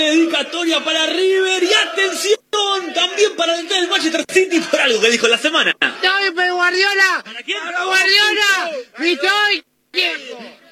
[0.00, 2.38] dedicatoria para River y atención
[2.94, 5.76] también para el del Manchester City por algo que dijo la semana.
[5.80, 7.22] ¡Dame, pero Guardiola!
[7.24, 7.58] ¿Para quién?
[7.62, 8.70] ¡Guardiola!
[8.98, 9.69] ¡Vitoy!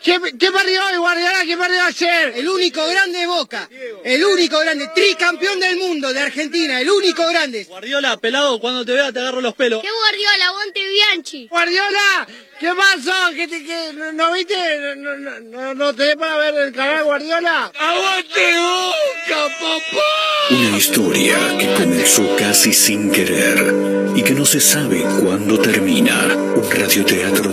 [0.02, 1.44] ¿Qué, ¿Qué perdió hoy, Guardiola?
[1.44, 2.32] ¿Qué perdió ayer?
[2.36, 3.68] El único grande de Boca.
[4.04, 4.88] El único grande.
[4.94, 6.80] Tricampeón del mundo de Argentina.
[6.80, 7.64] El único grande.
[7.64, 9.82] Guardiola, pelado, cuando te vea te agarro los pelos.
[9.82, 10.46] ¡Qué Guardiola!
[10.48, 11.48] ¡Aguante Bianchi!
[11.48, 12.28] ¡Guardiola!
[12.60, 13.12] ¿Qué pasó?
[13.34, 14.54] ¿Qué te, qué, no, ¿No viste?
[14.96, 17.72] No, no, no, no te para ver el canal Guardiola?
[17.78, 20.28] ¡Aguante Boca, papá!
[20.50, 23.74] Una historia que comenzó casi sin querer
[24.16, 26.26] y que no se sabe cuándo termina.
[26.26, 27.52] Un radioteatro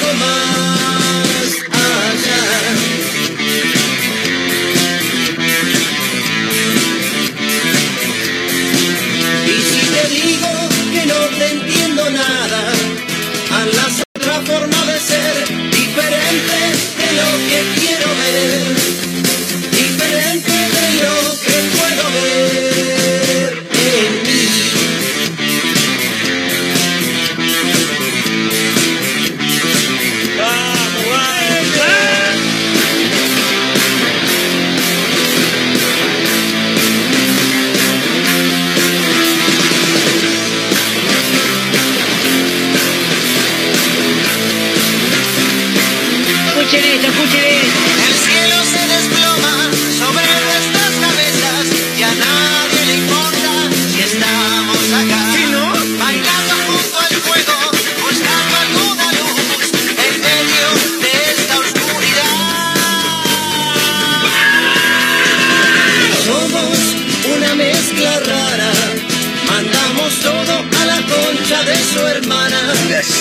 [11.95, 12.61] nada,
[13.51, 16.57] hazlas otra forma de ser, diferente
[16.97, 18.80] de lo que quiero ver,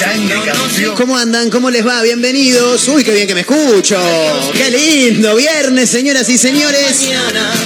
[0.01, 0.60] No
[0.97, 1.51] ¿Cómo andan?
[1.51, 2.03] ¿Cómo les va?
[2.03, 2.89] Bienvenidos.
[2.89, 3.99] Uy, qué bien que me escucho.
[4.53, 5.37] Qué lindo.
[5.37, 7.09] Viernes, señoras y señores.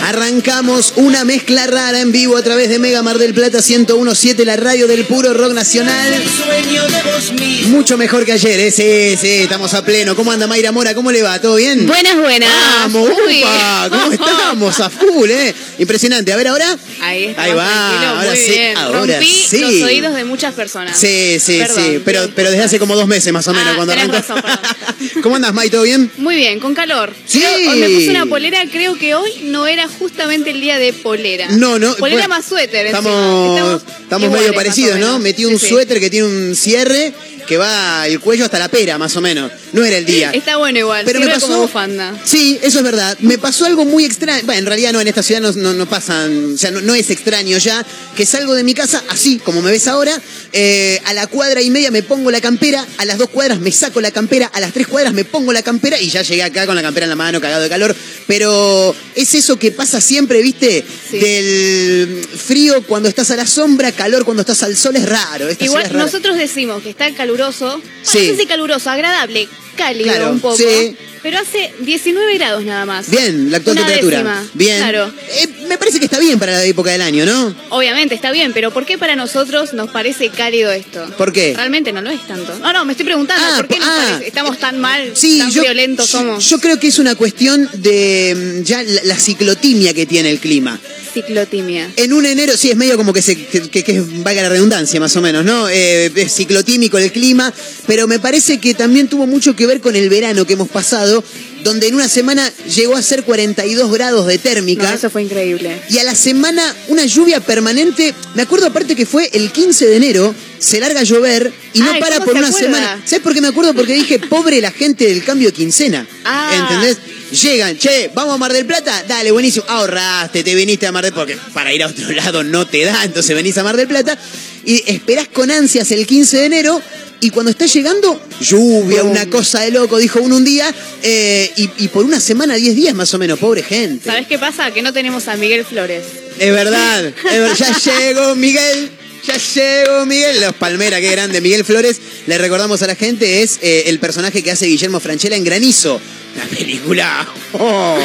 [0.03, 4.57] Arrancamos una mezcla rara en vivo a través de Mega Mar del Plata 1017, la
[4.57, 6.13] radio del puro rock nacional.
[6.13, 7.69] el sueño de vos mismo.
[7.77, 8.71] Mucho mejor que ayer, ¿eh?
[8.71, 10.17] Sí, sí, estamos a pleno.
[10.17, 10.95] ¿Cómo anda Mayra Mora?
[10.95, 11.41] ¿Cómo le va?
[11.41, 11.87] ¿Todo bien?
[11.87, 12.49] Buenas, buenas.
[12.81, 13.43] Vamos, Uy.
[13.43, 14.81] upa, ¿cómo estamos?
[14.81, 15.55] A full, ¿eh?
[15.79, 16.33] Impresionante.
[16.33, 16.77] A ver, ahora.
[17.01, 18.77] Ahí, estamos Ahí va, ahora muy sí, bien.
[18.77, 19.59] ahora Rompí sí.
[19.59, 20.99] los oídos de muchas personas.
[20.99, 22.03] Sí, sí, Perdón, sí.
[22.05, 24.43] Pero, pero desde hace como dos meses más o menos Ah, cuando perdón.
[25.23, 25.71] ¿Cómo andas, May?
[25.71, 26.11] ¿Todo bien?
[26.19, 27.13] Muy bien, con calor.
[27.27, 27.41] Sí.
[27.41, 31.49] Creo- me puse una polera, creo que hoy no era justamente el día de polera.
[31.51, 31.95] No, no.
[31.97, 32.87] Polera bueno, más suéter.
[32.87, 35.19] Estamos, estamos medio parecidos, ¿no?
[35.19, 35.69] Metí un Sí, sí.
[35.73, 37.13] suéter que tiene un cierre
[37.47, 39.51] que va el cuello hasta la pera, más o menos.
[39.73, 40.31] No era el día.
[40.31, 41.47] Está bueno igual, Pero me pasó.
[41.49, 42.15] como bufanda.
[42.25, 43.17] Sí, eso es verdad.
[43.21, 44.43] Me pasó algo muy extraño.
[44.45, 46.55] Bueno, en realidad no, en esta ciudad no, no, no pasan.
[46.55, 47.85] O sea, no, no es extraño ya.
[48.17, 50.21] Que salgo de mi casa así, como me ves ahora.
[50.53, 52.87] eh, a la cuadra y media me pongo la campera.
[52.99, 54.47] A las dos cuadras me saco la campera.
[54.55, 56.01] A las tres cuadras me pongo la campera.
[56.01, 57.95] Y ya llegué acá con la campera en la mano, cagado de calor.
[58.27, 60.85] Pero es eso que pasa siempre, ¿viste?
[61.11, 61.19] Sí.
[61.19, 64.97] Del frío cuando estás a la sombra, calor cuando estás al sol.
[64.97, 65.49] Es raro.
[65.49, 66.05] Esta Igual es rara.
[66.05, 67.67] nosotros decimos que está caluroso.
[67.79, 68.19] Bueno, Sí.
[68.19, 70.57] No sé si caluroso, agradable, cálido Claro, un poco.
[70.57, 70.97] sí.
[71.23, 73.09] Pero hace 19 grados nada más.
[73.09, 74.19] Bien, la actual Una temperatura.
[74.19, 74.77] décima, Bien.
[74.77, 75.11] Claro.
[75.41, 77.55] Eh, me parece que está bien para la época del año, ¿no?
[77.71, 81.03] Obviamente está bien, pero ¿por qué para nosotros nos parece cálido esto?
[81.17, 81.55] ¿Por qué?
[81.57, 82.55] Realmente no lo es tanto.
[82.59, 84.07] No, no, me estoy preguntando, Ah, ¿por qué nos ah.
[84.11, 84.29] parece?
[84.29, 86.47] Estamos tan mal, Sí, tan yo, violentos somos?
[86.47, 90.41] Yo creo que es una cuestión de mm, ya la, la ciclotimia que tiene el
[90.41, 90.79] clima.
[91.15, 91.91] Ciclotimia.
[91.97, 94.99] En un enero, sí, es medio como que, se, que, que- que valga la redundancia
[95.01, 95.69] más o menos, ¿no?
[95.71, 97.53] Eh, es ciclotímico el clima,
[97.87, 101.23] pero me parece que también tuvo mucho que ver con el verano que hemos pasado,
[101.63, 104.89] donde en una semana llegó a ser 42 grados de térmica.
[104.91, 105.81] No, eso fue increíble.
[105.89, 108.15] Y a la semana una lluvia permanente.
[108.35, 111.91] Me acuerdo aparte que fue el 15 de enero, se larga a llover y no
[111.93, 112.67] Ay, para ¿cómo por se una acuerda?
[112.79, 113.03] semana.
[113.07, 113.75] ¿Sabes por qué me acuerdo?
[113.75, 116.07] Porque dije, pobre la gente del cambio de quincena.
[116.25, 116.99] Ah, ¿Entendés?
[117.31, 119.65] Llegan, che, vamos a Mar del Plata, dale, buenísimo.
[119.69, 122.85] Ahorraste, te viniste a Mar del Plata, porque para ir a otro lado no te
[122.85, 124.17] da, entonces venís a Mar del Plata
[124.65, 126.83] y esperás con ansias el 15 de enero
[127.21, 130.73] y cuando está llegando, lluvia, una cosa de loco, dijo uno un día,
[131.03, 134.11] eh, y, y por una semana, 10 días más o menos, pobre gente.
[134.11, 134.71] ¿Sabes qué pasa?
[134.73, 136.05] Que no tenemos a Miguel Flores.
[136.39, 138.91] Es verdad, es verdad, ya llegó Miguel.
[139.27, 141.41] Ya llegó Miguel, los Palmera, qué grande.
[141.41, 145.37] Miguel Flores, le recordamos a la gente, es eh, el personaje que hace Guillermo Franchella
[145.37, 146.01] en Granizo.
[146.37, 147.27] La película.
[147.57, 147.97] Oh,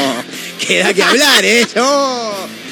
[0.60, 1.66] que da que hablar, ¿eh?
[1.78, 2.32] Oh.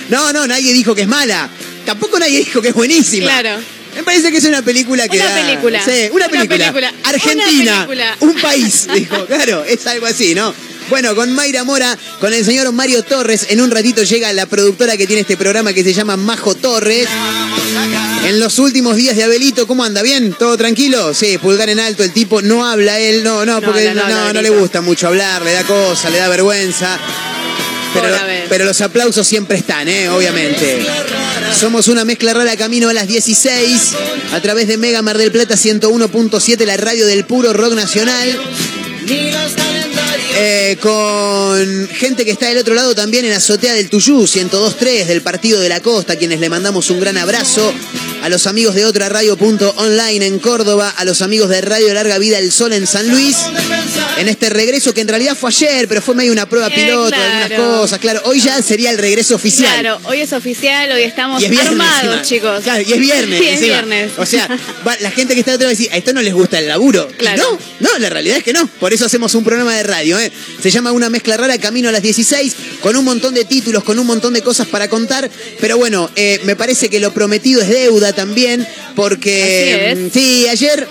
[0.09, 1.49] No, no, nadie dijo que es mala.
[1.87, 3.25] Tampoco nadie dijo que es buenísima.
[3.25, 3.59] Claro.
[3.95, 5.83] Me parece que es una película que Una da- película.
[5.83, 6.57] Sí, una Una película.
[6.59, 6.93] película.
[7.03, 7.71] Argentina.
[7.73, 8.17] Una película.
[8.19, 9.25] Un país, dijo.
[9.25, 10.53] Claro, es algo así, ¿no?
[10.91, 14.95] Bueno, con Mayra Mora, con el señor Mario Torres, en un ratito llega la productora
[14.97, 17.07] que tiene este programa que se llama Majo Torres.
[18.27, 20.01] En los últimos días de Abelito, ¿cómo anda?
[20.01, 20.33] ¿Bien?
[20.37, 21.13] ¿Todo tranquilo?
[21.13, 24.49] Sí, pulgar en alto, el tipo no habla él, no, no, porque no no, le
[24.49, 26.99] gusta mucho hablar, le da cosa, le da vergüenza.
[27.93, 28.09] Pero,
[28.49, 30.09] pero los aplausos siempre están, ¿eh?
[30.09, 30.85] Obviamente.
[31.57, 33.93] Somos una mezcla rara camino a las 16
[34.33, 38.37] a través de Mega Mar del Plata 101.7, la radio del puro rock nacional.
[40.39, 45.21] Eh, con gente que está del otro lado también en Azotea del Tuyú, 102.3 del
[45.21, 47.73] Partido de la Costa, quienes le mandamos un gran abrazo.
[48.23, 52.39] A los amigos de otra radio.online en Córdoba, a los amigos de Radio Larga Vida
[52.39, 53.37] El Sol en San Luis.
[54.17, 57.09] En este regreso que en realidad fue ayer, pero fue medio una prueba Eh, piloto,
[57.09, 57.43] claro.
[57.53, 58.21] algunas cosas, claro.
[58.25, 59.71] Hoy ya sería el regreso oficial.
[59.79, 61.71] Claro, hoy es oficial, hoy estamos Y es viernes.
[61.71, 62.21] armados, encima.
[62.23, 62.63] chicos.
[62.63, 63.39] Claro, y es viernes.
[63.41, 63.73] Sí, es encima.
[63.75, 64.11] viernes.
[64.17, 64.47] O sea,
[64.85, 66.67] va- la gente que está detrás va a decir, a esto no les gusta el
[66.67, 67.07] laburo.
[67.11, 67.57] Y Claro.
[67.79, 68.67] No, no, la realidad es que no.
[68.79, 70.19] Por eso hacemos un programa de radio.
[70.19, 70.31] ¿eh?
[70.61, 73.99] Se llama Una Mezcla Rara, Camino a las 16, con un montón de títulos, con
[73.99, 75.29] un montón de cosas para contar.
[75.59, 80.07] Pero bueno, eh, me parece que lo prometido es deuda también, porque Así es.
[80.07, 80.87] mm, sí, ayer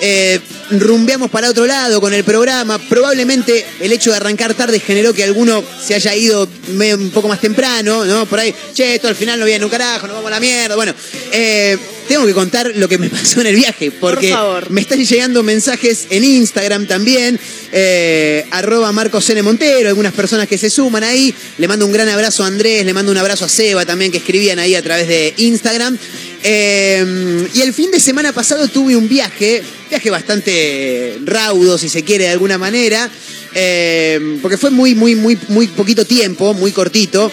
[0.00, 0.40] eh,
[0.80, 2.78] rumbeamos para otro lado con el programa.
[2.78, 7.28] Probablemente el hecho de arrancar tarde generó que alguno se haya ido medio un poco
[7.28, 8.26] más temprano, ¿no?
[8.26, 10.74] Por ahí, che, esto al final no viene un carajo, nos vamos a la mierda.
[10.76, 10.94] Bueno,
[11.32, 11.76] eh,
[12.08, 14.70] tengo que contar lo que me pasó en el viaje, porque Por favor.
[14.70, 17.38] me están llegando mensajes en Instagram también,
[17.72, 19.42] eh, arroba Marcos N.
[19.42, 21.34] Montero, algunas personas que se suman ahí.
[21.58, 24.18] Le mando un gran abrazo a Andrés, le mando un abrazo a Seba también, que
[24.18, 25.96] escribían ahí a través de Instagram.
[26.44, 29.62] Eh, y el fin de semana pasado tuve un viaje,
[29.92, 33.10] viaje bastante raudo, si se quiere, de alguna manera,
[33.54, 37.30] eh, porque fue muy, muy, muy, muy poquito tiempo, muy cortito.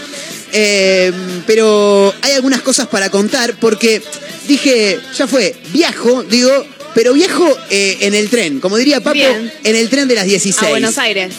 [0.51, 1.09] Eh,
[1.47, 4.01] pero hay algunas cosas para contar porque
[4.45, 6.51] dije, ya fue, viajo, digo,
[6.95, 9.51] pero viajo eh, en el tren, como diría Papo, Bien.
[9.63, 11.33] en el tren de las 16 A Buenos Aires.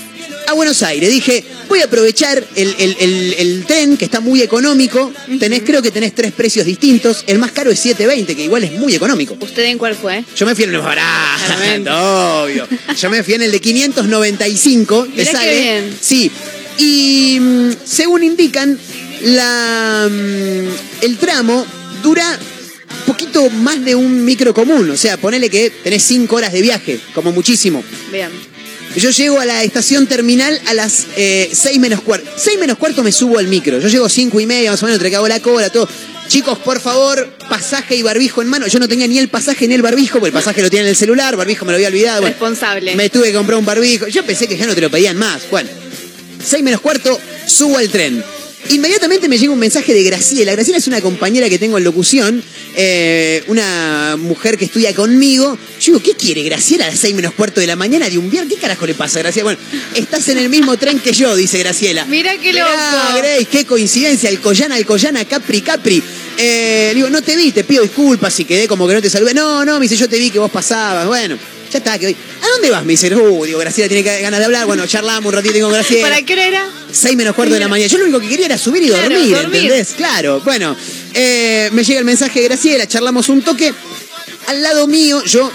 [0.46, 1.10] a Buenos Aires.
[1.10, 5.12] Dije, voy a aprovechar el, el- el- el tren que está muy económico.
[5.38, 7.22] Tenés, creo que tenés tres precios distintos.
[7.26, 9.36] El más caro es 7.20, que igual es muy económico.
[9.40, 10.24] ¿Usted en cuál fue?
[10.36, 11.90] Yo me fui en el más barato, Claramente.
[11.94, 12.68] obvio.
[13.00, 15.60] Yo me fui en el de 595, que Mirá qué sale.
[15.60, 15.96] bien.
[16.00, 16.30] Sí.
[16.78, 18.78] Y mm, según indican,
[19.22, 21.66] la, mm, el tramo
[22.02, 22.38] dura
[23.06, 24.90] poquito más de un micro común.
[24.90, 27.82] O sea, ponele que tenés 5 horas de viaje, como muchísimo.
[28.12, 28.28] Bien.
[28.96, 32.28] Yo llego a la estación terminal a las 6 menos cuarto.
[32.36, 33.78] 6 menos cuarto me subo al micro.
[33.78, 35.88] Yo llego 5 y media, más o menos, que hago la cola, todo.
[36.26, 38.66] Chicos, por favor, pasaje y barbijo en mano.
[38.68, 40.88] Yo no tenía ni el pasaje ni el barbijo, porque el pasaje lo tenía en
[40.88, 42.20] el celular, barbijo me lo había olvidado.
[42.20, 42.94] Bueno, Responsable.
[42.94, 44.06] me tuve que comprar un barbijo.
[44.08, 45.42] Yo pensé que ya no te lo pedían más.
[45.50, 45.68] Bueno,
[46.44, 48.22] 6 menos cuarto, subo al tren.
[48.68, 50.52] Inmediatamente me llega un mensaje de Graciela.
[50.52, 52.42] Graciela es una compañera que tengo en locución,
[52.74, 55.58] eh, una mujer que estudia conmigo.
[55.80, 58.30] Yo digo, ¿qué quiere Graciela a las 6 menos cuarto de la mañana de un
[58.30, 58.54] viernes?
[58.54, 59.44] ¿Qué carajo le pasa a Graciela?
[59.44, 59.60] Bueno,
[59.94, 62.04] estás en el mismo tren que yo, dice Graciela.
[62.06, 62.70] Mirá qué loco.
[63.16, 66.02] Grace, qué coincidencia, Alcoyana, Alcoyana, Capri, Capri.
[66.36, 69.10] Eh, le digo, no te vi, te pido disculpas si quedé como que no te
[69.10, 69.34] saludé.
[69.34, 71.06] No, no, me dice, yo te vi que vos pasabas.
[71.06, 71.36] Bueno,
[71.70, 72.16] ya está, que hoy.
[72.42, 72.84] ¿A dónde vas?
[72.84, 74.66] Me dice, uh, digo, Graciela tiene ganas de hablar.
[74.66, 76.08] Bueno, charlamos un ratito con Graciela.
[76.08, 76.70] ¿Para qué hora era?
[76.92, 77.88] 6 menos cuarto de la mañana.
[77.88, 79.62] Yo lo único que quería era subir y Claro, dormir, dormir.
[79.62, 79.88] ¿entendés?
[79.96, 80.76] Claro, bueno.
[81.14, 83.72] eh, me llega el mensaje de Graciela, charlamos un toque.
[84.48, 85.50] Al lado mío, yo.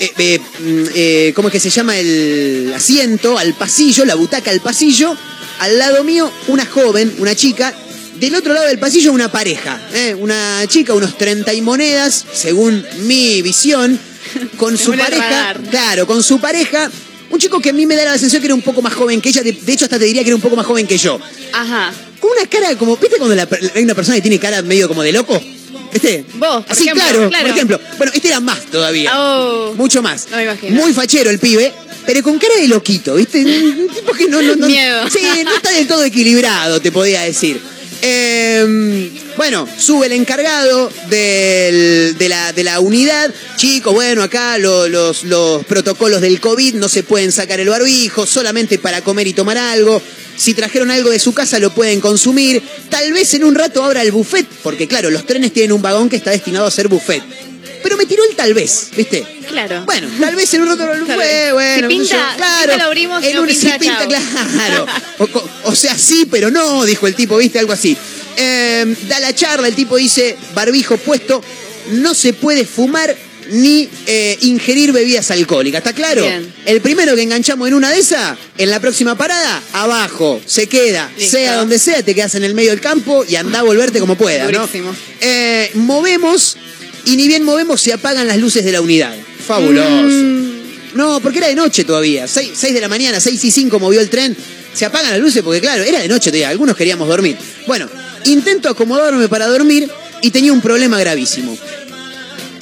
[0.00, 3.38] eh, eh, mm, eh, ¿Cómo es que se llama el asiento?
[3.38, 5.16] Al pasillo, la butaca al pasillo.
[5.60, 7.72] Al lado mío, una joven, una chica.
[8.18, 9.80] Del otro lado del pasillo, una pareja.
[10.18, 13.98] Una chica, unos 30 y monedas, según mi visión.
[14.56, 15.54] Con su pareja.
[15.70, 16.90] Claro, con su pareja.
[17.30, 19.20] Un chico que a mí me da la sensación que era un poco más joven
[19.20, 19.42] que ella.
[19.42, 21.20] De, de hecho, hasta te diría que era un poco más joven que yo.
[21.52, 21.92] Ajá.
[22.18, 25.02] Con una cara como, ¿viste cuando la hay una persona que tiene cara medio como
[25.02, 25.40] de loco?
[25.92, 26.24] ¿Viste?
[26.34, 27.44] Vos, por Así, ejemplo, claro, claro.
[27.46, 27.80] por ejemplo.
[27.98, 29.12] Bueno, este era más todavía.
[29.18, 29.74] Oh.
[29.76, 30.28] Mucho más.
[30.30, 30.76] No me imagino.
[30.76, 31.72] Muy fachero el pibe,
[32.06, 33.40] pero con cara de loquito, ¿viste?
[33.44, 35.08] Un tipo que no, no, no- Miedo.
[35.10, 37.60] Sí, no está del todo equilibrado, te podía decir.
[38.02, 42.14] Eh, bueno, sube el encargado de,
[42.64, 43.32] la, unidad.
[43.56, 48.26] Chicos, bueno, acá lo- los, los protocolos del COVID no se pueden sacar el barbijo,
[48.26, 50.00] solamente para comer y tomar algo.
[50.36, 52.62] Si trajeron algo de su casa lo pueden consumir.
[52.88, 56.08] Tal vez en un rato abra el buffet, porque claro, los trenes tienen un vagón
[56.08, 57.22] que está destinado a ser buffet.
[57.82, 59.24] Pero me tiró el tal vez, ¿viste?
[59.48, 59.84] Claro.
[59.84, 62.60] Bueno, tal vez en un rato lo fue, bueno, Si sé pinta- yo, si claro.
[62.68, 64.86] pinta lo abrimos, si En un- si pinta, pinta, claro.
[65.64, 67.58] O, sea, sí, pero no, dijo el tipo, ¿viste?
[67.58, 67.96] Algo así.
[68.36, 71.42] Eh, da la charla, el tipo dice, barbijo puesto,
[71.92, 73.14] no se puede fumar
[73.50, 76.22] ni eh, ingerir bebidas alcohólicas, ¿está claro?
[76.22, 76.54] Bien.
[76.66, 81.10] El primero que enganchamos en una de esas, en la próxima parada, abajo, se queda,
[81.18, 81.32] Listo.
[81.36, 84.14] sea donde sea, te quedas en el medio del campo y anda a volverte como
[84.16, 84.68] puedas, ¿no?
[85.20, 86.56] Eh, movemos
[87.10, 89.12] y ni bien movemos se apagan las luces de la unidad.
[89.44, 89.88] Fabuloso.
[89.88, 90.60] Mm.
[90.94, 92.28] No, porque era de noche todavía.
[92.28, 94.36] 6, de la mañana, 6 y 5 movió el tren.
[94.72, 96.50] Se apagan las luces porque, claro, era de noche todavía.
[96.50, 97.36] Algunos queríamos dormir.
[97.66, 97.88] Bueno,
[98.26, 99.90] intento acomodarme para dormir
[100.22, 101.58] y tenía un problema gravísimo.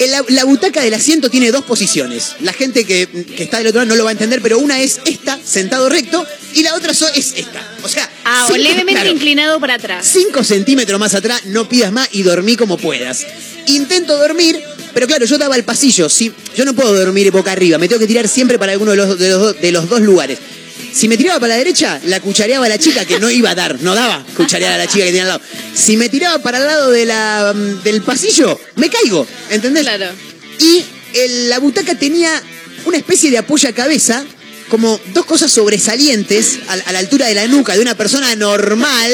[0.07, 2.35] La, la butaca del asiento tiene dos posiciones.
[2.41, 4.79] La gente que, que está del otro lado no lo va a entender, pero una
[4.79, 7.61] es esta, sentado recto, y la otra so- es esta.
[7.83, 10.07] O sea, Ah, cinco- levemente claro, inclinado para atrás.
[10.11, 13.25] 5 centímetros más atrás, no pidas más y dormí como puedas.
[13.65, 14.59] Intento dormir,
[14.93, 16.07] pero claro, yo daba el pasillo.
[16.09, 18.97] Si, yo no puedo dormir boca arriba, me tengo que tirar siempre para alguno de
[18.97, 20.39] los, de los, de los dos lugares.
[20.93, 23.55] Si me tiraba para la derecha, la cuchareaba a la chica que no iba a
[23.55, 25.41] dar, no daba cucharear a la chica que tenía al lado.
[25.73, 29.83] Si me tiraba para el lado de la, mm, del pasillo, me caigo, ¿entendés?
[29.83, 30.07] Claro.
[30.59, 30.83] Y
[31.13, 32.31] el- la butaca tenía
[32.85, 34.23] una especie de apoya cabeza,
[34.69, 39.11] como dos cosas sobresalientes a, a la altura de la nuca de una persona normal,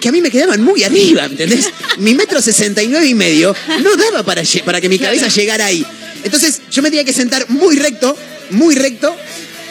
[0.00, 1.66] que a mí me quedaban muy arriba, ¿entendés?
[1.98, 5.66] Mi metro sesenta y nueve y medio no daba para, para que mi cabeza llegara
[5.66, 5.84] ahí.
[6.24, 8.16] Entonces yo me tenía que sentar muy recto,
[8.50, 9.14] muy recto,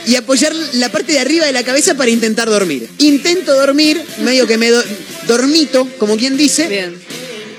[0.08, 2.90] y apoyar la parte de arriba de la cabeza para intentar dormir.
[2.98, 4.84] Intento dormir, medio que me do-
[5.28, 6.68] dormito, como quien dice.
[6.68, 6.96] Bien.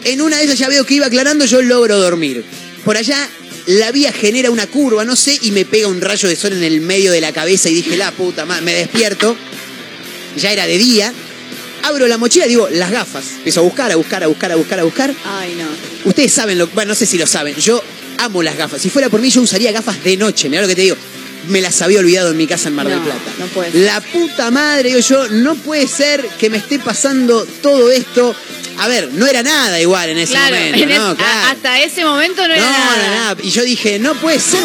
[0.04, 2.44] En una de esas ya veo que iba aclarando, yo logro dormir.
[2.84, 3.28] Por allá
[3.66, 6.64] la vía genera una curva, no sé, y me pega un rayo de sol en
[6.64, 9.36] el medio de la cabeza y dije, la puta madre, me despierto.
[10.36, 11.12] Ya era de día.
[11.84, 13.24] Abro la mochila y digo, las gafas.
[13.36, 15.14] Empiezo a buscar, a buscar, a buscar, a buscar, a buscar.
[15.24, 16.08] Ay, no.
[16.08, 17.54] Ustedes saben lo bueno, no sé si lo saben.
[17.56, 17.82] Yo
[18.18, 18.80] amo las gafas.
[18.82, 20.48] Si fuera por mí, yo usaría gafas de noche.
[20.48, 20.96] Mirá lo que te digo.
[21.48, 23.20] Me las había olvidado en mi casa en Mar del No, Plata.
[23.38, 23.80] no puede ser.
[23.82, 28.34] La puta madre, digo yo, no puede ser que me esté pasando todo esto.
[28.78, 31.16] A ver, no era nada igual en ese Claro, momento, en ¿no?
[31.16, 31.48] Claro.
[31.50, 32.96] hasta ese momento no era No, nada.
[33.08, 33.36] no, nada.
[33.42, 34.60] Y yo dije, no puede ser.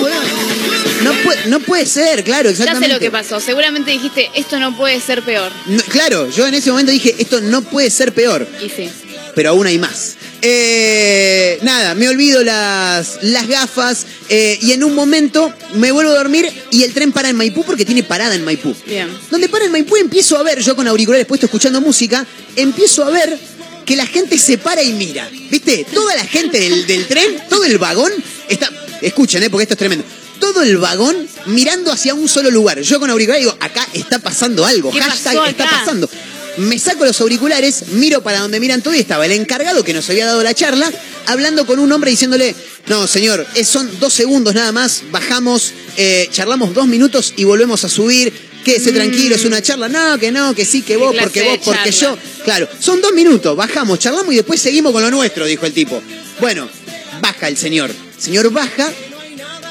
[1.04, 2.88] No puede, no puede ser, claro, Ya exactamente.
[2.88, 3.40] sé lo que pasó.
[3.40, 5.52] Seguramente dijiste, esto no puede ser peor.
[5.90, 8.48] Claro, yo en ese momento dije, esto no puede ser peor.
[8.64, 8.90] Y sí.
[9.36, 10.16] pero aún hay más.
[10.42, 16.16] Eh, nada, me olvido las, las gafas eh, y en un momento me vuelvo a
[16.16, 18.76] dormir y el tren para en Maipú porque tiene parada en Maipú.
[18.86, 19.10] Bien.
[19.32, 22.26] Donde para en Maipú empiezo a ver, yo con auriculares puestos escuchando música,
[22.56, 23.38] empiezo a ver
[23.86, 25.28] que la gente se para y mira.
[25.50, 25.86] ¿Viste?
[25.92, 28.12] Toda la gente del, del tren, todo el vagón
[28.48, 28.70] está...
[29.02, 30.06] Escuchen, eh, porque esto es tremendo.
[30.40, 31.16] Todo el vagón
[31.48, 32.80] mirando hacia un solo lugar.
[32.82, 34.92] Yo con auriculares digo, acá está pasando algo.
[34.92, 36.10] ¿Qué Hashtag está pasando.
[36.58, 40.10] Me saco los auriculares, miro para donde miran todo y estaba el encargado que nos
[40.10, 40.92] había dado la charla,
[41.28, 42.56] hablando con un hombre diciéndole,
[42.88, 47.90] no, señor, son dos segundos nada más, bajamos, eh, charlamos dos minutos y volvemos a
[47.90, 48.34] subir,
[48.64, 51.60] quédese tranquilo, es una charla, no, que no, que sí, que ¿Qué vos, porque vos,
[51.64, 52.18] porque yo.
[52.44, 56.02] Claro, son dos minutos, bajamos, charlamos y después seguimos con lo nuestro, dijo el tipo.
[56.40, 56.68] Bueno,
[57.22, 57.92] baja el señor.
[57.92, 58.92] El señor baja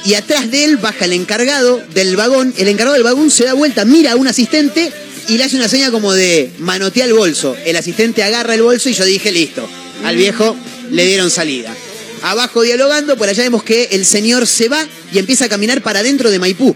[0.04, 2.54] y atrás de él baja el encargado del vagón.
[2.56, 4.92] El encargado del vagón se da vuelta, mira a un asistente
[5.28, 7.56] y le hace una seña como de manotea el bolso.
[7.64, 9.68] El asistente agarra el bolso y yo dije, listo.
[10.04, 10.56] Al viejo
[10.90, 11.74] le dieron salida.
[12.22, 16.00] Abajo dialogando, por allá vemos que el señor se va y empieza a caminar para
[16.00, 16.74] adentro de Maipú.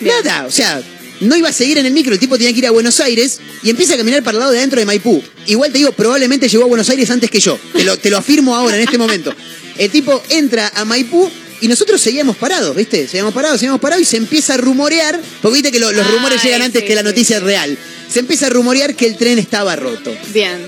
[0.00, 0.82] Nada, o sea,
[1.20, 3.40] no iba a seguir en el micro, el tipo tenía que ir a Buenos Aires
[3.62, 5.22] y empieza a caminar para el lado de adentro de Maipú.
[5.46, 7.58] Igual te digo, probablemente llegó a Buenos Aires antes que yo.
[7.72, 9.34] Te lo, te lo afirmo ahora, en este momento.
[9.78, 11.30] El tipo entra a Maipú
[11.60, 13.06] y nosotros seguíamos parados, ¿viste?
[13.06, 16.38] Seguíamos parados, seguíamos parados y se empieza a rumorear, porque viste que lo- los rumores
[16.42, 17.06] Ay, llegan antes sí, que la sí.
[17.06, 17.76] noticia real.
[18.10, 20.14] Se empieza a rumorear que el tren estaba roto.
[20.32, 20.66] Bien.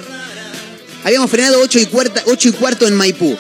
[1.05, 3.37] Habíamos frenado 8 y, cuarta, 8 y cuarto en Maipú.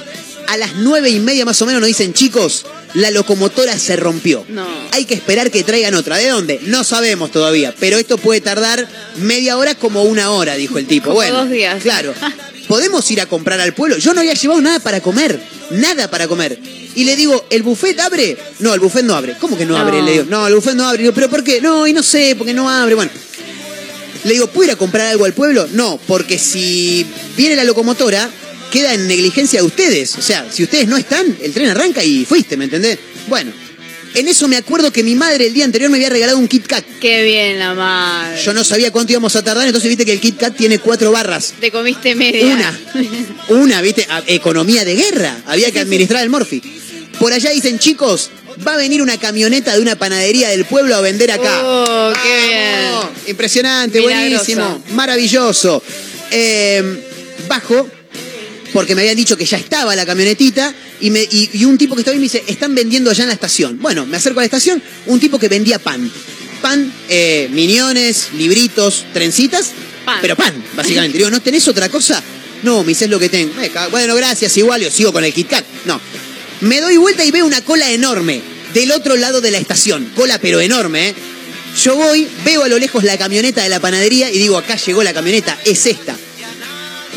[0.48, 4.44] A las 9 y media más o menos nos dicen, chicos, la locomotora se rompió.
[4.48, 4.64] No.
[4.92, 6.16] Hay que esperar que traigan otra.
[6.18, 6.60] ¿De dónde?
[6.66, 11.06] No sabemos todavía, pero esto puede tardar media hora como una hora, dijo el tipo.
[11.06, 11.82] Como bueno, dos días.
[11.82, 12.14] Claro.
[12.68, 13.96] ¿Podemos ir a comprar al pueblo?
[13.98, 15.40] Yo no había llevado nada para comer.
[15.70, 16.58] Nada para comer.
[16.94, 18.36] Y le digo, ¿el buffet abre?
[18.60, 19.36] No, el buffet no abre.
[19.40, 19.80] ¿Cómo que no, No.
[19.80, 20.02] abre?
[20.02, 20.98] Le digo, no, el buffet no abre.
[20.98, 21.60] Le digo, ¿pero por qué?
[21.60, 22.94] No, y no sé, porque no abre.
[22.94, 23.10] Bueno,
[24.24, 25.68] le digo, ¿puedo ir a comprar algo al pueblo?
[25.72, 27.06] No, porque si
[27.36, 28.28] viene la locomotora,
[28.72, 30.16] queda en negligencia de ustedes.
[30.16, 32.98] O sea, si ustedes no están, el tren arranca y fuiste, ¿me entendés?
[33.28, 33.52] Bueno,
[34.16, 36.66] en eso me acuerdo que mi madre el día anterior me había regalado un Kit
[36.66, 36.84] Kat.
[37.00, 38.42] Qué bien la madre.
[38.42, 41.12] Yo no sabía cuánto íbamos a tardar, entonces viste que el Kit Kat tiene cuatro
[41.12, 41.54] barras.
[41.60, 42.44] Te comiste media.
[42.46, 42.80] Una.
[43.48, 45.36] Una, viste, A- economía de guerra.
[45.46, 46.60] Había que administrar el Morphy.
[47.18, 48.30] Por allá dicen, chicos,
[48.66, 51.62] va a venir una camioneta de una panadería del pueblo a vender acá.
[51.64, 53.06] Oh, qué Vamos.
[53.26, 54.28] Impresionante, Milagroso.
[54.30, 55.82] buenísimo, maravilloso.
[56.30, 56.82] Eh,
[57.48, 57.88] bajo,
[58.72, 61.94] porque me habían dicho que ya estaba la camionetita, y, me- y- y un tipo
[61.94, 63.78] que estaba ahí me dice, están vendiendo allá en la estación.
[63.80, 66.10] Bueno, me acerco a la estación, un tipo que vendía pan.
[66.62, 69.72] Pan, eh, miniones, libritos, trencitas,
[70.04, 70.18] Pan.
[70.20, 71.18] pero pan, básicamente.
[71.18, 72.22] Digo, ¿no tenés otra cosa?
[72.62, 73.52] No, me dice es lo que tengo.
[73.72, 75.64] Cago- Bueno, gracias, igual, yo sigo con el Kit Kat.
[75.84, 76.00] No.
[76.62, 78.40] Me doy vuelta y veo una cola enorme
[78.72, 80.10] del otro lado de la estación.
[80.16, 81.14] Cola pero enorme, ¿eh?
[81.84, 85.02] Yo voy, veo a lo lejos la camioneta de la panadería y digo, acá llegó
[85.02, 86.16] la camioneta, es esta.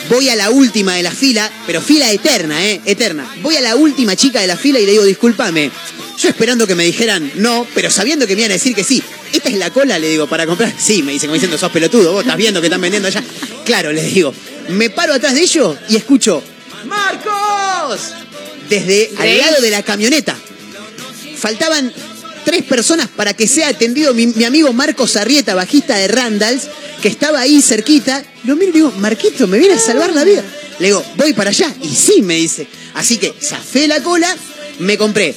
[0.09, 2.81] Voy a la última de la fila, pero fila eterna, ¿eh?
[2.85, 3.31] Eterna.
[3.41, 5.71] Voy a la última chica de la fila y le digo, discúlpame.
[6.17, 9.01] Yo esperando que me dijeran no, pero sabiendo que me iban a decir que sí.
[9.31, 9.99] ¿Esta es la cola?
[9.99, 10.73] Le digo, para comprar.
[10.77, 13.23] Sí, me dicen, como diciendo, sos pelotudo, vos estás viendo que están vendiendo allá.
[13.65, 14.33] Claro, les digo.
[14.69, 16.43] Me paro atrás de ellos y escucho,
[16.85, 18.13] ¡Marcos!
[18.67, 20.35] Desde al lado de la camioneta.
[21.37, 21.93] Faltaban
[22.49, 26.63] tres personas para que sea atendido mi, mi amigo Marcos Arrieta, bajista de Randalls,
[26.99, 28.23] que estaba ahí cerquita.
[28.43, 30.43] Lo miro y digo, Marquito, me viene a salvar la vida.
[30.79, 31.71] Le digo, voy para allá.
[31.83, 32.67] Y sí, me dice.
[32.95, 34.35] Así que zafé la cola,
[34.79, 35.35] me compré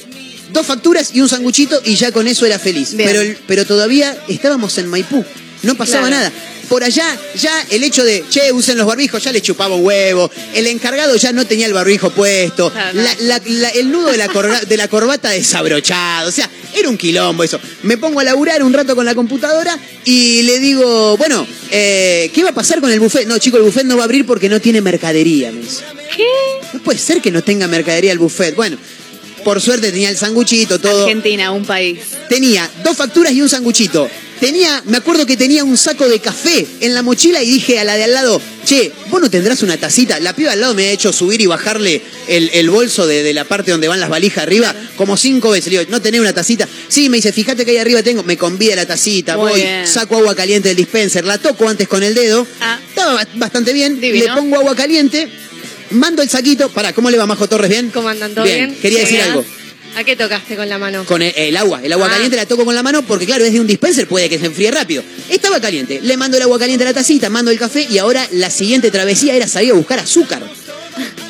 [0.51, 2.95] dos facturas y un sanguchito y ya con eso era feliz.
[2.95, 3.09] Bien.
[3.11, 5.23] Pero, pero todavía estábamos en Maipú.
[5.61, 6.15] No pasaba Claro.
[6.23, 6.31] nada.
[6.69, 7.05] Por allá,
[7.35, 10.31] ya el hecho de, che, usen los barbijos, ya le chupaba un huevo.
[10.53, 12.71] El encargado ya no tenía el barbijo puesto.
[12.93, 16.29] La- la- la- el nudo de la, corga- de la corbata desabrochado.
[16.29, 17.59] O sea, era un quilombo eso.
[17.83, 22.43] Me pongo a laburar un rato con la computadora y le digo, bueno, eh, ¿qué
[22.43, 23.27] va a pasar con el buffet?
[23.27, 25.83] No, chico, el buffet no va a abrir porque no tiene mercadería, me dice.
[26.15, 26.25] ¿Qué?
[26.73, 28.55] No puede ser que no tenga mercadería el buffet.
[28.55, 28.77] Bueno,
[29.43, 31.03] por suerte tenía el sanguchito, todo.
[31.03, 31.99] Argentina, un país.
[32.29, 34.09] Tenía dos facturas y un sanguchito.
[34.43, 37.85] Tenía, me acuerdo que tenía un saco de café en la mochila y dije a
[37.85, 40.19] la de al lado, che, vos no tendrás una tacita.
[40.19, 43.33] La piba al lado me ha hecho subir y bajarle el, el bolso de, de
[43.33, 45.71] la parte donde van las valijas arriba como cinco veces.
[45.71, 46.67] Le digo, no tenés una tacita.
[46.89, 48.21] Sí, me dice, fíjate que ahí arriba tengo.
[48.23, 49.87] Me convida la tacita, Muy voy, bien.
[49.87, 52.45] saco agua caliente del dispenser, la toco antes con el dedo.
[52.59, 52.81] Ah.
[52.89, 54.01] Estaba ba- bastante bien.
[54.01, 54.25] Divino.
[54.25, 55.29] Le pongo agua caliente,
[55.91, 56.67] mando el saquito.
[56.69, 57.69] Pará, ¿cómo le va Majo Torres?
[57.69, 57.91] ¿Bien?
[57.93, 58.33] ¿Cómo andan?
[58.33, 58.75] ¿Todo bien?
[58.81, 59.29] Quería decir Bien.
[59.29, 59.45] algo.
[59.95, 61.05] ¿A qué tocaste con la mano?
[61.05, 62.11] Con el, el agua, el agua Ah.
[62.11, 64.47] caliente la toco con la mano porque claro, es de un dispenser, puede que se
[64.47, 65.03] enfríe rápido.
[65.29, 68.27] Estaba caliente, le mando el agua caliente a la tacita, mando el café y ahora
[68.31, 70.41] la siguiente travesía era salir a buscar azúcar.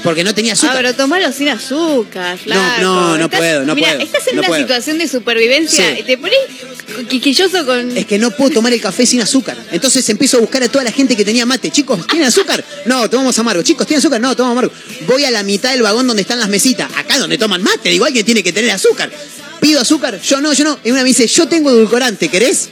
[0.03, 0.75] Porque no tenía Ah, azúcar.
[0.77, 2.81] pero tomalo sin azúcar, flaco.
[2.81, 4.61] no, no Estás- puedo, no Mira, puedo, estás en no una puedo.
[4.61, 6.01] situación de supervivencia Sí.
[6.01, 6.37] y te pones
[7.09, 7.97] quisquilloso con...
[7.97, 9.57] Es que no puedo tomar el café sin azúcar.
[9.71, 11.71] Entonces empiezo a buscar a toda la gente que tenía mate.
[11.71, 12.63] Chicos, ¿tienen azúcar?
[12.85, 13.63] No, tomamos amargo.
[13.63, 14.19] Chicos, ¿tienen azúcar?
[14.21, 14.73] No, tomamos amargo.
[15.07, 16.89] Voy a la mitad del vagón donde están las mesitas.
[16.95, 17.89] Acá donde toman mate.
[17.89, 19.11] Digo, alguien tiene que tener azúcar.
[19.61, 20.19] Pido azúcar.
[20.21, 20.77] Yo no, yo no.
[20.83, 22.27] Y una me dice, yo tengo edulcorante.
[22.27, 22.69] ¿Querés?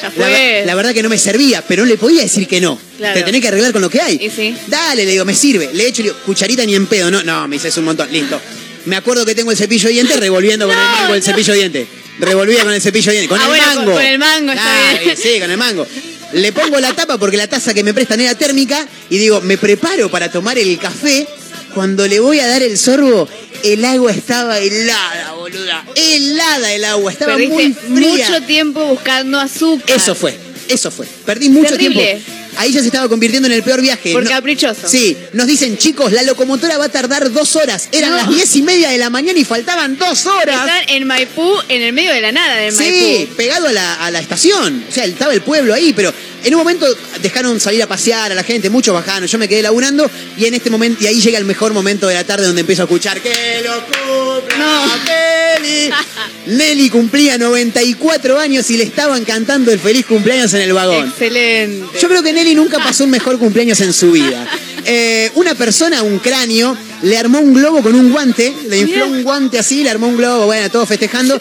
[0.00, 0.62] Ya La, fue.
[0.66, 2.78] la verdad que no me servía, pero no le podía decir que no.
[2.96, 3.14] Claro.
[3.18, 4.18] Te tenés que arreglar con lo que hay.
[4.20, 4.54] Y sí.
[4.66, 5.70] Dale, le digo, me sirve.
[5.72, 7.10] Le echo, le digo, cucharita ni en pedo.
[7.10, 8.10] No, no, me dice, es un montón.
[8.12, 8.40] Listo.
[8.86, 11.58] Me acuerdo que tengo el cepillo de dientes revolviendo con el mango el cepillo de
[11.58, 11.88] dientes.
[12.20, 13.28] Revolvía con el cepillo de dientes.
[13.28, 13.92] Con Ah, el bueno, mango.
[13.92, 15.16] con el mango, está bien.
[15.16, 15.86] Sí, con el mango.
[16.32, 19.56] Le pongo la tapa porque la taza que me prestan era térmica y digo, me
[19.56, 21.26] preparo para tomar el café.
[21.74, 23.28] Cuando le voy a dar el sorbo,
[23.64, 25.84] el agua estaba helada, boluda.
[25.94, 28.28] Helada el agua, estaba muy Perdiste fría.
[28.30, 29.96] mucho tiempo buscando azúcar.
[29.96, 31.06] Eso fue, eso fue.
[31.24, 32.04] Perdí mucho Terrible.
[32.22, 32.32] tiempo.
[32.58, 34.12] Ahí ya se estaba convirtiendo en el peor viaje.
[34.12, 34.86] Por No- caprichoso.
[34.88, 37.88] Sí, nos dicen, chicos, la locomotora va a tardar dos horas.
[37.92, 38.16] Eran No.
[38.16, 40.60] las diez y media de la mañana y faltaban dos horas.
[40.60, 42.76] Están en Maipú, en el medio de la nada de Sí,
[43.18, 43.34] Maipú.
[43.36, 44.84] pegado a la, a la estación.
[44.88, 46.12] O sea, estaba el pueblo ahí, pero
[46.44, 46.86] en un momento
[47.22, 50.54] dejaron salir a pasear a la gente, muchos bajaron, yo me quedé laburando y en
[50.54, 53.20] este momento, y ahí llega el mejor momento de la tarde donde empiezo a escuchar
[53.20, 54.86] que lo cumpla No.
[55.04, 55.90] Nelly.
[56.46, 61.08] Nelly cumplía 94 años y le estaban cantando el feliz cumpleaños en el vagón.
[61.08, 61.98] Excelente.
[62.00, 64.46] Yo creo que Nelly nunca pasó un mejor cumpleaños en su vida.
[64.84, 69.22] Eh, una persona, un cráneo, le armó un globo con un guante, le infló un
[69.22, 71.40] guante así, le armó un globo, bueno, todos festejando.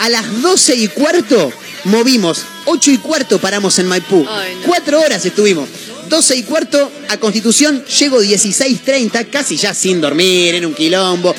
[0.00, 1.52] A las 12 y cuarto
[1.84, 4.26] movimos, 8 y cuarto paramos en Maipú.
[4.28, 4.66] Ay, no.
[4.66, 5.68] Cuatro horas estuvimos.
[6.08, 11.34] 12 y cuarto a Constitución, llego 16.30, casi ya sin dormir, en un quilombo.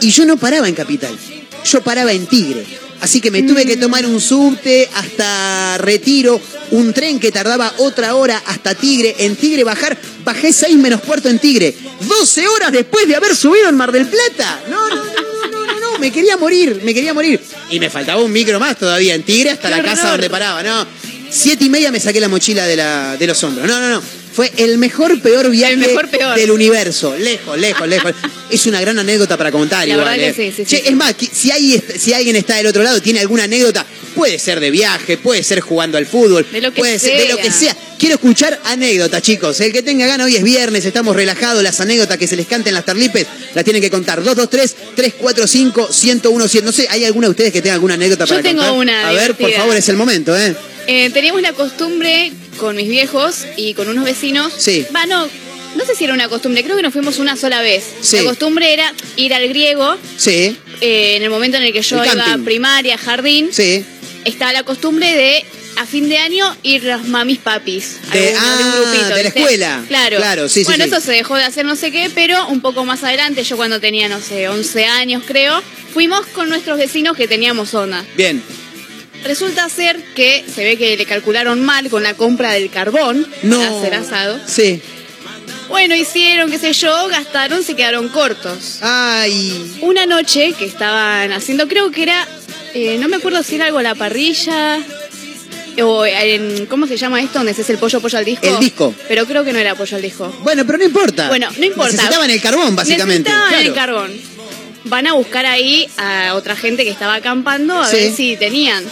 [0.00, 1.16] Y yo no paraba en Capital,
[1.64, 2.64] yo paraba en Tigre.
[3.00, 8.14] Así que me tuve que tomar un subte hasta Retiro, un tren que tardaba otra
[8.14, 9.14] hora hasta Tigre.
[9.18, 11.74] En Tigre bajar, bajé 6 menos cuarto en Tigre.
[12.00, 14.62] 12 horas después de haber subido en Mar del Plata.
[14.68, 17.40] No, no, no, no, no, no, me quería morir, me quería morir.
[17.70, 20.86] Y me faltaba un micro más todavía en Tigre hasta la casa donde paraba, no.
[21.30, 23.66] Siete y media me saqué la mochila de, la, de los hombros.
[23.66, 24.02] No, no, no.
[24.36, 26.38] Fue el mejor, peor viaje mejor, peor.
[26.38, 27.16] del universo.
[27.16, 28.12] Lejos, lejos, lejos.
[28.50, 29.88] Es una gran anécdota para contar.
[29.88, 30.32] La igual, eh.
[30.32, 30.82] sí, sí, Che, sí.
[30.86, 33.84] Es más, si, hay, si alguien está del otro lado, tiene alguna anécdota,
[34.16, 37.28] Puede ser de viaje, puede ser jugando al fútbol, De lo que puede ser de
[37.28, 37.76] lo que sea.
[37.98, 39.60] Quiero escuchar anécdotas, chicos.
[39.60, 41.62] El que tenga gana, hoy es viernes, estamos relajados.
[41.62, 44.22] Las anécdotas que se les canten las tarlipes las tienen que contar.
[44.22, 46.62] 223-345-1017.
[46.62, 48.78] No sé, ¿hay alguna de ustedes que tenga alguna anécdota Yo para tengo contar?
[48.78, 50.56] una A ver, por favor, es el momento, ¿eh?
[50.86, 54.52] Eh, teníamos la costumbre con mis viejos y con unos vecinos.
[54.56, 54.86] Sí.
[54.94, 55.26] Va, no,
[55.76, 57.84] no sé si era una costumbre, creo que nos fuimos una sola vez.
[58.00, 58.16] Sí.
[58.16, 62.02] La costumbre era ir al griego Sí, eh, en el momento en el que yo
[62.02, 63.48] El iba a primaria, jardín.
[63.52, 63.84] sí.
[64.24, 65.44] Estaba la costumbre de
[65.76, 67.98] a fin de año ir los mamis papis.
[68.10, 69.38] De- ah, un grupito, de la ¿viste?
[69.40, 69.84] escuela.
[69.86, 70.16] Claro.
[70.16, 70.90] Claro, sí, Bueno, sí.
[70.90, 73.78] eso se dejó de hacer no sé qué, pero un poco más adelante, yo cuando
[73.78, 78.04] tenía, no sé, 11 años creo, fuimos con nuestros vecinos que teníamos zona.
[78.16, 78.42] Bien.
[79.26, 83.58] Resulta ser que se ve que le calcularon mal con la compra del carbón No.
[83.58, 84.40] para hacer asado.
[84.46, 84.80] Sí.
[85.68, 88.78] Bueno, hicieron, qué sé yo, gastaron, se quedaron cortos.
[88.82, 89.76] Ay.
[89.80, 92.26] Una noche que estaban haciendo, creo que era,
[92.72, 94.78] eh, no me acuerdo si era algo a la parrilla
[95.82, 97.40] o en, ¿cómo se llama esto?
[97.40, 98.46] Donde se hace el pollo pollo al disco.
[98.46, 98.94] El disco.
[99.08, 100.32] Pero creo que no era pollo al disco.
[100.44, 101.28] Bueno, pero no importa.
[101.28, 101.90] Bueno, no importa.
[101.92, 103.28] Necesitaban el carbón, básicamente.
[103.28, 104.12] Necesitaban el carbón.
[104.84, 107.96] Van a buscar ahí a otra gente que estaba acampando a Sí.
[107.96, 108.84] ver si tenían.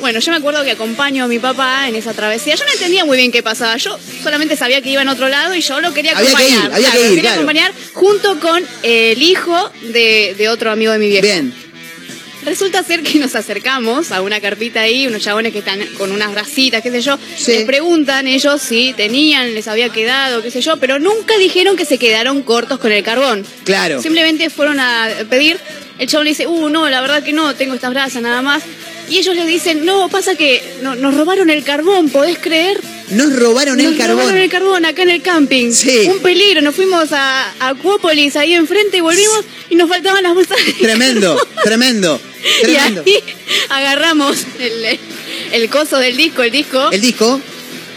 [0.00, 2.54] Bueno, yo me acuerdo que acompaño a mi papá en esa travesía.
[2.54, 3.76] Yo no entendía muy bien qué pasaba.
[3.76, 6.64] Yo solamente sabía que iba en otro lado y yo lo quería Había que acompañar.
[6.70, 7.34] ir, había que Claro, lo ir, quería claro.
[7.34, 11.22] acompañar junto con el hijo de, de otro amigo de mi viejo.
[11.22, 11.54] Bien.
[12.44, 16.30] Resulta ser que nos acercamos a una carpita ahí, unos chabones que están con unas
[16.30, 17.18] brasitas, qué sé yo.
[17.36, 17.52] Sí.
[17.52, 21.84] Les preguntan ellos si tenían, les había quedado, qué sé yo, pero nunca dijeron que
[21.84, 23.44] se quedaron cortos con el carbón.
[23.64, 24.00] Claro.
[24.00, 25.58] Simplemente fueron a pedir.
[25.98, 28.62] El chabón le dice, uh, no, la verdad que no, tengo estas brasas nada más.
[29.08, 32.80] Y ellos le dicen, no, pasa que no- nos robaron el carbón, ¿podés creer?
[33.10, 34.18] Nos robaron el Nos carbón.
[34.18, 35.70] robaron el carbón acá en el camping.
[35.72, 36.08] Sí.
[36.10, 40.58] Un peligro, nos fuimos a, Acuópolis ahí enfrente y volvimos y nos faltaban las bolsas.
[40.80, 42.20] Tremendo, tremendo,
[42.62, 43.02] tremendo.
[43.06, 43.22] Y ahí
[43.68, 44.98] agarramos el,
[45.52, 47.40] el coso del disco, el disco, El disco,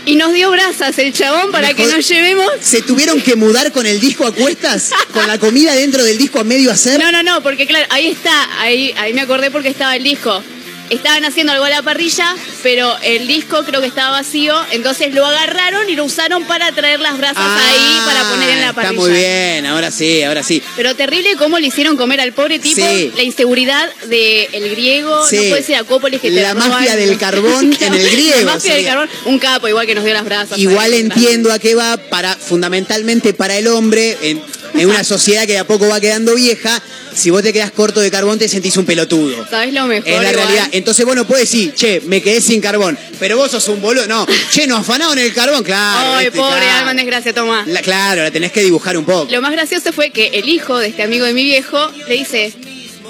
[0.05, 2.47] y nos dio brasas el chabón para que nos llevemos.
[2.61, 4.91] ¿se tuvieron que mudar con el disco a cuestas?
[5.11, 6.99] ¿Con la comida dentro del disco a medio hacer?
[6.99, 10.43] No, no, no, porque claro, ahí está, ahí, ahí me acordé porque estaba el disco.
[10.89, 15.25] Estaban haciendo algo a la parrilla, pero el disco creo que estaba vacío, entonces lo
[15.25, 18.89] agarraron y lo usaron para traer las brasas ahí para poner en la parrilla.
[18.89, 20.63] Ah, Está muy bien, ahora sí, ahora sí.
[20.75, 23.11] Pero terrible cómo le hicieron comer al pobre tipo, Sí.
[23.15, 25.35] la inseguridad del griego, Sí.
[25.37, 28.73] no puede ser Acópolis que te La mafia del carbón en el griego, La mafia
[28.73, 28.89] del sería.
[28.95, 30.57] carbón, un capo igual que nos dio las brasas.
[30.57, 34.41] Igual entiendo a qué va para fundamentalmente para el hombre en,
[34.79, 36.81] en una sociedad que de a poco va quedando vieja.
[37.15, 39.45] Si vos te quedás corto de carbón te sentís un pelotudo.
[39.49, 40.07] ¿Sabes lo mejor?
[40.07, 40.35] Es la igual?
[40.35, 40.69] realidad.
[40.71, 42.97] Entonces vos no puedes decir, che, me quedé sin carbón.
[43.19, 44.07] Pero vos sos un boludo.
[44.07, 45.63] No, che, nos afanaron el carbón.
[45.63, 46.13] Claro.
[46.15, 46.77] Ay, pobre Claro.
[46.79, 47.63] alma en desgracia, toma.
[47.67, 49.29] La- claro, la tenés que dibujar un poco.
[49.31, 52.53] Lo más gracioso fue que el hijo de este amigo de mi viejo le dice,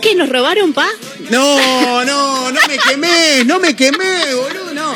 [0.02, 0.88] ¿qué, nos robaron, pa?
[1.30, 4.94] No, no, no me quemé, no me quemé, boludo, no.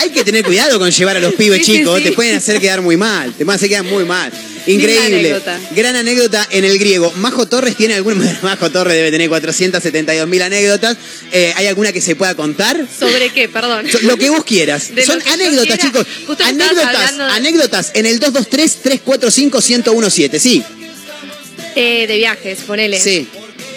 [0.00, 2.04] Hay que tener cuidado con llevar a los pibes Sí, sí, chicos, sí.
[2.04, 4.32] te pueden hacer quedar muy mal, te pueden hacer quedar muy mal.
[4.66, 5.18] Increíble.
[5.18, 5.60] anécdota.
[5.72, 7.12] Gran anécdota en el griego.
[7.16, 8.38] Majo Torres tiene alguna.
[8.42, 10.96] Majo Torres debe tener 472 mil anécdotas.
[11.32, 12.86] Eh, ¿Hay alguna que se pueda contar?
[12.98, 13.48] ¿Sobre qué?
[13.48, 13.86] Perdón.
[13.90, 14.88] So- Lo que vos quieras.
[14.94, 16.06] De Son anécdotas, chicos.
[16.26, 20.38] Justo Anécdotas, de- anécdotas en el 223-345-1017.
[20.38, 20.62] Sí,
[21.76, 23.00] Eh, de viajes, ponele.
[23.00, 23.28] sí.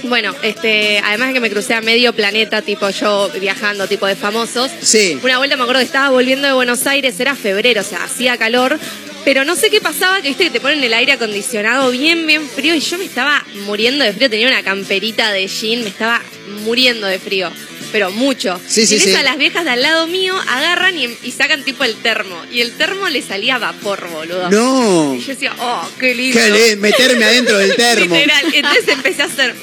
[0.04, 4.16] Bueno, este, además de que me crucé a medio planeta, tipo yo viajando, tipo de
[4.16, 4.70] famosos.
[4.80, 5.18] Sí.
[5.24, 8.38] Una vuelta me acuerdo que estaba volviendo de Buenos Aires, era febrero, o sea, hacía
[8.38, 8.78] calor,
[9.24, 12.48] pero no sé qué pasaba, que viste que te ponen el aire acondicionado bien, bien
[12.48, 16.22] frío y yo me estaba muriendo de frío, tenía una camperita de jean, me estaba
[16.64, 17.52] muriendo de frío.
[17.92, 18.60] Pero mucho.
[18.68, 19.12] Sí, sí, y sí.
[19.12, 22.36] esa, las viejas de al lado mío agarran y, y sacan tipo el termo.
[22.52, 24.52] Y el termo le salía vapor, boludo.
[24.52, 25.16] No.
[25.16, 26.38] Y yo decía, oh, qué lindo.
[26.38, 28.14] Qué lindo, meterme adentro del termo.
[28.18, 28.44] Literal.
[28.54, 29.56] Entonces empecé a hacer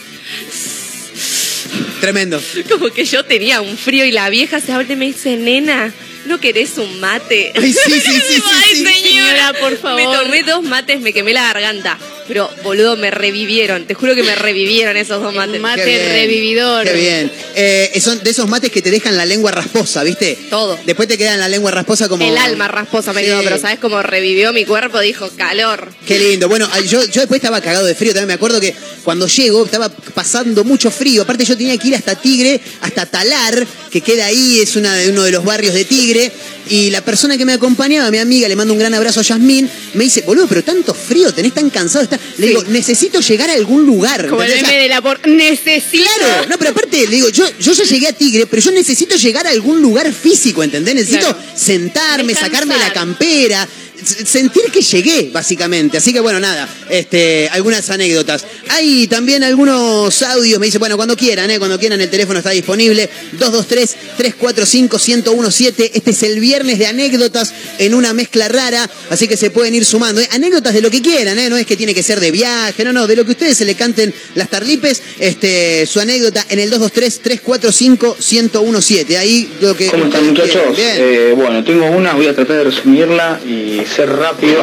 [2.01, 2.43] Tremendo.
[2.71, 5.93] como que yo tenía un frío y la vieja se abre y me dice, nena,
[6.27, 7.53] ¿no querés un mate?
[7.55, 8.85] Ay, sí, sí, sí, sí, Ay, sí.
[8.87, 10.01] señora, por favor.
[10.01, 11.99] Me tomé dos mates, me quemé la garganta.
[12.27, 13.85] Pero, boludo, me revivieron.
[13.87, 15.61] Te juro que me revivieron esos dos mates.
[15.61, 16.85] mate Qué bien, revividor.
[16.87, 17.33] Qué bien.
[17.55, 20.39] Eh, son de esos mates que te dejan la lengua rasposa, ¿viste?
[20.49, 20.79] Todo.
[20.87, 22.27] Después te queda en la lengua rasposa como.
[22.27, 23.27] El alma rasposa me Sí.
[23.27, 25.01] quedó, pero ¿sabes cómo revivió mi cuerpo?
[25.01, 25.93] Dijo, calor.
[26.07, 26.49] Qué lindo.
[26.49, 28.29] Bueno, yo, yo después estaba cagado de frío también.
[28.29, 31.23] Me acuerdo que cuando llego estaba pasando mucho frío.
[31.23, 35.09] Aparte, yo tenía que ir hasta Tigre, hasta Talar, que queda ahí, es una de
[35.11, 36.33] uno de los barrios de Tigre.
[36.69, 39.71] Y la persona que me acompañaba, mi amiga, le mando un gran abrazo a Yasmín,
[39.93, 42.19] me dice, boludo, pero tanto frío, tenés tan cansado estar.
[42.39, 44.27] Le digo, necesito llegar a algún lugar.
[44.29, 45.25] Como el de la por...
[45.29, 46.03] Necesito.
[46.19, 49.15] Claro, no, pero aparte, le digo, yo, yo ya llegué a Tigre, pero yo necesito
[49.15, 50.97] llegar a algún lugar físico, ¿entendés?
[50.97, 51.39] Necesito Claro.
[51.55, 52.51] sentarme, Descansar.
[52.51, 53.69] sacarme la campera,
[54.05, 55.99] sentir que llegué, básicamente.
[55.99, 58.45] Así que bueno, nada, este, algunas anécdotas.
[58.69, 61.59] Hay también algunos audios, me dice, bueno, cuando quieran, ¿eh?
[61.59, 63.09] cuando quieran, el teléfono está disponible.
[63.39, 65.91] 223-345-1017.
[65.95, 69.85] Este es el viernes de anécdotas en una mezcla rara, así que se pueden ir
[69.85, 70.21] sumando.
[70.21, 70.29] ¿eh?
[70.33, 71.49] Anécdotas de lo que quieran, ¿eh?
[71.49, 73.65] no es que tiene que ser de viaje, no, no, de lo que ustedes se
[73.65, 79.17] le canten las tarlipes, este, su anécdota en el 223-345-1017.
[79.17, 79.87] Ahí lo que.
[79.87, 80.77] ¿Cómo están muchachos?
[80.77, 80.97] Bien.
[80.97, 84.63] Eh, bueno, tengo una, voy a tratar de resumirla y ser rápido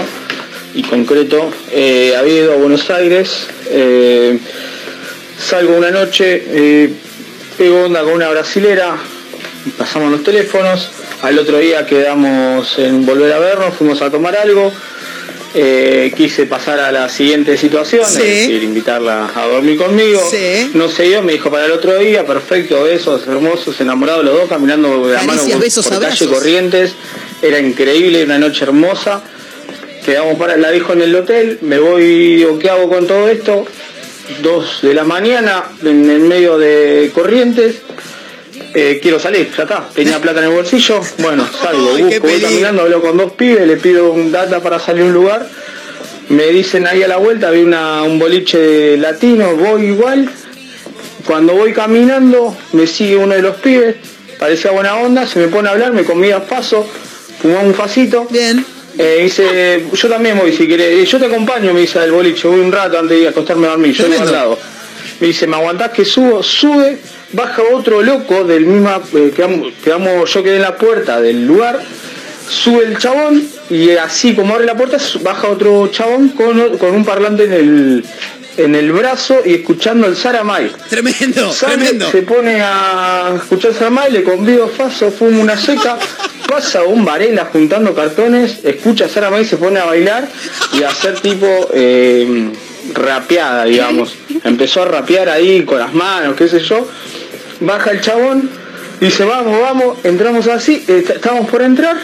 [0.73, 1.51] y concreto.
[1.71, 4.37] Eh, había ido a Buenos Aires, eh,
[5.39, 6.89] salgo una noche, eh,
[7.57, 8.95] pego onda con una brasilera,
[9.77, 10.89] pasamos los teléfonos,
[11.21, 14.71] al otro día quedamos en volver a vernos, fuimos a tomar algo.
[15.53, 18.21] eh, quise pasar a la siguiente situación, Sí.
[18.21, 20.25] es decir, invitarla a dormir conmigo.
[20.31, 20.71] Sí.
[20.75, 24.47] No se dio, me dijo para el otro día, perfecto, besos, hermosos, enamorados los dos,
[24.47, 26.25] caminando de la mano por, besos, por calle.
[26.27, 26.93] Corrientes.
[27.41, 29.23] Era increíble, una noche hermosa.
[30.06, 33.65] Quedamos para, la dejo en el hotel, me voy, digo, ¿qué hago con todo esto?
[34.41, 37.82] Dos de la mañana, en el medio de Corrientes.
[38.73, 42.84] Eh, quiero salir, ya está, tenía plata en el bolsillo, bueno, salgo, busco, voy caminando,
[42.84, 45.45] hablo con dos pibes, le pido un data para salir a un lugar,
[46.30, 50.30] me dicen ahí a la vuelta, vi una, un boliche latino, voy igual,
[51.25, 53.97] cuando voy caminando me sigue uno de los pibes,
[54.39, 56.89] parecía buena onda, se me pone a hablar, me comía paso,
[57.41, 58.63] fumamos un facito, Bien.
[58.97, 62.60] eh, dice, yo también voy si querés, yo te acompaño, me dice al boliche, voy
[62.60, 64.58] un rato antes de ir a acostarme a dormir, yo al lado.
[65.19, 66.41] Me dice, ¿me aguantás que subo?
[66.41, 66.97] Sube,
[67.34, 71.80] baja otro loco del mismo, eh, quedamos, quedamos- yo quedé en la puerta del lugar,
[72.49, 77.06] sube el chabón y así como abre la puerta, baja otro chabón con, con un
[77.06, 78.06] parlante en el,
[78.57, 80.71] en el brazo y escuchando el Saramay.
[80.89, 82.11] Tremendo, Sale, tremendo.
[82.11, 85.97] se pone a escuchar Saramay, le convido faso, fuma una seca,
[86.47, 90.27] pasa un Varela juntando cartones, escucha Saramay, se pone a bailar
[90.73, 92.49] y a hacer tipo eh,
[92.93, 94.15] rapeada, digamos.
[94.43, 96.87] Empezó a rapear ahí con las manos, qué sé yo.
[97.61, 98.49] Baja el chabón,
[98.99, 101.95] dice, vamos, vamos, entramos así, eh, estamos por entrar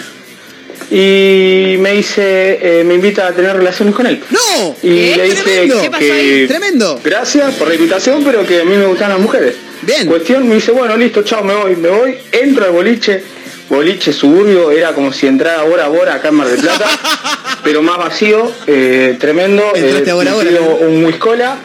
[0.90, 4.22] y me dice, eh, me invita a tener relaciones con él.
[4.30, 4.76] ¡No!
[4.82, 5.82] Y le dije Tremendo.
[5.82, 6.48] ¿Qué que ahí?
[6.48, 7.02] Tremendo.
[7.04, 9.56] gracias por la invitación, pero que a mí me gustan las mujeres.
[9.82, 10.08] Bien.
[10.08, 13.22] Cuestión, me dice, bueno, listo, chao, me voy, me voy, entro al boliche,
[13.70, 16.86] boliche suburbio, era como si entrara Bora Bora acá en Mar del Plata,
[17.64, 20.88] pero más vacío, eh, tremendo, Entraste a Bora, pido ¿no?
[20.88, 21.58] un whiskola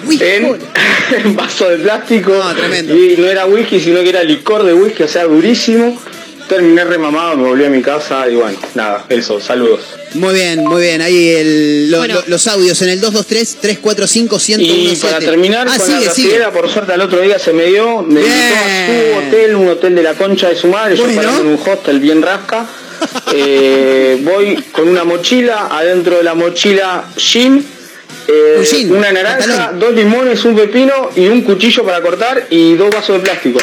[0.20, 2.94] en, vaso de plástico, No, tremendo.
[2.96, 5.98] y no era whisky, sino que era licor de whisky, o sea, durísimo.
[6.50, 9.82] Terminé remamado, me volví a mi casa y bueno, nada, eso, saludos.
[10.14, 11.00] Muy bien, muy bien.
[11.00, 12.14] Ahí el- lo- Bueno.
[12.14, 14.92] lo- los audios en el 223-345-1017.
[14.92, 16.40] Y para terminar ah, con sigue, la sigue.
[16.52, 18.32] por suerte al otro día se me dio, me Bien.
[18.32, 21.22] invitó a su hotel, un hotel de la concha de su madre, yo Bueno.
[21.22, 22.66] parando en un hostel bien rasca.
[23.32, 27.64] Eh, voy con una mochila, adentro de la mochila gin,
[28.28, 33.16] eh, una naranja, dos limones, un pepino y un cuchillo para cortar y dos vasos
[33.18, 33.58] de plástico.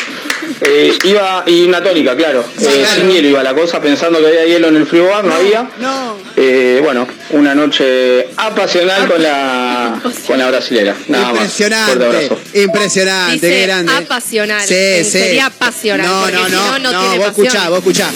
[0.62, 2.44] Eh, iba y una tónica, claro.
[2.58, 3.02] Sí, Eh, claro.
[3.02, 5.70] Sin hielo iba la cosa, pensando que había hielo en el frigobar, no, había.
[5.80, 6.18] no.
[6.36, 10.96] Eh, bueno, una noche apasional con la con la brasilera.
[11.08, 11.42] Nada más.
[11.42, 12.40] Impresionante, abrazo.
[12.54, 13.92] impresionante, Dice qué grande.
[13.94, 14.62] apasional.
[14.68, 15.12] Sí, Eh, sí.
[15.12, 18.10] sería pasional, No, no, no, no, no no, tiene vos escuchá, vos escuchá.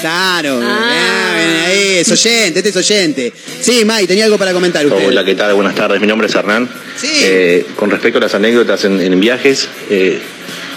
[0.00, 0.90] Claro, Ah.
[0.90, 3.32] ah, ahí, es oyente, este es oyente.
[3.60, 5.08] Sí, Mai, tenía algo para comentar usted.
[5.08, 5.47] Hola, ¿qué tal?
[5.54, 6.00] Buenas tardes.
[6.00, 6.68] Mi nombre es Hernán.
[6.96, 7.08] Sí.
[7.24, 10.20] Eh, con respecto a las anécdotas en, en viajes, eh,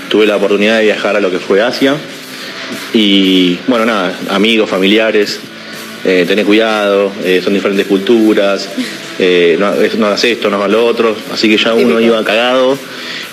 [0.10, 1.96] tuve la oportunidad de viajar a lo que fue Asia.
[2.94, 5.40] Y bueno, nada, amigos, familiares,
[6.06, 8.70] eh, tener cuidado, eh, son diferentes culturas,
[9.20, 11.16] no, es- no hagas esto, no hagas lo otro.
[11.32, 12.78] Así que ya uno iba cagado,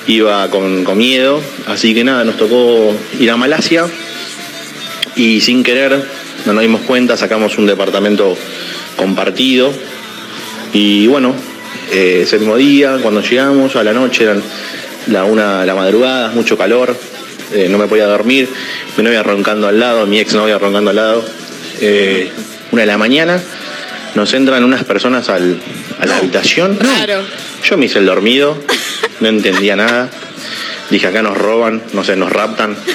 [0.06, 1.40] iba con, con miedo.
[1.66, 3.86] Así que nada, nos tocó ir a Malasia
[5.16, 6.02] y sin querer,
[6.46, 8.36] no nos dimos cuenta, sacamos un departamento
[8.96, 9.72] compartido
[10.72, 11.34] y bueno,
[11.92, 14.42] eh, ese mismo día, cuando llegamos, a la noche, eran
[15.08, 16.94] la una la madrugada, mucho calor,
[17.52, 18.48] eh, no me podía dormir,
[18.96, 21.24] mi novia roncando al lado, mi ex novia roncando al lado,
[21.80, 22.30] eh,
[22.72, 23.40] una de la mañana,
[24.14, 25.60] nos entran unas personas al-
[26.00, 27.22] a la habitación, Claro.
[27.64, 28.56] yo me hice el dormido,
[29.20, 30.10] no entendía nada,
[30.90, 32.76] dije acá nos roban, no sé, nos raptan.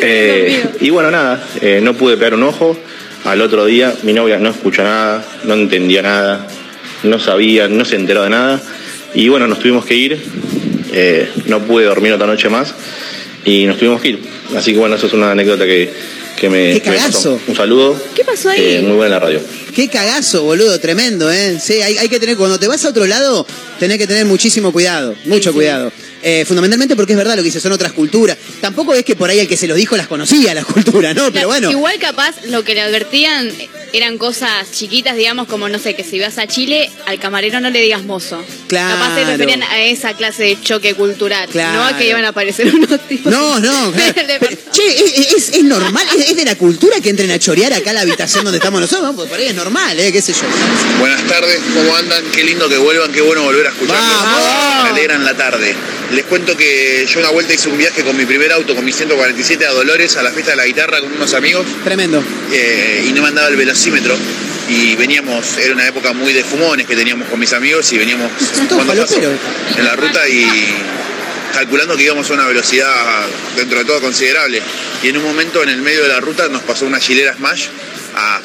[0.00, 2.76] Eh, y bueno, nada, eh, no pude pegar un ojo.
[3.24, 6.46] Al otro día mi novia no escuchó nada, no entendía nada,
[7.02, 8.62] no sabía, no se enteró de nada.
[9.14, 10.18] Y bueno, nos tuvimos que ir.
[10.92, 12.74] Eh, no pude dormir otra noche más
[13.44, 14.18] y nos tuvimos que ir.
[14.56, 15.92] Así que bueno, eso es una anécdota que,
[16.38, 17.10] que me, ¡Qué que me pasó.
[17.34, 17.40] cagazo!
[17.46, 18.02] Un saludo.
[18.14, 18.60] ¿Qué pasó ahí?
[18.60, 19.40] Eh, muy buena la radio.
[19.74, 21.58] Qué cagazo, boludo, tremendo, ¿eh?
[21.60, 23.46] Sí, hay, hay que tener, cuando te vas a otro lado,
[23.78, 25.56] tenés que tener muchísimo cuidado, mucho sí.
[25.56, 25.92] cuidado.
[26.22, 28.36] Eh, fundamentalmente porque es verdad lo que dice, son otras culturas.
[28.60, 31.30] Tampoco es que por ahí el que se lo dijo las conocía, las culturas, ¿no?
[31.32, 31.70] Pero bueno.
[31.70, 33.50] Igual capaz lo que le advertían
[33.92, 37.70] eran cosas chiquitas, digamos, como no sé, que si vas a Chile, al camarero no
[37.70, 38.44] le digas mozo.
[38.66, 38.98] Claro.
[38.98, 41.48] Capaz se referían a esa clase de choque cultural.
[41.50, 41.74] Claro.
[41.78, 43.32] No a que iban a aparecer unos tipos.
[43.32, 44.12] No, no, claro.
[44.40, 47.72] Pero, che, es, es- es normal, es, es de la cultura que entren a chorear
[47.72, 49.14] acá a la habitación donde estamos nosotros, ¿no?
[49.16, 50.12] Porque por ahí es normal, ¿eh?
[50.12, 50.40] ¿Qué sé yo?
[50.98, 52.22] Buenas tardes, ¿cómo andan?
[52.32, 54.82] Qué lindo que vuelvan, qué bueno volver a escucharlos.
[54.84, 55.74] Me alegran la tarde.
[56.12, 58.92] Les cuento que yo una vuelta hice un viaje con mi primer auto, con mi
[58.92, 62.24] 147 a Dolores, a la fiesta de la guitarra con unos amigos, Tremendo.
[62.52, 64.16] eh, y no me andaba el velocímetro.
[64.70, 68.30] Y veníamos, era una época muy de fumones que teníamos con mis amigos y veníamos
[69.76, 70.46] en la ruta y
[71.54, 74.62] calculando que íbamos a una velocidad dentro de todo considerable.
[75.02, 77.66] Y en un momento en el medio de la ruta nos pasó una chilera Smash
[78.14, 78.40] a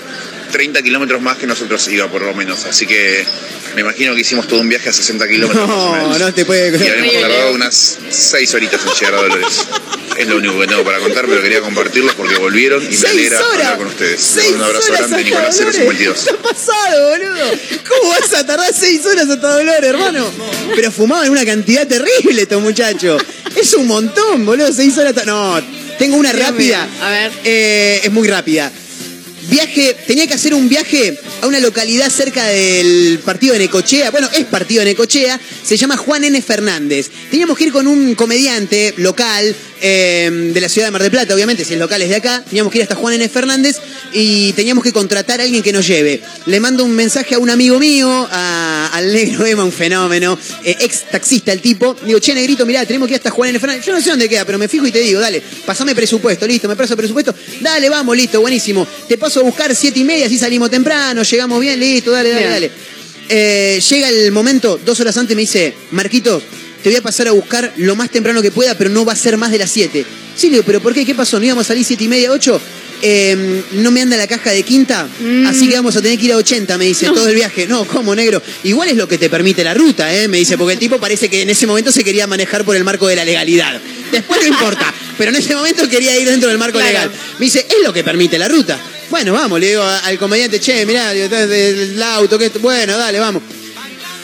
[0.53, 2.63] 30 kilómetros más que nosotros iba por lo menos.
[2.65, 3.25] Así que
[3.75, 5.67] me imagino que hicimos todo un viaje a 60 kilómetros.
[5.67, 6.19] más o No, menos.
[6.19, 9.67] no te puede Y habíamos tardado unas 6 horitas en llegar a Dolores.
[10.17, 13.05] Es lo único que tengo para contar, pero quería compartirlos porque volvieron y me ¡Seis
[13.11, 13.51] alegra horas!
[13.53, 14.11] hablar con ustedes.
[14.11, 15.75] Les ¡Seis mando un abrazo horas grande, Nicolás Dolores!
[15.75, 16.23] 052.
[16.23, 17.51] ¿Qué ha pasado, boludo?
[17.89, 20.31] ¿Cómo vas a tardar seis horas hasta Dolores, hermano?
[20.75, 23.23] Pero fumaban una cantidad terrible estos muchachos.
[23.59, 25.25] Es un montón, boludo, seis horas hasta...
[25.25, 25.59] No,
[25.97, 26.87] tengo una rápida.
[27.01, 27.31] A ver.
[27.43, 28.71] Eh, es muy rápida.
[29.49, 34.10] Viaje, tenía que hacer un viaje a una localidad cerca del partido de Necochea.
[34.12, 35.39] Bueno, es partido de Necochea.
[35.63, 36.41] Se llama Juan N.
[36.41, 37.10] Fernández.
[37.29, 41.34] Teníamos que ir con un comediante local eh, de la ciudad de Mar del Plata,
[41.36, 42.43] obviamente, si el local es de acá.
[42.47, 43.27] Teníamos que ir hasta Juan N.
[43.29, 43.77] Fernández
[44.13, 46.21] y teníamos que contratar a alguien que nos lleve.
[46.45, 50.75] Le mando un mensaje a un amigo mío, a- al negro Emma, un fenómeno, eh,
[50.79, 51.95] ex taxista el tipo.
[52.06, 53.60] Digo, che, negrito, mirá, tenemos que ir hasta Juan N.
[53.60, 53.86] Fernández.
[53.86, 56.67] Yo no sé dónde queda, pero me fijo y te digo, dale, pasame presupuesto, listo,
[56.67, 57.36] me paso presupuesto.
[57.60, 58.88] Dale, vamos, listo, buenísimo.
[59.08, 62.41] Te paso a buscar siete y media, así salimos temprano, llegamos bien, listo, dale, dale,
[62.41, 62.51] Bien.
[62.51, 62.71] dale.
[63.29, 66.43] Eh, llega el momento, dos horas antes me dice, Marquitos,
[66.84, 69.15] te voy a pasar a buscar lo más temprano que pueda, pero no va a
[69.15, 70.06] ser más de las 7.
[70.36, 71.06] Sí, le digo, ¿pero por qué?
[71.06, 71.39] ¿Qué pasó?
[71.39, 72.62] ¿No íbamos a salir siete y media, 8?
[73.73, 75.07] No me anda la caja de quinta,
[75.47, 77.67] así que vamos a tener que ir a 80, me dice, todo el viaje.
[77.67, 78.41] No, ¿cómo, negro?
[78.63, 80.27] Igual es lo que te permite la ruta, ¿eh?
[80.27, 82.83] Me dice, porque el tipo parece que en ese momento se quería manejar por el
[82.83, 83.79] marco de la legalidad.
[84.11, 86.91] Después no importa, pero en ese momento quería ir dentro del marco Claro.
[86.93, 87.11] legal.
[87.39, 88.79] Me dice, es lo que permite la ruta.
[89.09, 93.43] Bueno, vamos, le digo al comediante, che, mirá, del auto, que esto- bueno, dale, vamos.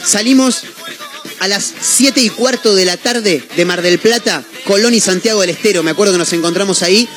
[0.05, 0.61] Salimos
[1.39, 5.41] a las 7 y cuarto de la tarde de Mar del Plata, Colón y Santiago
[5.41, 5.83] del Estero.
[5.83, 7.07] Me acuerdo que nos encontramos ahí.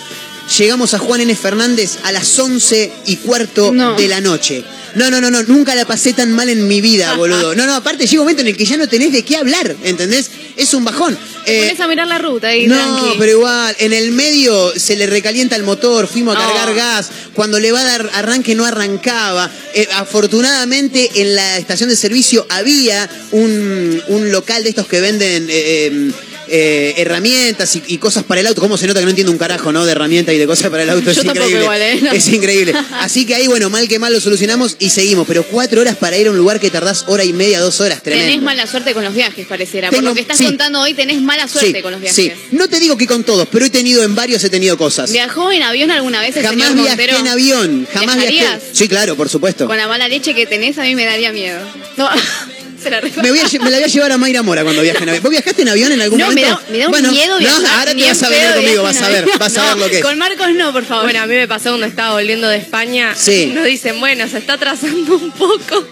[0.59, 1.35] Llegamos a Juan N.
[1.37, 3.95] Fernández a las 11 y cuarto No.
[3.97, 4.65] de la noche.
[4.95, 7.55] No, no, no, no, nunca la pasé tan mal en mi vida, boludo.
[7.55, 9.75] No, no, aparte llega un momento en el que ya no tenés de qué hablar,
[9.85, 10.31] ¿entendés?
[10.57, 11.17] Es un bajón.
[11.47, 13.17] Eh, pones a mirar la ruta y no, tranqui.
[13.19, 16.75] pero igual, en el medio se le recalienta el motor, fuimos a cargar Oh.
[16.75, 19.51] gas, cuando le va a dar arranque no arrancaba.
[19.75, 25.47] Eh, afortunadamente en la estación de servicio había un, un local de estos que venden
[25.49, 26.11] eh,
[26.55, 28.61] eh, herramientas y, y cosas para el auto.
[28.61, 29.85] ¿Cómo se nota que no entiendo un carajo, no?
[29.87, 31.11] De herramientas y de cosas para el auto.
[31.11, 31.63] Es Yo increíble.
[31.63, 31.99] igual, ¿eh?
[32.03, 32.13] No.
[32.13, 32.75] Es increíble.
[33.01, 35.27] Así que ahí, bueno, mal que mal lo solucionamos y seguimos.
[35.27, 38.03] Pero cuatro horas para ir a un lugar que tardás hora y media, dos horas,
[38.03, 38.29] tremendo.
[38.29, 39.89] Tenés mala suerte con los viajes, pareciera.
[39.89, 40.45] Por Tengo- lo que estás sí.
[40.45, 42.17] contando hoy, tenés mala suerte sí, con los viajes.
[42.17, 42.33] sí.
[42.53, 45.11] No te digo que con todos, pero he tenido en varios, he tenido cosas.
[45.11, 48.61] ¿Viajó en avión alguna vez el Jamás señor viajé en avión, jamás viajé.
[48.73, 49.67] Sí, claro, por supuesto.
[49.67, 51.59] Con la mala leche que tenés, a mí me daría miedo.
[51.97, 52.09] No,
[52.83, 55.03] se la Me, voy a me la voy a llevar a Mayra Mora cuando viaje
[55.03, 55.23] en avión.
[55.23, 56.61] ¿Vos viajaste en avión en algún No, me momento?
[56.67, 57.79] da, me da un Bueno, miedo no, viajar.
[57.79, 59.89] ahora te vas a en venir conmigo, vas a ver, vas a No, ver lo
[59.91, 60.03] que es.
[60.05, 61.05] Con Marcos no, por favor.
[61.05, 63.15] Bueno, a mí me pasó cuando estaba volviendo de España.
[63.17, 63.53] Sí.
[63.55, 65.87] Nos dicen, bueno, se está atrasando un poco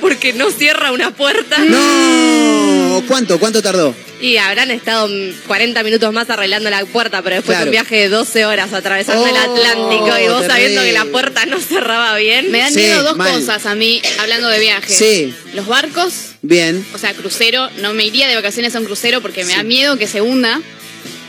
[0.00, 1.58] porque no cierra una puerta.
[1.58, 3.38] No, ¿cuánto?
[3.38, 3.94] ¿Cuánto tardó?
[4.20, 7.66] Y habrán estado mm, 40 minutos más arreglando la puerta, pero después Claro.
[7.68, 11.46] un viaje de 12 horas atravesando el Oh, Atlántico y vos sabiendo que la puerta
[11.46, 12.50] no cerraba bien.
[12.50, 13.32] Me dan Sí, miedo dos mal.
[13.32, 14.96] cosas a mí, hablando de viajes.
[14.96, 15.34] Sí.
[15.54, 17.68] Los barcos, Bien, o sea, crucero.
[17.80, 20.60] No me iría de vacaciones a un crucero porque me da miedo que se hunda.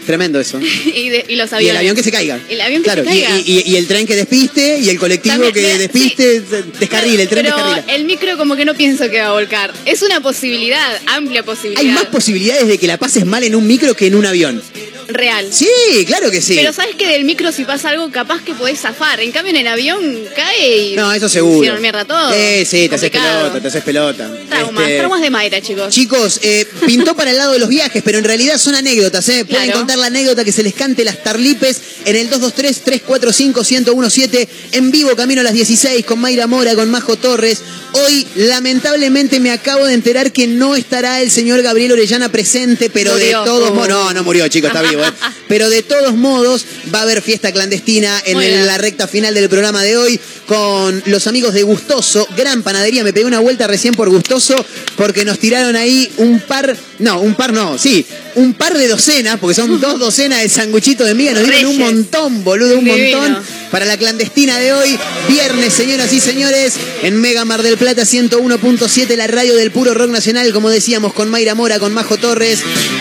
[0.10, 0.60] Tremendo eso.
[1.00, 1.72] Y, de- y los Y aviones.
[1.72, 2.40] el avión que se caiga.
[2.50, 3.40] El avión que claro, se y- caiga.
[3.46, 6.42] Y, y- y el tren que despiste y el colectivo También que despiste,
[6.80, 7.94] descarrila, el tren Pero descarrila.
[7.94, 9.72] el micro como que no pienso que va a volcar.
[9.86, 11.82] Es una posibilidad, amplia posibilidad.
[11.86, 14.64] Hay más posibilidades de que la pases mal en un micro que en un avión.
[15.12, 15.48] Real.
[15.52, 15.68] Sí,
[16.06, 16.54] claro que sí.
[16.56, 19.20] Pero sabes que del micro si pasa algo capaz que podés zafar.
[19.20, 21.58] En cambio en el avión cae y No, eso seguro.
[21.58, 22.32] hicieron mierda todo.
[22.34, 24.30] Eh, sí, te haces pelota, te haces pelota.
[24.50, 25.92] Traumas, Este, traumas de Mayra, chicos.
[25.94, 29.46] Chicos, eh, pintó para el lado de los viajes, pero en realidad son anécdotas, ¿eh?
[29.46, 29.80] Pueden Claro.
[29.80, 35.42] contar la anécdota que se les cante las tarlipes en el 223-345-1017, en vivo camino
[35.42, 37.60] a las 16, con Mayra Mora, con Majo Torres.
[37.92, 43.14] Hoy, lamentablemente, me acabo de enterar que no estará el señor Gabriel Orellana presente, pero
[43.14, 43.40] Murió.
[43.40, 43.74] de todos Oh.
[43.74, 43.90] modos.
[43.90, 44.94] No, no murió, chicos, está vivo.
[44.94, 45.14] igual.
[45.50, 49.50] Pero de todos modos, va a haber fiesta clandestina en el- la recta final del
[49.50, 53.04] programa de hoy con los amigos de Gustoso, gran panadería.
[53.04, 54.64] Me pegué una vuelta recién por Gustoso
[54.96, 59.40] porque nos tiraron ahí un par, no, un par no, sí, un par de docenas,
[59.40, 61.34] porque son dos docenas de sanguchitos de miga.
[61.34, 63.20] Nos dieron un montón, boludo, un Divino.
[63.20, 64.98] montón para la clandestina de hoy.
[65.28, 66.74] Viernes, señoras y señores,
[67.04, 71.30] en Mega Mar del Plata 101.7, la radio del puro rock nacional, como decíamos, con
[71.30, 72.60] Mayra Mora, con Majo Torres,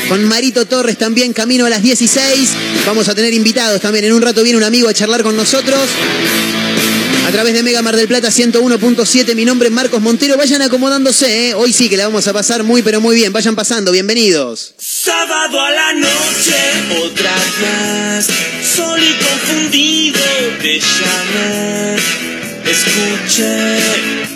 [0.09, 2.51] con Marito Torres también, camino a las 16.
[2.87, 4.05] Vamos a tener invitados también.
[4.05, 5.81] En un rato viene un amigo a charlar con nosotros.
[7.29, 10.39] A través de Mega Mar del Plata 101.7, mi nombre es Marcos Montero.
[10.39, 11.55] Vayan acomodándose, ¿eh?
[11.55, 13.35] hoy sí que la vamos a pasar muy, pero muy bien.
[13.35, 14.73] Vayan pasando, bienvenidos.
[14.79, 16.57] Sábado a la noche,
[17.05, 18.29] otra más,
[18.75, 20.21] solo y confundido
[20.63, 21.97] te llamé.
[22.65, 23.77] Escuché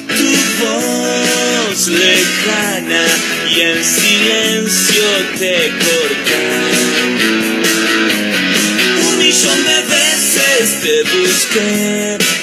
[0.08, 3.06] tu voz lejana
[3.56, 5.04] y en silencio
[5.38, 6.44] te corté.
[9.08, 12.41] Un millón de veces te busqué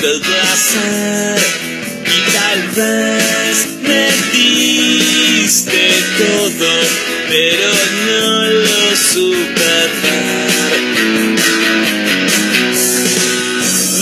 [0.00, 1.38] del placer
[2.06, 6.70] y tal vez me diste todo,
[7.28, 7.70] pero
[8.06, 9.60] no lo supe.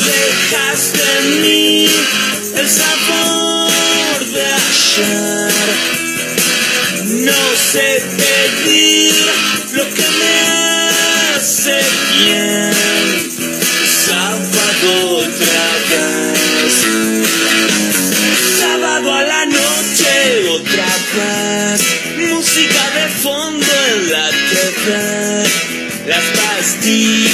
[0.04, 1.88] Dejaste en mí
[2.54, 5.52] el sabor de ayer.
[7.26, 7.42] No
[7.72, 8.17] sé
[23.22, 24.86] fondo en la TV.
[26.06, 27.26] Las pastillas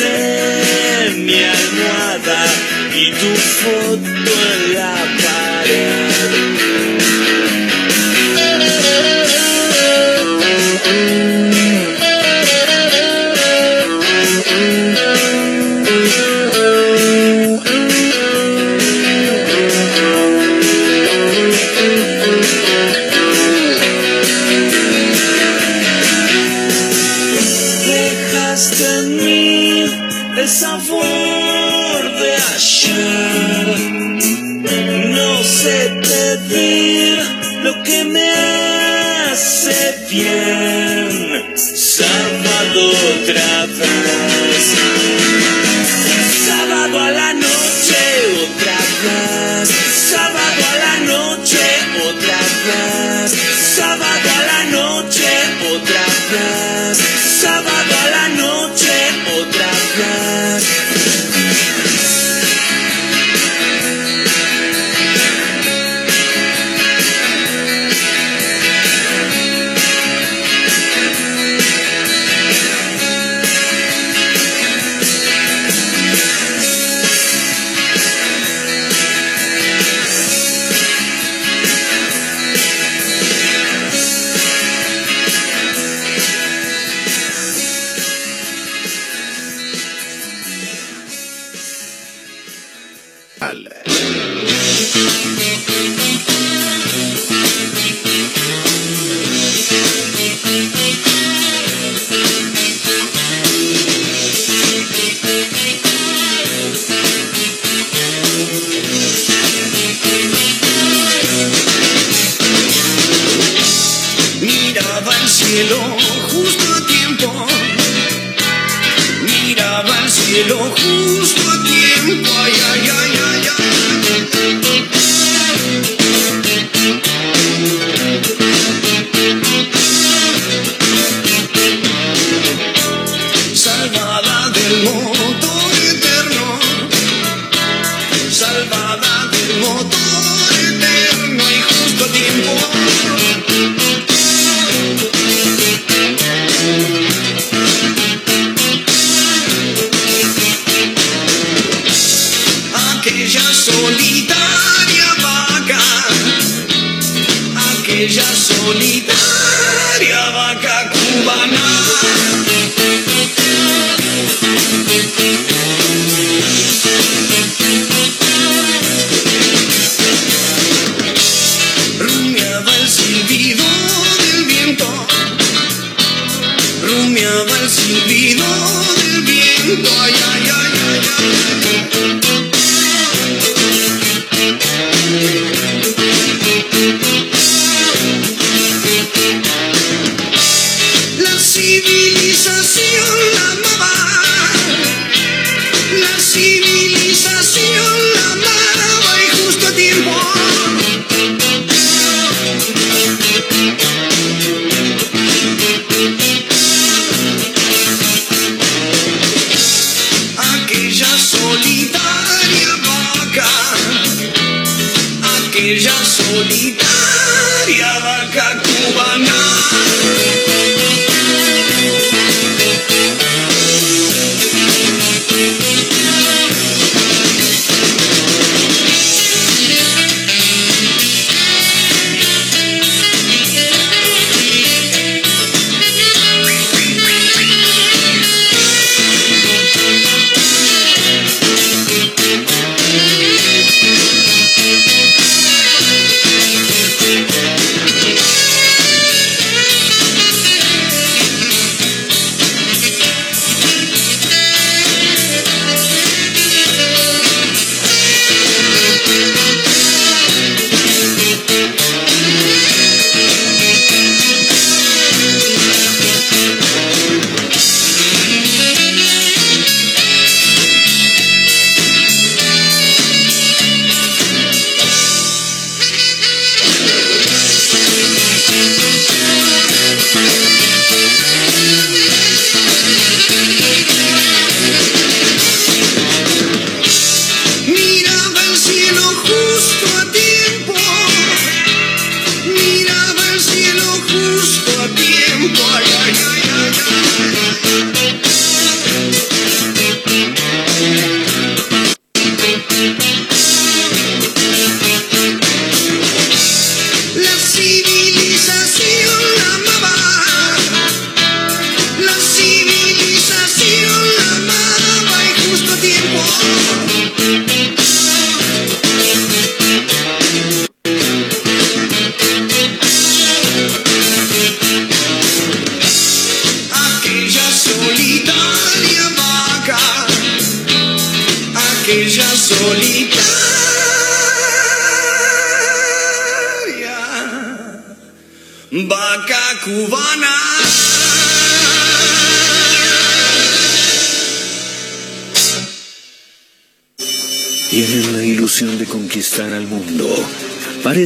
[0.00, 2.42] en mi almohada
[2.94, 4.96] y tu foto en la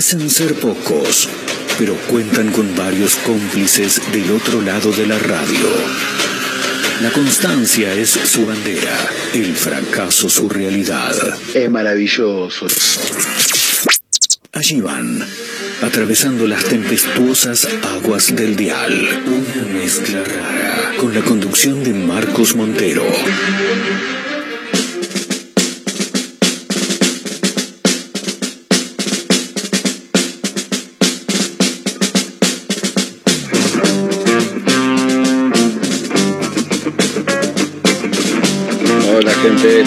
[0.09, 1.29] Parecen ser pocos,
[1.81, 5.69] pero cuentan con varios cómplices del otro lado de la radio.
[7.03, 8.97] La constancia es su bandera,
[9.35, 11.13] el fracaso su realidad.
[11.53, 12.69] Es maravilloso.
[14.53, 15.27] Allí van,
[15.83, 19.25] atravesando las tempestuosas aguas del dial.
[19.27, 23.05] Una mezcla rara, con la conducción de Marcos Montero.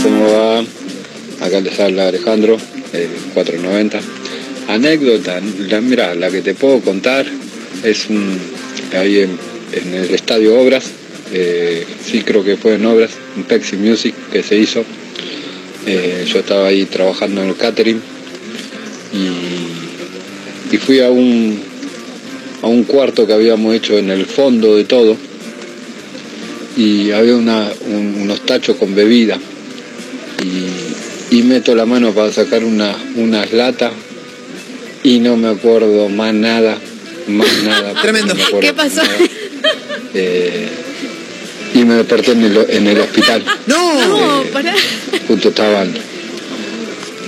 [0.04, 0.60] ¿Cómo va?
[1.46, 2.58] Acá les habla Alejandro,
[2.94, 4.00] eh, 490.
[4.68, 7.26] Anécdota, la, mira, la que te puedo contar
[7.84, 8.08] es
[8.94, 10.92] ahí en, el Estadio Obras,
[11.32, 14.84] eh, sí creo que fue en Obras, un Pepsi Music que se hizo.
[15.86, 18.02] Eh, yo estaba ahí trabajando en el catering
[19.14, 21.60] y, fui a un,
[22.62, 25.18] a un cuarto que habíamos hecho en el fondo de todo
[26.78, 29.40] y había unos tachos con bebida
[30.42, 33.94] y, y meto la mano para sacar una, unas latas
[35.04, 36.78] y no me acuerdo más nada,
[37.28, 38.02] más nada.
[38.02, 38.34] Tremendo.
[38.34, 39.02] no ¿Qué pasó?
[40.14, 40.68] Eh,
[41.76, 43.44] y me desperté en el, en el hospital.
[43.68, 44.74] No, pará.
[45.28, 45.94] Justo estaban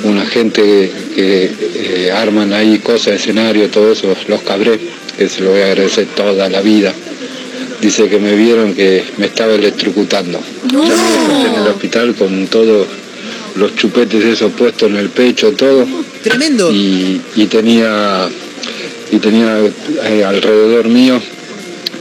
[0.03, 4.79] una gente que, que, eh, arman ahí cosas escenario, todo eso, los cabré,
[5.17, 6.91] que se lo voy a agradecer toda la vida.
[7.81, 10.39] Dice que me vieron que me estaba electrocutando.
[10.71, 12.87] Ya me desperté en el hospital con todos
[13.55, 15.85] los chupetes esos puestos en el pecho, todo.
[16.23, 16.71] Tremendo.
[16.71, 18.27] Y, y tenía
[19.11, 19.59] y tenía
[20.05, 21.21] eh, alrededor mío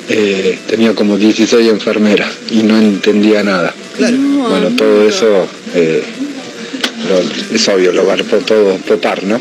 [0.08, 3.74] eh, tenía como 16 enfermeras y no entendía nada.
[3.96, 4.16] Claro.
[4.16, 6.02] Bueno, todo eso eh,
[7.08, 9.40] lo- es obvio, lo va a todo popar, ¿no?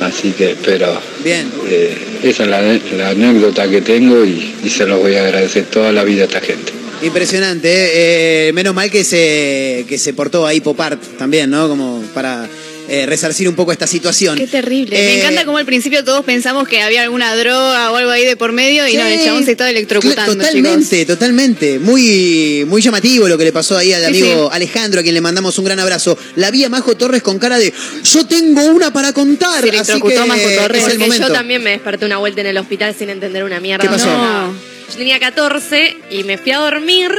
[0.00, 1.50] Así que, pero Bien.
[1.68, 2.62] eh, esa es la,
[2.96, 6.26] la anécdota que tengo y, y se los voy a agradecer toda la vida a
[6.26, 6.72] esta gente.
[7.02, 8.48] Impresionante, ¿eh?
[8.48, 11.68] Eh, menos mal que se, que se portó ahí Popart también, ¿no?
[11.68, 12.46] Como para
[12.88, 14.36] eh, resarcir un poco esta situación.
[14.36, 15.00] Qué terrible.
[15.00, 18.24] Eh, Me encanta como al principio todos pensamos que había alguna droga o algo ahí
[18.26, 21.78] de por medio y no, el chabón se estaba electrocutando, Totalmente, totalmente.
[21.78, 24.56] Muy, muy llamativo lo que le pasó ahí al amigo sí.
[24.56, 26.18] Alejandro, a quien le mandamos un gran abrazo.
[26.36, 27.72] La vi a Majo Torres con cara de
[28.04, 29.62] yo tengo una para contar.
[29.62, 30.78] Se Así electrocutó que Majo Torres.
[30.82, 31.28] es el Porque momento.
[31.28, 33.82] yo también me desperté una vuelta en el hospital sin entender una mierda.
[33.84, 34.06] ¿Qué pasó?
[34.06, 34.69] No.
[34.90, 37.10] Yo tenía 14 y me fui a dormir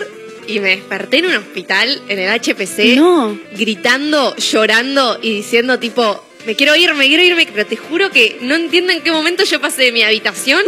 [0.48, 3.40] y me desperté en un hospital, en el HPC, No.
[3.54, 8.38] gritando, llorando y diciendo tipo, me quiero ir, me quiero ir, pero te juro que
[8.42, 10.64] no entiendo en qué momento yo pasé de mi habitación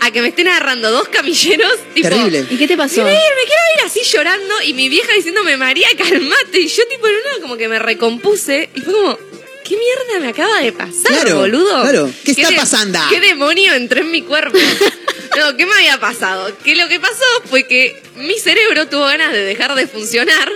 [0.00, 1.72] a que me estén agarrando dos camilleros.
[1.94, 2.46] Tipo, Terrible.
[2.50, 3.02] ¿Y qué te pasó?
[3.02, 6.60] Me quiero ir, me quiero ir así llorando y mi vieja diciéndome, María, calmate.
[6.60, 9.18] Y yo tipo en una como que me recompuse y fue como,
[9.68, 11.82] ¿qué mierda me acaba de pasar, Claro, boludo?
[11.82, 12.10] claro.
[12.24, 12.98] ¿Qué está de- pasando?
[13.10, 14.58] ¿Qué demonio entró en mi cuerpo?
[15.36, 16.50] No, ¿qué me había pasado?
[16.64, 20.50] Que lo que pasó fue que mi cerebro tuvo ganas de dejar de funcionar.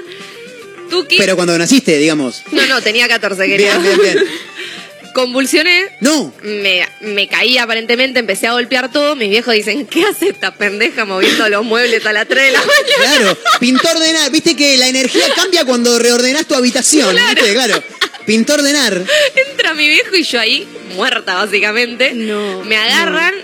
[0.91, 1.19] Tuki.
[1.19, 2.43] Pero cuando naciste, digamos.
[2.51, 3.79] No, no, tenía 14, quería.
[3.79, 4.29] Bien, bien, bien.
[5.15, 5.89] Convulsioné.
[6.01, 6.33] No.
[6.43, 9.15] Me, me caí aparentemente, empecé a golpear todo.
[9.15, 12.61] Mis viejos dicen, ¿qué hace esta pendeja moviendo los muebles a las 3 de la
[12.61, 13.19] mañana?
[13.19, 14.31] Claro, pintó ordenar.
[14.31, 17.15] Viste que la energía cambia cuando reordenás tu habitación.
[17.15, 17.53] ¿viste?
[17.53, 17.83] Claro.
[18.27, 19.03] Pintó ordenar.
[19.51, 20.67] Entra mi viejo y yo ahí,
[20.97, 22.13] muerta básicamente.
[22.15, 23.35] No, Me agarran,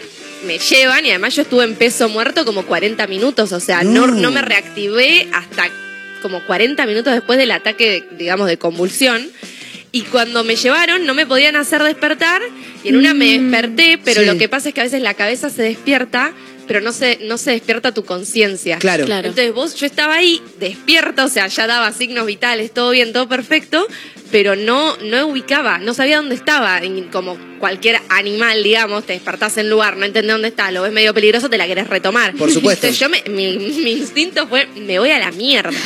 [0.47, 3.53] me llevan y además yo estuve en peso muerto como 40 minutos.
[3.53, 4.15] O sea, no, No.
[4.15, 5.69] no me reactivé hasta
[6.23, 9.29] como 40 minutos después del ataque, digamos, de convulsión.
[9.91, 12.43] Y cuando me llevaron no me podían hacer despertar
[12.85, 14.27] y en una me desperté, pero Sí.
[14.27, 16.33] lo que pasa es que a veces la cabeza se despierta,
[16.69, 18.79] pero no se, no se despierta tu conciencia.
[18.79, 19.07] Claro.
[19.07, 19.29] Claro.
[19.29, 23.29] Entonces vos, yo estaba ahí despierta, o sea, ya daba signos vitales, todo bien, todo
[23.29, 23.87] perfecto,
[24.31, 29.57] pero no, no ubicaba, no sabía dónde estaba, y como cualquier animal, digamos, te despertás
[29.57, 32.35] en lugar, no entendés dónde estás, lo ves medio peligroso, te la querés retomar.
[32.35, 32.87] Por supuesto.
[32.87, 35.77] Entonces yo me- mi, mi instinto fue, me voy a la mierda.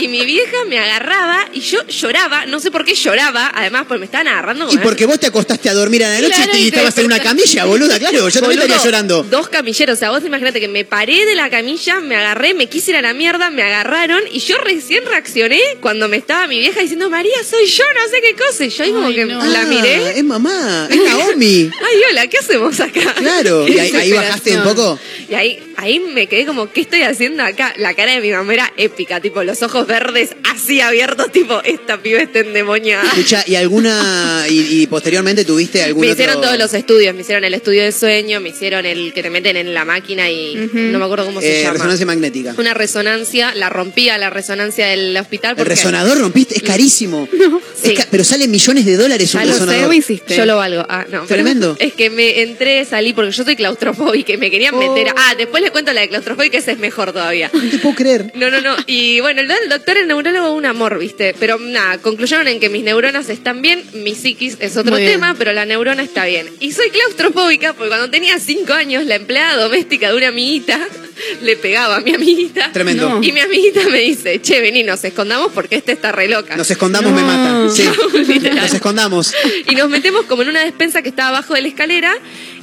[0.00, 4.00] Y mi vieja me agarraba y yo lloraba, no sé por qué lloraba, además porque
[4.00, 6.58] me estaban agarrando Y porque vos te acostaste a dormir a la noche Claro, y
[6.58, 8.28] y te estabas en una camilla, boluda, claro.
[8.28, 9.22] Yo también estaría llorando.
[9.22, 12.66] Dos camilleros, o sea, vos imagínate que me paré de la camilla, me agarré, me
[12.66, 16.58] quise ir a la mierda, me agarraron y yo recién reaccioné cuando me estaba mi
[16.58, 18.64] vieja diciendo, María, soy yo, no sé qué cosa.
[18.64, 19.44] Y yo ahí como que no.
[19.44, 20.18] la Ah, miré.
[20.18, 21.70] Es mamá, es Naomi.
[21.80, 23.14] Ay, hola, ¿qué hacemos acá?
[23.16, 23.68] Claro.
[23.72, 24.98] ¿Y ahí, ahí bajaste un poco?
[25.28, 27.72] Y ahí, ahí me quedé como, ¿qué estoy haciendo acá?
[27.76, 32.02] La cara de mi mamá era épica, tipo, los ojos verdes así abiertos, tipo, esta
[32.02, 33.02] piba está endemoniada.
[33.04, 34.46] Escucha, ¿y alguna.
[34.48, 37.82] Y, y posteriormente tuviste algún Me otro- hicieron todos los estudios, me hicieron el estudio
[37.82, 41.26] de sueño, me hicieron el que te meten en la máquina y no me acuerdo
[41.26, 41.74] cómo se Eh, llama.
[41.74, 42.54] resonancia magnética.
[42.58, 45.52] Una resonancia, la rompía la resonancia del hospital.
[45.52, 46.56] ¿El Porque, resonador rompiste?
[46.56, 47.28] Es carísimo.
[47.82, 47.94] Es Sí.
[47.96, 49.80] ca- pero sale millones de dólares un lo resonador.
[49.82, 50.36] ¿Cómo hiciste?
[50.36, 50.86] Yo lo valgo.
[50.88, 51.22] Ah, no.
[51.22, 51.76] pero Tremendo.
[51.80, 55.08] Es que me entré, salí porque yo soy claustrofóbica y me querían meter.
[55.10, 55.14] Oh.
[55.18, 57.50] Ah, después les cuento la de claustrofóbica, esa es mejor todavía.
[57.52, 58.30] No te puedo creer.
[58.36, 58.76] No, no, no.
[58.86, 61.34] Y bueno, el, el doctor, el neurólogo, un amor, ¿viste?
[61.40, 65.14] Pero nada, concluyeron en que mis neuronas están bien, mi psiquis es otro Muy bien.
[65.14, 66.48] tema, pero la neurona está bien.
[66.60, 70.78] Y soy claustrofóbica porque cuando tenía cinco años, la empleada doméstica de una amiguita
[71.42, 72.70] le pegaba a mi amiguita.
[72.72, 73.08] Tremendo.
[73.08, 73.22] No.
[73.22, 76.56] Y mi amiguita me dice, che, vení, nos escondamos porque este está re loca.
[76.56, 77.68] Nos escondamos, me mata.
[77.74, 77.84] Sí.
[78.54, 79.32] Nos escondamos.
[79.68, 82.14] Y nos metemos como en una despensa que estaba abajo de la escalera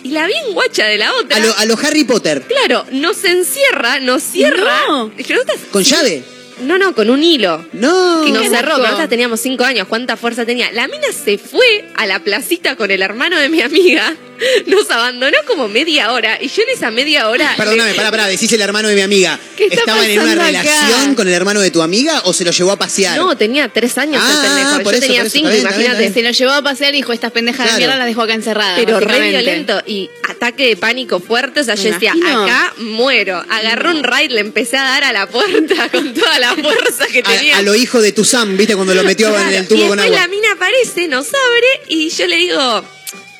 [0.03, 1.37] y la bien guacha de la otra.
[1.37, 2.43] A lo, a lo Harry Potter.
[2.47, 4.73] Claro, nos encierra, nos cierra.
[4.87, 5.11] No.
[5.17, 6.23] Y yo, "¿No estás- ¿Con llave?
[6.61, 7.65] No, no, con un hilo.
[7.73, 8.23] No.
[8.25, 10.71] Que nos cerró, nosotras teníamos cinco años, cuánta fuerza tenía.
[10.73, 14.13] La mina se fue a la placita con el hermano de mi amiga,
[14.67, 17.53] nos abandonó como media hora, y yo en esa media hora...
[17.57, 19.39] Perdóname, pará, pará, decís el hermano de mi amiga.
[19.57, 20.45] ¿Qué está ¿Estaban en una acá?
[20.45, 23.17] relación con el hermano de tu amiga o se lo llevó a pasear?
[23.17, 24.83] No, tenía tres años Ah, el pendejo.
[24.83, 26.13] por Yo eso, tenía por eso, cinco, imagínate.
[26.13, 27.73] Se lo llevó a pasear y dijo, estas pendejas Claro.
[27.73, 28.79] de mierda las dejo acá encerradas.
[28.79, 31.59] Pero re violento y ataque de pánico fuerte.
[31.59, 33.43] O sea, yo decía, acá muero.
[33.49, 37.21] Agarré un raid, le empecé a dar a la puerta con toda la fuerza que
[37.23, 37.55] tenía.
[37.55, 38.75] A, a lo hijo de tu Sam, ¿viste?
[38.75, 40.15] Cuando lo metió en el tubo y con agua.
[40.15, 42.83] la mina aparece, nos abre y yo le digo,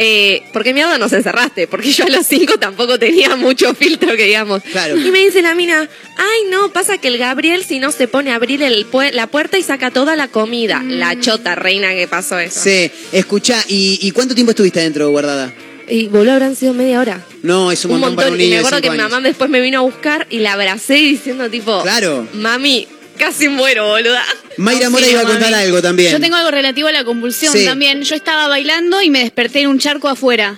[0.02, 1.68] eh, ¿por qué mierda nos encerraste?
[1.68, 4.64] Porque yo a los cinco tampoco tenía mucho filtro, que digamos.
[4.64, 4.98] Claro.
[4.98, 5.88] Y me dice la mina,
[6.18, 9.28] ay no, pasa que el Gabriel si no se pone a abrir el pu- la
[9.28, 10.80] puerta y saca toda la comida.
[10.80, 10.90] Mm.
[10.92, 12.60] La chota reina que pasó eso.
[12.64, 15.54] Sí, escuchá, ¿y, y cuánto tiempo estuviste adentro guardada?
[15.92, 17.20] Y boludo, habrán sido media hora.
[17.42, 18.42] No, es un, Un montón, para un montón.
[18.42, 20.38] Y niño me de acuerdo cinco que mi mamá después me vino a buscar y
[20.40, 22.28] la abracé diciendo tipo, Claro.
[22.34, 22.88] mami,
[23.20, 24.24] casi muero, boluda.
[24.58, 25.64] Mayra Mora iba a contar mami.
[25.64, 26.12] algo también.
[26.12, 27.66] Yo tengo algo relativo a la convulsión Sí.
[27.66, 28.02] también.
[28.04, 30.58] Yo estaba bailando y me desperté en un charco afuera.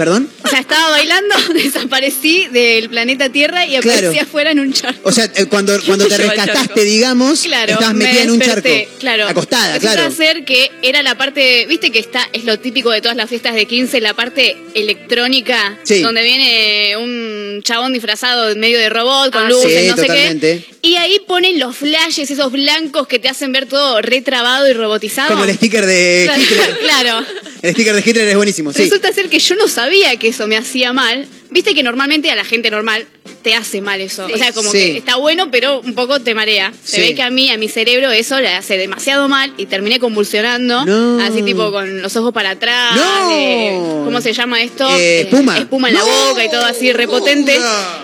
[0.00, 0.30] ¿Perdón?
[0.44, 4.20] O sea, estaba bailando, desaparecí del planeta Tierra y aparecí Claro.
[4.22, 4.98] afuera en un charco.
[5.06, 8.54] O sea, eh, cuando, cuando te rescataste, digamos, Claro, estabas me metida en un charco.
[8.62, 9.28] desperté, Claro.
[9.28, 10.10] Acostada, Resulta claro.
[10.10, 13.54] ser que era la parte, viste que está, es lo típico de todas las fiestas
[13.54, 16.00] de 15, la parte electrónica, Sí.
[16.00, 20.06] donde viene un chabón disfrazado en medio de robot, con Ah, luces, sí, no sé
[20.06, 20.64] qué.
[20.80, 25.28] Y ahí ponen los flashes, esos blancos que te hacen ver todo retrabado y robotizado.
[25.32, 26.78] Como el sticker de Hitler.
[26.80, 27.26] claro.
[27.60, 28.84] El sticker de Hitler es buenísimo, sí.
[28.84, 31.26] Resulta ser que yo no sabía que eso me hacía mal.
[31.50, 33.06] Viste que normalmente a la gente normal
[33.42, 34.26] te hace mal eso.
[34.26, 34.78] O sea, como Sí.
[34.78, 36.72] que está bueno, pero un poco te marea.
[36.84, 37.02] Se Sí.
[37.02, 40.84] ve que a mí, a mi cerebro, eso le hace demasiado mal y terminé convulsionando.
[40.84, 41.20] No.
[41.24, 42.94] Así tipo con los ojos para atrás.
[42.96, 43.30] No.
[43.32, 44.88] eh, ¿Cómo se llama esto?
[44.98, 45.58] Eh, espuma.
[45.58, 46.06] espuma en la No.
[46.28, 47.58] boca y todo así repotente.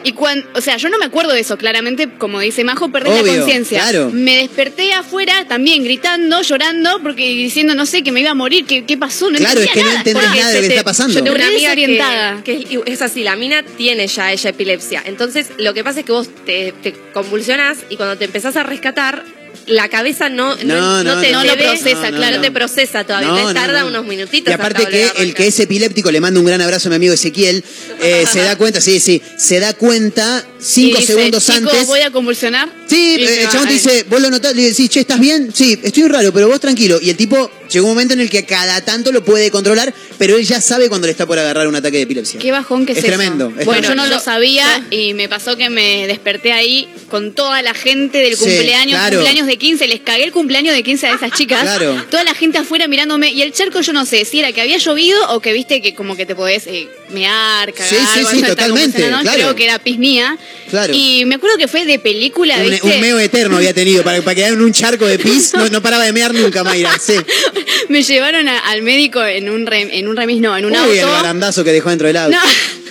[0.05, 3.11] Y cuando, o sea, yo no me acuerdo de eso, claramente, como dice Majo, perdí
[3.11, 3.81] la conciencia.
[3.81, 4.11] claro.
[4.13, 8.65] Me desperté afuera también gritando, llorando, porque diciendo, no sé, que me iba a morir,
[8.67, 9.31] ¿qué, qué pasó?
[9.31, 9.99] No Claro, es entendía que no nada.
[9.99, 11.15] entendés Porque nada de lo que está pasando.
[11.15, 15.03] Yo tengo una amiga que, que es, es así, la mina tiene ya ella epilepsia.
[15.05, 18.63] Entonces, lo que pasa es que vos te, te convulsionás y cuando te empezás a
[18.63, 19.25] rescatar,
[19.67, 22.37] la cabeza no, No, no, te, no, te no lo ve, procesa, no, claro.
[22.37, 23.29] no te procesa todavía.
[23.29, 23.89] No, tarda no.
[23.89, 24.51] unos minutitos.
[24.51, 27.15] Y aparte que el que es epiléptico, le mando un gran abrazo a mi amigo
[27.15, 27.63] Ezequiel,
[28.01, 31.87] eh, se da cuenta, sí, sí, se da cuenta cinco Y dice, segundos "Chicos, antes.
[31.87, 32.69] voy a convulsionar.
[32.89, 35.51] Sí, eh, el chabón te dice, vos lo notás, le decís, che, ¿estás bien?
[35.55, 36.99] Sí, estoy raro, pero vos tranquilo.
[37.03, 40.37] Y el tipo llegó un momento en el que cada tanto lo puede controlar, pero
[40.37, 42.39] él ya sabe cuando le está por agarrar un ataque de epilepsia.
[42.41, 43.13] Qué bajón que es, Es eso.
[43.17, 43.89] tremendo, es bueno, tremendo.
[43.89, 48.19] yo no lo sabía y me pasó que me desperté ahí con toda la gente
[48.19, 49.17] del Sí, cumpleaños, claro.
[49.19, 51.63] cumpleaños de 15, les cagué el cumpleaños de 15 a esas chicas.
[51.63, 52.05] Claro.
[52.11, 54.79] Toda la gente afuera mirándome y el charco yo no sé si era que había
[54.79, 58.43] llovido o que viste que como que te podés eh, mear, cagar, Sí, sí, sí,
[58.43, 59.31] totalmente, claro.
[59.33, 60.37] Creo que era pis mía.
[60.71, 60.93] Claro.
[60.95, 62.87] Y me acuerdo que fue de película, Un, ¿viste?
[62.87, 65.81] un meo eterno había tenido, para, para quedar en un charco de pis, no, no
[65.83, 66.99] paraba de mear nunca, Mayra.
[66.99, 67.15] Sí.
[67.89, 70.99] me llevaron a- al médico en un rem- en un remis, no, en un Uy,
[70.99, 71.13] el auto.
[71.13, 72.37] barandazo que dejó dentro del auto.
[72.37, 72.43] No.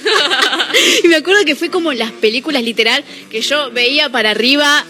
[1.03, 4.85] y me acuerdo que fue como las películas literal que yo veía para arriba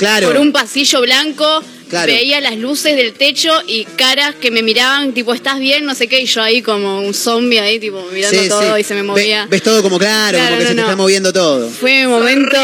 [0.00, 0.26] Claro.
[0.28, 1.62] por un pasillo blanco.
[1.88, 2.12] Claro.
[2.12, 5.84] Veía las luces del techo y caras que me miraban, tipo, ¿estás bien?
[5.84, 6.20] No sé qué.
[6.20, 8.80] Y yo ahí como un zombie ahí, tipo, mirando Sí, todo sí.
[8.80, 9.46] y se me Ve- movía.
[9.50, 10.82] ves todo como claro, Claro, como que no, se te no.
[10.86, 11.68] está moviendo todo.
[11.68, 12.56] Fue un momento,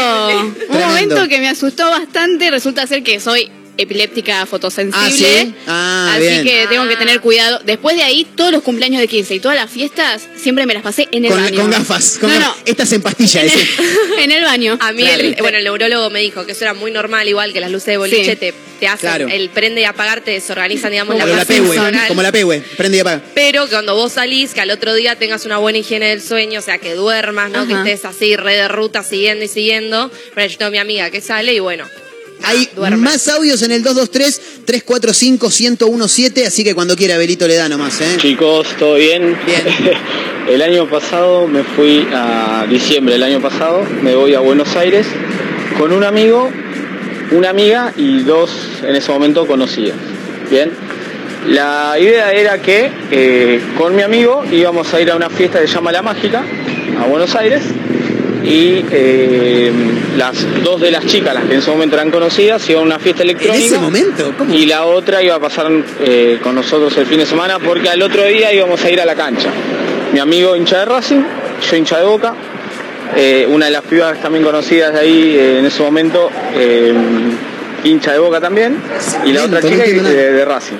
[0.69, 2.49] un momento que me asustó bastante.
[2.51, 4.97] Resulta ser que soy epiléptica fotosensible.
[4.99, 5.55] Ah, ¿sí?
[5.67, 6.43] Ah, así bien.
[6.43, 7.59] que tengo que tener cuidado.
[7.65, 10.83] Después de ahí, todos los cumpleaños de 15 y todas las fiestas, siempre me las
[10.83, 11.61] pasé en el Con, baño.
[11.61, 12.17] con gafas.
[12.19, 12.57] Con no, gafas.
[12.65, 13.43] Estas en pastillas.
[13.43, 14.77] En el, en el baño.
[14.81, 15.21] A mí, Claro.
[15.23, 17.87] el, bueno, el neurólogo me dijo que eso era muy normal, igual que las luces
[17.87, 18.35] de boliche Sí.
[18.35, 19.27] te, te hacen Claro.
[19.27, 21.63] el prende y apagar, te desorganizan, digamos, Como la la pegue,
[22.07, 22.61] como la pegue.
[22.77, 23.21] Prende y apaga.
[23.33, 26.63] Pero cuando vos salís, que al otro día tengas una buena higiene del sueño, o
[26.63, 27.65] sea, que duermas, ¿no?
[27.67, 27.89] Que Ajá.
[27.89, 30.11] estés así, re de ruta, siguiendo y siguiendo.
[30.35, 31.85] Pero yo tengo a mi amiga que sale y bueno.
[32.43, 32.97] Hay duerme.
[32.97, 38.17] más audios en el 223-345-1017, así que cuando quiera Belito le da nomás, ¿eh?
[38.17, 39.35] Chicos, ¿todo bien?
[39.45, 39.63] Bien.
[40.47, 45.05] El año pasado me fui a diciembre del año pasado, me voy a Buenos Aires
[45.77, 46.49] con un amigo,
[47.31, 48.49] una amiga y dos
[48.81, 49.97] en ese momento conocidas.
[50.49, 50.71] Bien.
[51.47, 55.67] La idea era que eh, con mi amigo íbamos a ir a una fiesta que
[55.67, 56.45] se llama La Mágica,
[56.97, 57.63] a Buenos Aires,
[58.47, 59.71] y eh,
[60.15, 62.99] las dos de las chicas, las que en ese momento eran conocidas, iban a una
[62.99, 63.65] fiesta ¿En electrónica.
[63.65, 64.33] ese momento?
[64.37, 64.53] ¿Cómo?
[64.53, 65.69] Y la otra iba a pasar
[65.99, 69.05] eh, con nosotros el fin de semana porque al otro día íbamos a ir a
[69.05, 69.49] la cancha.
[70.13, 71.21] Mi amigo hincha de Racing,
[71.69, 72.33] yo hincha de Boca,
[73.17, 76.29] eh, una de las pibas también conocidas de ahí en ese momento,
[77.83, 78.77] hincha de Boca también,
[79.25, 80.77] y la otra chica de, de Racing.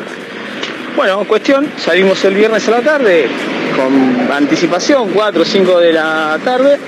[0.96, 3.28] Bueno, cuestión, salimos el viernes a la tarde
[3.76, 6.80] con anticipación, 4 o 5 de la tarde.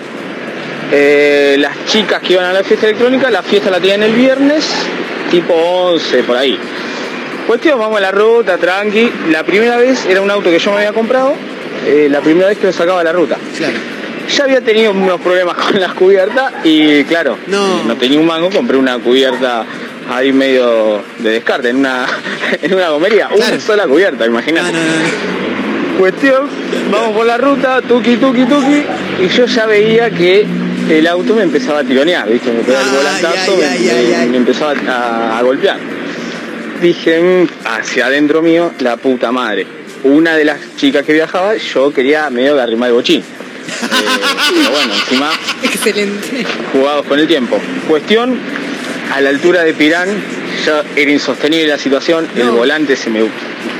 [0.91, 4.65] Eh, las chicas que iban a la fiesta electrónica, la fiesta la tenían el viernes,
[5.29, 6.57] tipo 11, por ahí.
[7.45, 9.09] Cuestión, vamos a la ruta, tranqui.
[9.31, 11.35] La primera vez era un auto que yo me había comprado,
[11.85, 13.37] eh, la primera vez que lo sacaba la ruta.
[13.57, 13.73] Claro.
[14.35, 17.95] Ya había tenido unos problemas con las cubiertas y claro, No.
[17.99, 19.65] tenía un mango, compré una cubierta
[20.11, 22.05] ahí medio de descarte, en una,
[22.61, 23.51] en una gomería, Claro.
[23.53, 24.71] una sola cubierta, No, imagínate.
[24.71, 25.99] no, no.
[25.99, 26.47] Cuestión,
[26.91, 28.83] vamos por la ruta, tuki, tuki, tuki,
[29.23, 30.45] y yo ya veía que
[30.89, 32.51] el auto me empezaba a tironear, ¿viste?
[32.51, 35.77] Me pegaba el volantazo, ay, me, empezaba a, a golpear.
[36.81, 39.67] Dije, "Mm, hacia adentro mío, la puta madre.
[40.03, 43.19] Una de las chicas que viajaba, yo quería medio de arrimar el bochín.
[43.21, 43.23] Eh,
[44.55, 45.29] pero bueno, encima
[45.63, 46.45] Excelente.
[46.71, 47.59] jugados con el tiempo.
[47.87, 48.37] Cuestión,
[49.13, 50.07] a la altura de Pirán
[50.65, 53.23] ya era insostenible la situación, el volante se me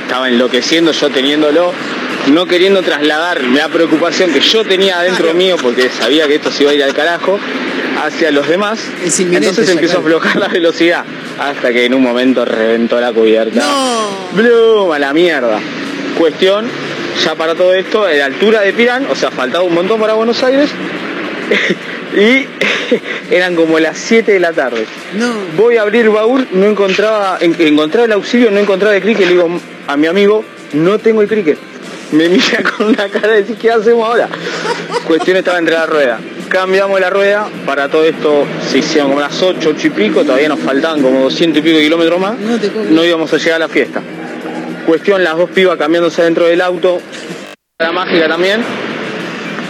[0.02, 1.72] estaba enloqueciendo, yo teniéndolo,
[2.28, 6.62] no queriendo trasladar la preocupación que yo tenía adentro mío, porque sabía que esto se
[6.62, 7.38] iba a ir al carajo,
[8.02, 8.80] hacia los demás.
[9.18, 9.92] Entonces claro.
[9.92, 11.04] a aflojar la velocidad,
[11.38, 13.60] hasta que en un momento reventó la cubierta.
[13.60, 14.10] No.
[14.32, 15.58] Blum, a la mierda.
[16.18, 16.66] Cuestión,
[17.24, 20.14] ya para todo esto, a la altura de Pirán, o sea, faltaba un montón para
[20.14, 20.70] Buenos Aires,
[22.16, 22.46] y
[23.34, 24.86] eran como las 7 de la tarde.
[25.14, 25.32] No.
[25.56, 29.32] Voy a abrir baúl, no encontraba, en- encontraba el auxilio, no encontraba el cricket, le
[29.32, 29.48] digo
[29.86, 31.58] a mi amigo, no tengo el cricket.
[32.12, 34.28] Me mira con una cara de decir, ¿qué hacemos ahora?
[35.06, 36.18] Cuestión estaba entre la rueda.
[36.48, 40.48] Cambiamos la rueda, para todo esto se hicieron como las 8, 8 y pico, todavía
[40.48, 42.34] nos faltaban como 200 y pico kilómetros más,
[42.90, 44.02] No íbamos a llegar a la fiesta.
[44.84, 47.00] Cuestión, las dos pibas cambiándose dentro del auto,
[47.78, 48.62] la mágica también.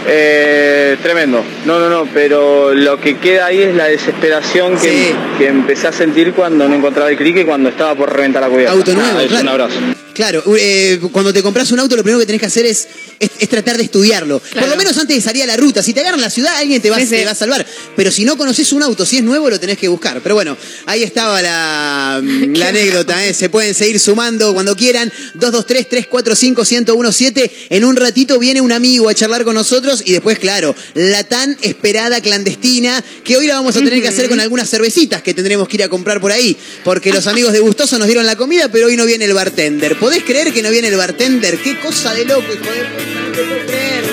[0.07, 1.43] Eh, tremendo.
[1.65, 5.91] No, no, no, pero lo que queda ahí es la desesperación que, que empecé a
[5.91, 8.73] sentir cuando no encontraba el clic y cuando estaba por reventar la cubierta.
[8.73, 9.43] Auto nuevo, es claro.
[9.43, 9.79] Un abrazo.
[10.13, 12.87] Claro, eh, cuando te compras un auto lo primero que tenés que hacer es,
[13.19, 14.39] es, es tratar de estudiarlo.
[14.39, 15.81] Por lo menos antes de salir a la ruta.
[15.81, 17.09] Si te agarran la ciudad, alguien te va, Sí, sí.
[17.11, 17.65] te va a salvar.
[17.95, 20.21] Pero si no conoces un auto, si es nuevo, lo tenés que buscar.
[20.21, 23.25] Pero bueno, ahí estaba la, la anécdota.
[23.25, 23.33] ¿eh?
[23.33, 25.11] Se pueden seguir sumando cuando quieran.
[25.39, 27.51] 223-345-1017.
[27.69, 31.57] En un ratito viene un amigo a charlar con nosotros y después, claro, la tan
[31.61, 35.67] esperada clandestina que hoy la vamos a tener que hacer con algunas cervecitas que tendremos
[35.67, 36.57] que ir a comprar por ahí.
[36.83, 39.97] Porque los amigos de Gustoso nos dieron la comida, pero hoy no viene el bartender.
[40.01, 41.59] ¿Podés creer que no viene el bartender?
[41.59, 44.03] Qué cosa de loco, hijo de puta, no te puedo creer.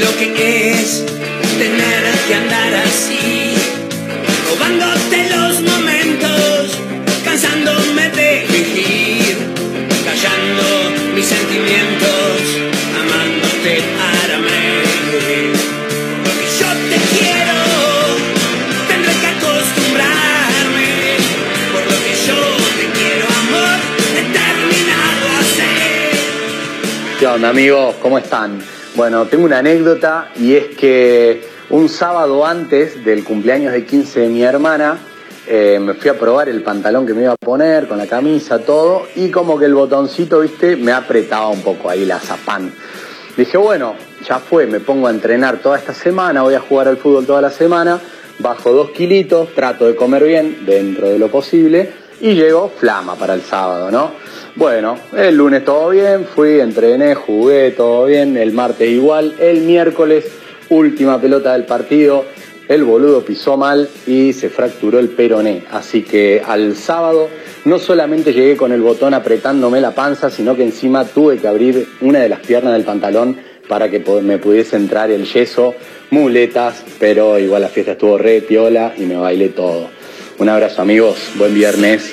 [0.00, 1.11] Lo que es
[27.44, 27.96] amigos?
[28.00, 28.60] ¿Cómo están?
[28.94, 34.28] Bueno, tengo una anécdota y es que un sábado antes del cumpleaños de 15 de
[34.28, 34.98] mi hermana,
[35.46, 38.60] eh, me fui a probar el pantalón que me iba a poner, con la camisa,
[38.60, 42.72] todo, y como que el botoncito, viste, me apretaba un poco ahí la zapán.
[43.36, 43.94] Dije, bueno,
[44.26, 47.40] ya fue, me pongo a entrenar toda esta semana, voy a jugar al fútbol toda
[47.40, 47.98] la semana,
[48.38, 53.34] bajo dos kilitos, trato de comer bien dentro de lo posible y llego flama para
[53.34, 54.21] el sábado, ¿no?
[54.54, 60.26] Bueno, el lunes todo bien, fui, entrené, jugué, todo bien, el martes igual, el miércoles,
[60.68, 62.26] última pelota del partido,
[62.68, 65.64] el boludo pisó mal y se fracturó el peroné.
[65.70, 67.30] Así que al sábado
[67.64, 71.88] no solamente llegué con el botón apretándome la panza, sino que encima tuve que abrir
[72.02, 73.38] una de las piernas del pantalón
[73.68, 75.74] para que me pudiese entrar el yeso,
[76.10, 79.88] muletas, pero igual la fiesta estuvo re piola y me bailé todo.
[80.36, 82.12] Un abrazo amigos, buen viernes.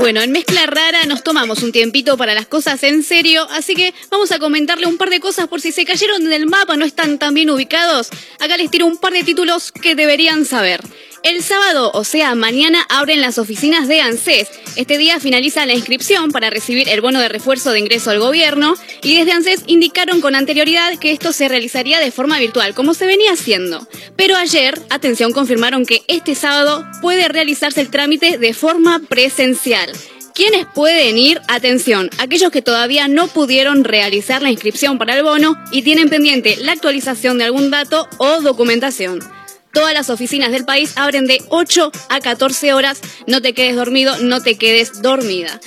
[0.00, 3.92] Bueno, en Mezcla Rara nos tomamos un tiempito para las cosas en serio, así que
[4.10, 7.18] vamos a comentarle un par de cosas por si se cayeron del mapa, no están
[7.18, 8.08] tan bien ubicados.
[8.38, 10.80] Acá les tiro un par de títulos que deberían saber.
[11.22, 14.48] El sábado, o sea, mañana, abren las oficinas de ANSES.
[14.76, 18.74] Este día finaliza la inscripción para recibir el bono de refuerzo de ingreso al gobierno
[19.02, 23.04] y desde ANSES indicaron con anterioridad que esto se realizaría de forma virtual, como se
[23.04, 23.86] venía haciendo.
[24.16, 29.92] Pero ayer, atención, confirmaron que este sábado puede realizarse el trámite de forma presencial.
[30.34, 31.42] ¿Quiénes pueden ir?
[31.48, 36.56] Atención, aquellos que todavía no pudieron realizar la inscripción para el bono y tienen pendiente
[36.56, 39.20] la actualización de algún dato o documentación.
[39.72, 43.00] Todas las oficinas del país abren de 8 a 14 horas.
[43.26, 45.60] No te quedes dormido, no te quedes dormida.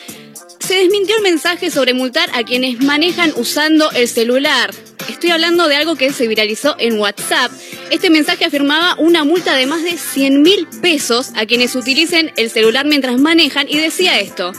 [0.60, 4.72] Se desmintió el mensaje sobre multar a quienes manejan usando el celular.
[5.10, 7.52] Estoy hablando de algo que se viralizó en WhatsApp.
[7.92, 12.50] Este mensaje afirmaba una multa de más de 100 mil pesos a quienes utilicen el
[12.50, 14.54] celular mientras manejan y decía esto.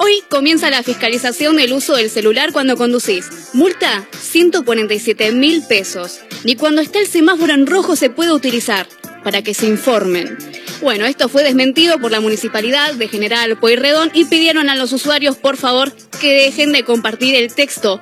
[0.00, 3.26] Hoy comienza la fiscalización del uso del celular cuando conducís.
[3.52, 6.20] Multa 147 mil pesos.
[6.44, 8.86] Ni cuando está el semáforo en rojo se puede utilizar.
[9.24, 10.38] Para que se informen.
[10.80, 15.36] Bueno, esto fue desmentido por la municipalidad de General Pueyrredón y pidieron a los usuarios,
[15.36, 18.00] por favor, que dejen de compartir el texto.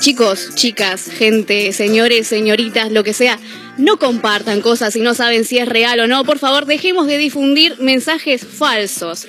[0.00, 3.38] Chicos, chicas, gente, señores, señoritas, lo que sea,
[3.76, 6.24] no compartan cosas si no saben si es real o no.
[6.24, 9.26] Por favor, dejemos de difundir mensajes falsos.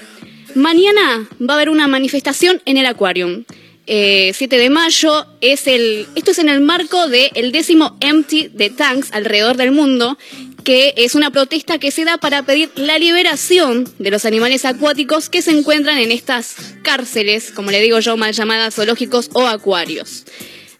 [0.57, 3.43] Mañana va a haber una manifestación en el Aquarium.
[3.85, 8.71] Eh, 7 de mayo es el esto es en el marco del décimo Empty the
[8.71, 10.17] Tanks alrededor del mundo
[10.63, 15.29] que es una protesta que se da para pedir la liberación de los animales acuáticos
[15.29, 20.25] que se encuentran en estas cárceles, como le digo yo, mal llamadas zoológicos o acuarios.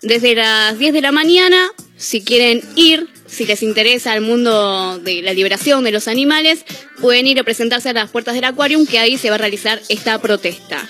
[0.01, 5.21] Desde las 10 de la mañana, si quieren ir, si les interesa el mundo de
[5.21, 6.65] la liberación de los animales,
[6.99, 9.81] pueden ir a presentarse a las puertas del Aquarium, que ahí se va a realizar
[9.89, 10.87] esta protesta.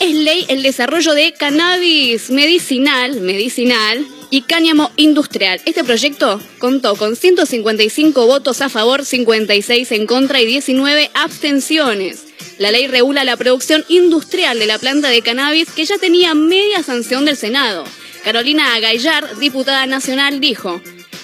[0.00, 5.60] Es ley el desarrollo de cannabis medicinal, medicinal y cáñamo industrial.
[5.64, 12.24] Este proyecto contó con 155 votos a favor, 56 en contra y 19 abstenciones.
[12.58, 16.82] La ley regula la producción industrial de la planta de cannabis que ya tenía media
[16.82, 17.84] sanción del Senado.
[18.24, 20.80] Carolina Gaillard, diputada nacional, dijo,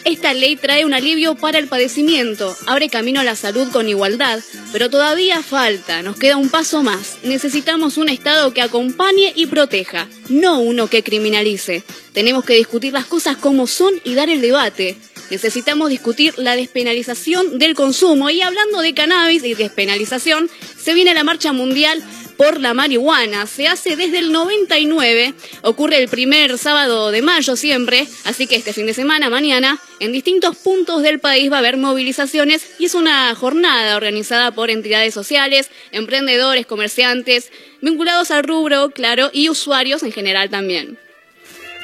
[0.09, 4.41] esta ley trae un alivio para el padecimiento, abre camino a la salud con igualdad,
[4.73, 7.19] pero todavía falta, nos queda un paso más.
[7.25, 11.83] Necesitamos un Estado que acompañe y proteja, no uno que criminalice.
[12.15, 14.97] Tenemos que discutir las cosas como son y dar el debate.
[15.31, 20.49] Necesitamos discutir la despenalización del consumo y hablando de cannabis y despenalización,
[20.83, 22.03] se viene la marcha mundial
[22.39, 23.47] por la marihuana.
[23.47, 28.73] Se hace desde el 99, ocurre el primer sábado de mayo siempre, así que este
[28.73, 32.95] fin de semana, mañana, en distintos puntos del país va a haber movilizaciones y es
[32.95, 37.51] una jornada organizada por entidades sociales, emprendedores, comerciantes,
[37.83, 40.99] vinculados al rubro, claro, y usuarios en general también.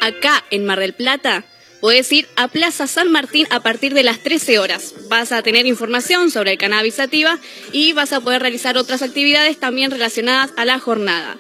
[0.01, 1.45] Acá en Mar del Plata
[1.85, 4.95] Puedes ir a Plaza San Martín a partir de las 13 horas.
[5.11, 7.39] Vas a tener información sobre el cannabis sativa
[7.73, 11.37] y vas a poder realizar otras actividades también relacionadas a la jornada.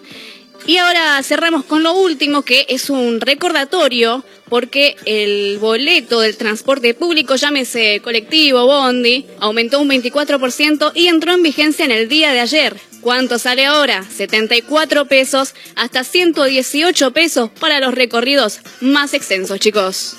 [0.67, 6.93] Y ahora cerramos con lo último, que es un recordatorio, porque el boleto del transporte
[6.93, 12.41] público, llámese colectivo, bondi, aumentó un 24% y entró en vigencia en el día de
[12.41, 12.77] ayer.
[13.01, 14.05] ¿Cuánto sale ahora?
[14.15, 20.19] 74 pesos hasta 118 pesos para los recorridos más extensos, chicos.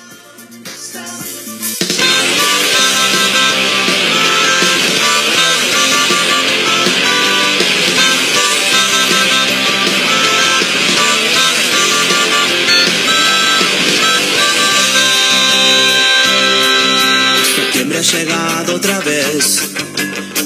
[17.54, 19.60] Septiembre ha llegado otra vez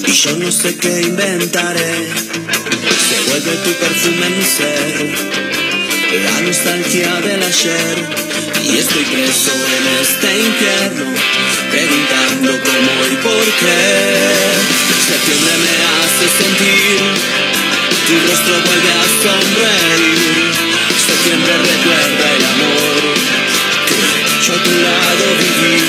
[0.07, 2.09] y yo no sé qué inventaré.
[3.09, 5.51] Se vuelve tu perfume mi ser
[6.25, 8.30] la nostalgia del ayer
[8.64, 11.06] y estoy preso en este infierno
[11.70, 14.40] preguntando cómo y por qué
[15.08, 17.50] septiembre me hace sentir
[18.06, 20.50] tu rostro vuelve a sonreír.
[21.06, 22.96] Septiembre recuerda el amor
[23.86, 23.98] que
[24.46, 25.80] yo a tu lado viví.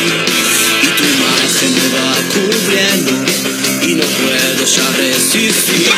[0.84, 3.14] Y tu imagen me va cubriendo
[3.88, 5.90] y no puedo ya resistir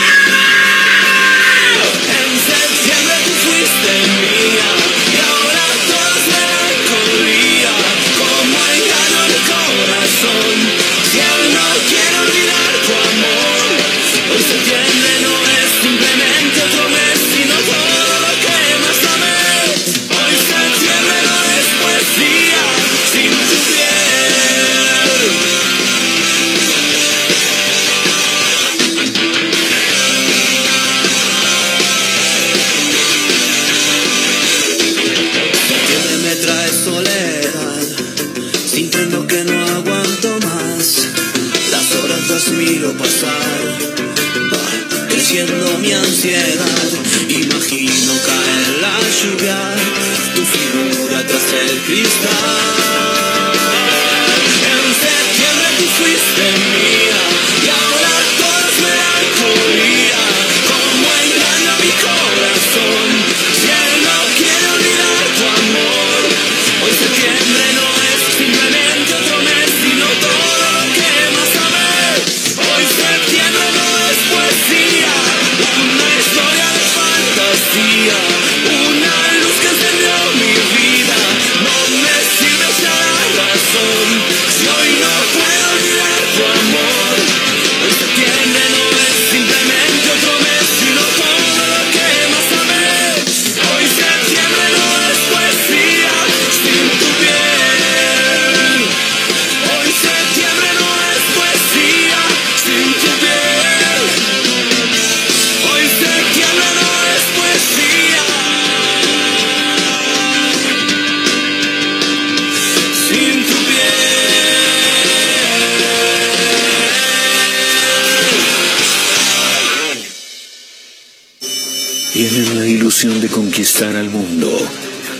[123.84, 124.50] conquistar al mundo.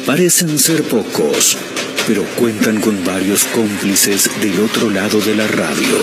[0.06, 1.58] Parecen ser pocos,
[2.08, 5.98] pero cuentan con varios cómplices del otro lado de la radio.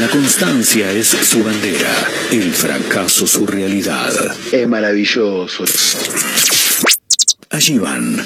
[0.00, 4.12] La constancia es su bandera, el fracaso su realidad.
[4.50, 5.64] Es maravilloso.
[7.50, 8.16] Allí van,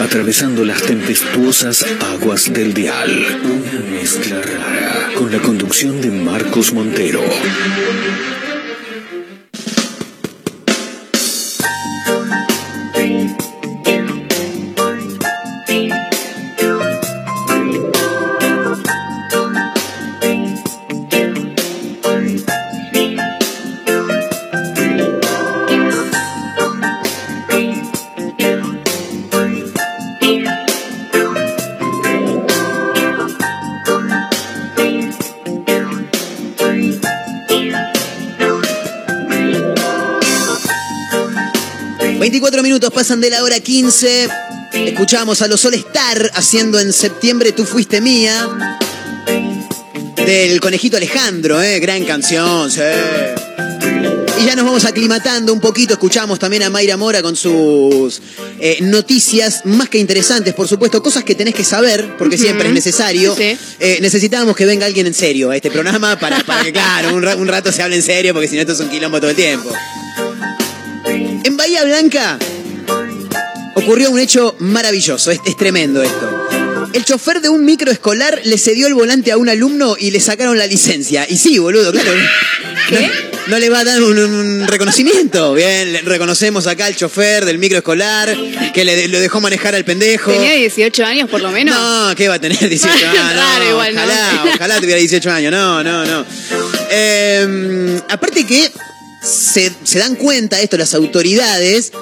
[0.00, 1.84] atravesando las tempestuosas
[2.14, 3.40] aguas del dial.
[3.44, 7.22] Una mezcla rara, con la conducción de Marcos Montero.
[43.12, 44.28] Pasan de la hora 15.
[44.72, 48.48] Escuchamos a los All Star haciendo en septiembre Tú Fuiste Mía.
[50.24, 51.78] Del conejito Alejandro, ¿eh?
[51.78, 52.80] Gran canción, sí.
[54.40, 58.22] Y ya nos vamos aclimatando un poquito, escuchamos también a Mayra Mora con sus
[58.58, 62.74] eh, noticias más que interesantes, por supuesto, cosas que tenés que saber, porque siempre es
[62.74, 63.36] necesario.
[63.36, 63.58] Sí.
[63.78, 67.26] Eh, necesitábamos que venga alguien en serio a este programa para, para que, claro, un,
[67.26, 69.36] un rato se hable en serio, porque si no esto es un quilombo todo el
[69.36, 69.70] tiempo.
[71.44, 72.38] En Bahía Blanca
[73.82, 76.48] ocurrió un hecho maravilloso, es, es tremendo esto.
[76.92, 80.58] El chofer de un microescolar le cedió el volante a un alumno y le sacaron
[80.58, 81.26] la licencia.
[81.28, 82.10] Y sí, boludo, claro.
[82.88, 83.10] ¿Qué?
[83.46, 85.54] No, le va a dar un, un reconocimiento.
[85.54, 88.36] Bien, reconocemos acá al chofer del microescolar
[88.74, 90.30] que le, lo dejó manejar al pendejo.
[90.32, 91.74] Tenía 18 años por lo menos.
[91.74, 93.34] No, ¿qué va a tener 18 años?
[93.34, 94.02] No, Raro igual, ¿no?
[94.02, 95.50] ojalá, ojalá tuviera 18 años.
[95.52, 96.26] No, no, no.
[96.90, 98.70] Eh, aparte que
[99.22, 101.92] se, se dan cuenta esto las autoridades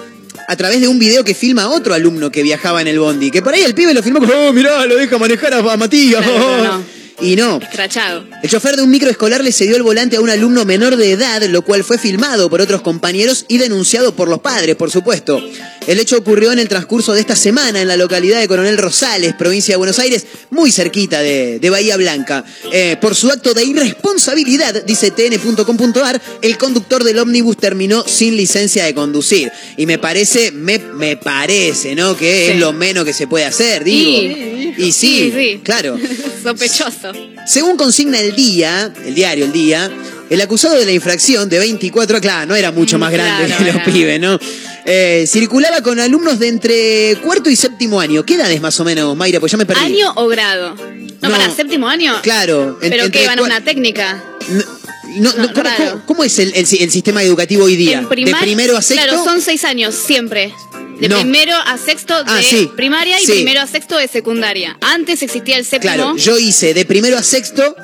[0.51, 3.31] a través de un video que filma otro alumno que viajaba en el bondi.
[3.31, 5.77] Que por ahí el pibe lo filmó como, oh, mirá, lo deja manejar a, a
[5.77, 6.24] Matías.
[6.24, 6.56] Claro, oh".
[6.59, 6.85] pero no.
[7.22, 8.24] Y no, Crachado.
[8.42, 11.42] el chofer de un microescolar le cedió el volante a un alumno menor de edad,
[11.44, 15.38] lo cual fue filmado por otros compañeros y denunciado por los padres, por supuesto.
[15.86, 19.34] El hecho ocurrió en el transcurso de esta semana en la localidad de Coronel Rosales,
[19.34, 22.44] provincia de Buenos Aires, muy cerquita de, de Bahía Blanca.
[22.72, 28.84] Eh, por su acto de irresponsabilidad, dice tn.com.ar, el conductor del ómnibus terminó sin licencia
[28.84, 29.51] de conducir.
[29.76, 32.16] Y me parece, me, me parece, ¿no?
[32.16, 32.52] Que Sí.
[32.52, 34.74] es lo menos que se puede hacer, digo.
[34.78, 35.60] Y, sí, Sí, sí.
[35.62, 35.98] claro.
[36.42, 37.09] Sospechoso.
[37.46, 39.90] Según consigna el día, el diario El Día,
[40.28, 43.72] el acusado de la infracción de 24, claro, no era mucho más grande Claro, que
[43.72, 43.92] los claro.
[43.92, 44.38] pibes, ¿no?
[44.86, 48.24] Eh, circulaba con alumnos de entre cuarto y séptimo año.
[48.24, 49.40] ¿Qué edades más o menos, Mayra?
[49.40, 49.80] Pues ya me perdí.
[49.84, 50.74] ¿Año o grado?
[50.74, 51.30] No, No.
[51.36, 52.14] para séptimo año.
[52.22, 52.78] Claro.
[52.80, 53.26] en- ¿Pero qué?
[53.26, 54.22] ¿Van a una técnica?
[55.16, 55.76] No, no, ¿cómo, raro.
[55.90, 57.98] cómo- cómo es el, el si- el sistema educativo hoy día?
[57.98, 59.04] En primar- ¿De primero a sexto?
[59.04, 60.52] Claro, son seis años, siempre.
[61.01, 61.20] De No.
[61.20, 62.70] primero a sexto de Ah, sí.
[62.77, 63.32] primaria y Sí.
[63.32, 64.77] primero a sexto de secundaria.
[64.81, 65.94] Antes existía el séptimo.
[65.94, 67.74] Claro, yo hice de primero a sexto.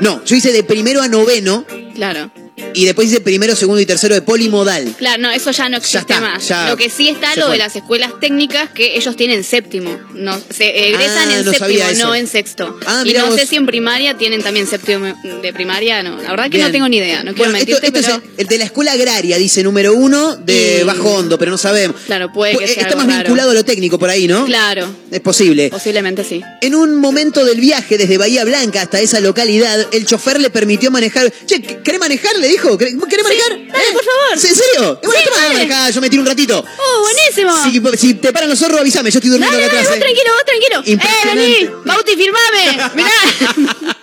[0.00, 1.64] No, yo hice de primero a noveno
[1.94, 2.30] Claro.
[2.74, 4.94] Y después hice primero, segundo y tercero de polimodal.
[4.98, 6.46] Claro, no, eso ya no existe está, más.
[6.48, 7.52] ya lo que sí está lo fue.
[7.52, 9.98] de las escuelas técnicas que ellos tienen séptimo.
[10.14, 12.78] No, se egresan Ah, en no séptimo, no en sexto.
[12.86, 13.36] Ah, y no vos.
[13.40, 15.06] sé si en primaria tienen también séptimo
[15.42, 16.20] de primaria, no.
[16.20, 16.66] La verdad que Bien.
[16.68, 18.64] no tengo ni idea, no quiero Bueno, esto, mentirte, esto pero es el de la
[18.64, 21.96] escuela agraria, dice número uno, de bajo hondo, pero no sabemos.
[22.06, 23.22] claro, puede que Eh, sea Está algo más raro.
[23.28, 24.44] vinculado a lo técnico por ahí, ¿no?
[24.46, 25.70] Claro, Es posible.
[25.70, 26.42] posiblemente sí.
[26.60, 30.90] En un momento del viaje desde Bahía Blanca hasta esa localidad, el chofer le permitió
[30.90, 31.32] manejar.
[31.46, 32.32] Che, ¿querés manejar?
[32.44, 32.76] Le dijo.
[32.76, 33.50] ¿Querés manejar?
[33.50, 34.38] dale, por favor.
[34.38, 34.98] ¿Sí, ¿En serio?
[35.02, 35.54] Eh, Bueno, Sí, toma, dale.
[35.54, 36.58] manejá, yo me tiro un ratito.
[36.62, 37.90] ¡Oh, buenísimo!
[37.96, 39.98] Si, si te paran los zorros, avísame, yo estoy durmiendo Dale, acá dale, atrás.
[39.98, 40.44] vos eh.
[40.44, 41.02] tranquilo, vos tranquilo.
[41.04, 41.70] ¡Eh, vení!
[41.86, 42.90] ¡Bauti, firmame!
[42.96, 43.94] Mirá.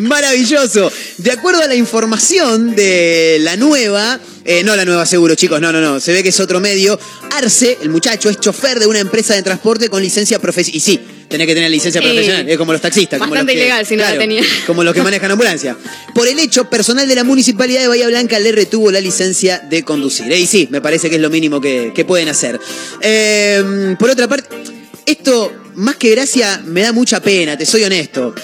[0.00, 0.92] Maravilloso.
[1.18, 5.72] De acuerdo a la información de la nueva, eh, no la nueva seguro, chicos, no,
[5.72, 6.98] no, no, se ve que es otro medio.
[7.32, 10.76] Arce, el muchacho, es chofer de una empresa de transporte con licencia profesional.
[10.76, 11.00] Y sí,
[11.34, 12.06] tenés que tener licencia Sí.
[12.06, 13.18] profesional, es como los taxistas.
[13.18, 14.42] como Bastante los que- ilegal si no la tenía.
[14.66, 15.76] Como los que manejan ambulancia.
[16.14, 19.82] Por el hecho, personal de la municipalidad de Bahía Blanca le retuvo la licencia de
[19.82, 20.30] conducir.
[20.32, 22.60] Eh, Y sí, me parece que es lo mínimo que, que pueden hacer.
[23.00, 24.48] Eh, por otra parte,
[25.06, 28.34] esto, más que gracia, me da mucha pena, te soy honesto.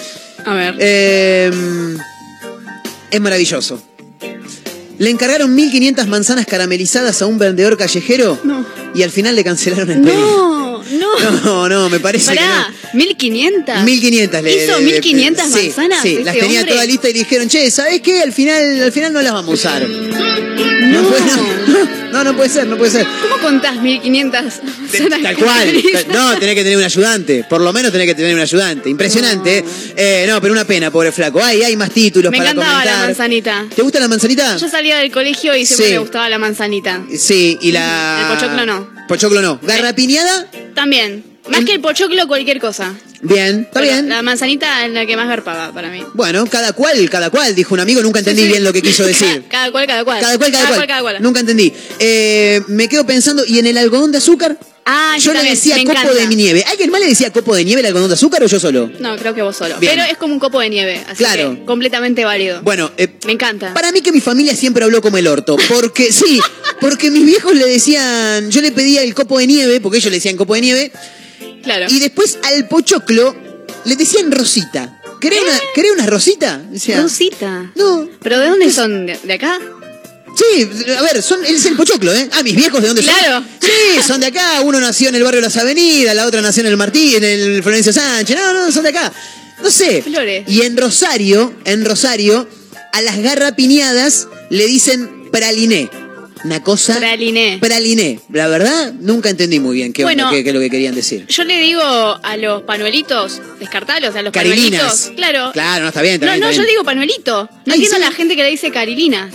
[0.45, 0.75] A ver.
[0.79, 1.51] Eh,
[3.09, 3.81] es maravilloso.
[4.97, 8.63] Le encargaron 1500 manzanas caramelizadas a un vendedor callejero No.
[8.93, 10.70] y al final le cancelaron el pedido.
[10.91, 11.31] No, no.
[11.45, 13.75] No, no, me parece Pará, que 1500.
[13.75, 13.83] no.
[13.83, 16.01] 1500 le ¿Hizo le- 1500 sí, manzanas?
[16.01, 16.73] Sí, ese las tenía hombre?
[16.73, 18.21] toda lista y le dijeron, che, ¿sabés qué?
[18.21, 19.87] Al final, al final no las vamos a usar.
[19.87, 21.03] No.
[21.03, 21.21] puede,
[21.67, 23.05] no, no, no puede ser, no puede ser.
[23.21, 25.83] ¿Cómo contás 1500 manzanas Tal cual.
[26.13, 27.45] No, tenés que tener un ayudante.
[27.49, 28.89] Por lo menos tenés que tener un ayudante.
[28.89, 29.59] Impresionante.
[29.59, 29.65] ¿eh?
[29.95, 31.39] Eh, no, pero una pena, pobre flaco.
[31.43, 32.99] Ay, hay más títulos Me para encantaba comentar.
[33.01, 33.65] la manzanita.
[33.73, 34.57] ¿Te gusta la manzanita?
[34.57, 35.91] Yo salía del colegio y siempre Sí.
[35.93, 37.01] me gustaba la manzanita.
[37.17, 38.27] Sí, y la.
[38.31, 39.00] El pochoclo no.
[39.11, 39.59] Pochoclo no.
[39.61, 40.47] ¿Garrapiñada?
[40.73, 41.21] También.
[41.49, 42.93] Más que el pochoclo, cualquier cosa.
[43.21, 44.07] Bien, está Pero bien.
[44.07, 46.01] La manzanita es la que más garpaba para mí.
[46.13, 48.51] Bueno, cada cual, cada cual, dijo un amigo, nunca entendí Sí, sí.
[48.53, 49.43] bien lo que quiso decir.
[49.49, 50.21] Cada cual, cada cual.
[50.21, 50.87] Cada cual, cada, cual.
[50.87, 51.17] cada cual.
[51.19, 51.73] Nunca entendí.
[51.99, 54.57] Eh, me quedo pensando, ¿y en el algodón de azúcar?
[54.85, 56.13] Ah, yo le decía me copo encanta.
[56.27, 56.63] de nieve.
[56.67, 58.91] ¿Alguien más le decía copo de nieve el algodón de azúcar o yo solo?
[58.99, 59.77] No, creo que vos solo.
[59.79, 59.93] Bien.
[59.95, 61.01] Pero es como un copo de nieve.
[61.07, 61.55] Así Claro.
[61.55, 62.61] que completamente válido.
[62.63, 63.73] Bueno, eh, Me encanta.
[63.73, 65.55] Para mí que mi familia siempre habló como el orto.
[65.69, 66.39] Porque, sí,
[66.79, 70.17] porque mis viejos le decían, yo le pedía el copo de nieve, porque ellos le
[70.17, 70.91] decían copo de nieve,
[71.63, 71.85] Claro.
[71.89, 73.35] y después al pochoclo
[73.85, 74.97] le decían rosita.
[75.21, 76.59] ¿Querés, una, ¿querés una rosita?
[76.97, 77.71] Rosita.
[77.75, 78.09] No.
[78.23, 79.05] ¿Pero de dónde son?
[79.05, 79.59] ¿De, de acá?
[80.35, 82.29] Sí, a ver, son, él es el pochoclo, ¿eh?
[82.31, 83.43] Ah, mis viejos, ¿de dónde Claro.
[83.43, 83.47] son?
[83.61, 84.61] Sí, son de acá.
[84.61, 87.61] Uno nació en el barrio Las Avenidas, la otra nació en el Martí, en el
[87.63, 88.35] Florencio Sánchez.
[88.37, 89.11] No, no, son de acá.
[89.61, 90.01] No sé.
[90.01, 90.45] Flores.
[90.47, 92.47] Y en Rosario, en Rosario,
[92.93, 95.89] a las garrapiñadas le dicen praliné.
[96.43, 96.97] Una cosa.
[96.97, 97.59] Praliné.
[97.61, 98.19] Praliné.
[98.31, 100.23] La verdad, nunca entendí muy bien qué, Bueno.
[100.23, 101.27] onda, qué, qué es lo que querían decir.
[101.27, 104.81] Yo le digo a los panuelitos, descartalos, a los Carilinas.
[104.81, 105.11] panuelitos.
[105.17, 105.51] Claro.
[105.53, 106.15] Claro, no está bien.
[106.15, 106.71] está No, bien, no, está yo bien.
[106.73, 107.43] digo panuelito.
[107.43, 108.03] No Ay, entiendo sí.
[108.03, 109.31] a la gente que le dice carilinas.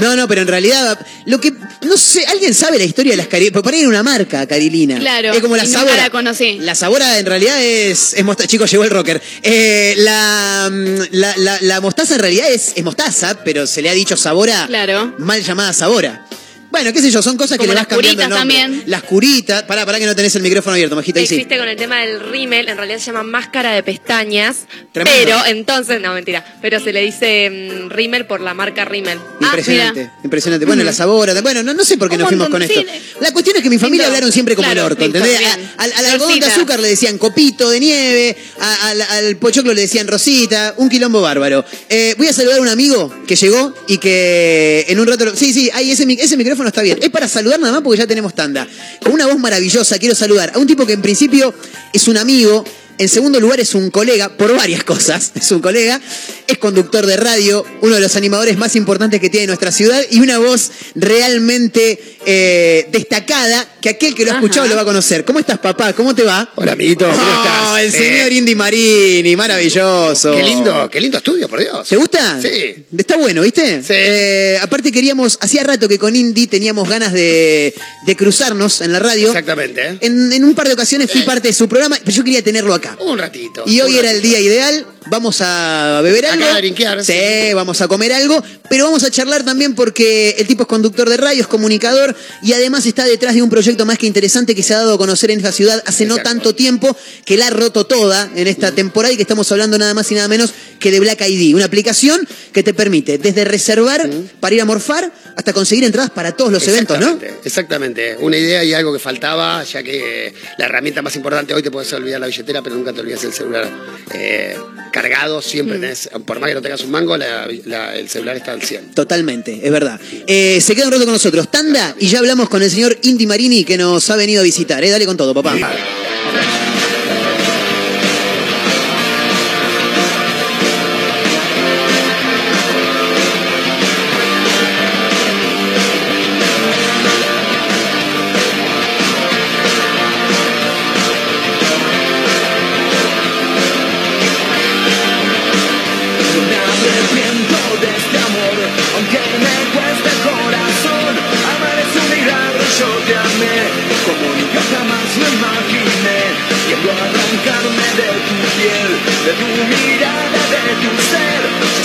[0.00, 1.52] No, no, pero en realidad, lo que.
[1.82, 3.52] No sé, ¿alguien sabe la historia de las carilinas?
[3.52, 4.98] Porque por ahí era una marca, Carilina.
[4.98, 5.32] Claro.
[5.32, 5.96] Es como la y nunca sabora.
[5.96, 6.58] la conocí.
[6.60, 8.14] La sabora en realidad es.
[8.14, 8.48] es mostaza.
[8.48, 9.20] Chicos, llegó el rocker.
[9.42, 13.90] Eh, la, mm, la, la- la mostaza en realidad es, es mostaza, pero se le
[13.90, 14.66] ha dicho sabora.
[14.66, 15.14] Claro.
[15.18, 16.26] Mal llamada sabora.
[16.70, 18.58] Bueno, qué sé yo, son cosas que le vas las cambiando el curitas nombre.
[18.60, 18.82] también.
[18.90, 19.62] Las curitas.
[19.64, 21.18] Pará, pará que no tenés el micrófono abierto, majita.
[21.20, 21.34] Ahí sí.
[21.34, 24.66] Existe con el tema del rímel, en realidad se llama máscara de pestañas.
[24.92, 25.18] Tremendo.
[25.24, 29.18] Pero entonces, no mentira, pero se le dice mm, rímel por la marca rímel.
[29.40, 30.64] Impresionante, impresionante.
[30.66, 33.20] Bueno, la sabora, bueno, no, no sé por qué Un nos fuimos con montón, esto.
[33.20, 34.14] La cuestión es que mi familia Lindo.
[34.16, 35.38] hablaron siempre como Claro, el orto, listo, ¿entendés?
[35.40, 35.70] bien.
[35.76, 36.54] A- Al, al algodón de Rosita.
[36.56, 41.20] azúcar le decían copito de nieve, a- al, al pochoclo le decían rosita, un quilombo
[41.20, 41.64] bárbaro.
[41.88, 45.24] Eh, voy a saludar a un amigo que llegó y que en un rato...
[45.24, 46.98] lo- Sí, sí, ahí ese, ese micrófono está bien.
[47.00, 48.66] Es para saludar nada más porque ya tenemos tanda.
[49.02, 51.54] Con una voz maravillosa quiero saludar a un tipo que en principio
[51.92, 52.64] es un amigo,
[53.00, 55.98] en segundo lugar es un colega, por varias cosas, es un colega,
[56.46, 60.20] es conductor de radio, uno de los animadores más importantes que tiene nuestra ciudad y
[60.20, 65.24] una voz realmente eh, destacada que aquel que lo ha escuchado lo va a conocer.
[65.24, 65.94] ¿Cómo estás, papá?
[65.94, 66.52] ¿Cómo te va?
[66.56, 67.80] Hola, amiguito, ¿cómo Oh, estás?
[67.80, 70.32] El Eh, señor Indy Marini, maravilloso.
[70.36, 71.88] Qué lindo, qué lindo estudio, por Dios.
[71.88, 72.38] ¿Te gusta?
[72.42, 72.84] Sí.
[72.98, 73.82] Está bueno, ¿viste?
[73.82, 74.60] Sí.
[74.62, 77.74] aparte queríamos, hacía rato que con Indy teníamos ganas de,
[78.04, 79.28] de cruzarnos en la radio.
[79.28, 79.80] Exactamente.
[79.88, 79.98] ¿eh?
[80.02, 82.74] En, en un par de ocasiones fui parte de su programa, pero yo quería tenerlo
[82.74, 82.89] acá.
[82.98, 83.62] Un ratito.
[83.66, 84.86] Y hoy era el día ideal.
[85.06, 86.46] Vamos a beber Acá algo.
[86.46, 87.54] a drinkear, Sí, sí.
[87.54, 88.42] vamos a comer algo.
[88.68, 92.52] Pero vamos a charlar también porque el tipo es conductor de radio, es comunicador y
[92.52, 95.30] además está detrás de un proyecto más que interesante que se ha dado a conocer
[95.30, 96.94] en esta ciudad hace no tanto tiempo,
[97.24, 100.14] que la ha roto toda en esta temporada y que estamos hablando nada más y
[100.14, 100.50] nada menos
[100.80, 101.54] que de Black ID.
[101.54, 104.08] Una aplicación que te permite desde reservar
[104.40, 107.18] para ir a morfar hasta conseguir entradas para todos los eventos, ¿no?
[107.44, 108.16] Exactamente.
[108.18, 111.92] Una idea y algo que faltaba, ya que la herramienta más importante hoy te puedes
[111.92, 113.68] olvidar la billetera, pero nunca te olvidas el celular
[114.14, 114.56] eh,
[114.92, 115.40] cargado.
[115.42, 115.80] Siempre Mm.
[115.82, 118.92] tenés, por más que no tengas un mango, la- la- el celular está al 100.
[118.92, 120.00] Totalmente, es verdad.
[120.26, 121.50] Eh, se queda un rato con nosotros.
[121.50, 124.82] Tanda y ya hablamos con el señor Indy Marini que nos ha venido a visitar.
[124.82, 124.90] ¿eh?
[124.90, 125.56] Dale con todo, papá.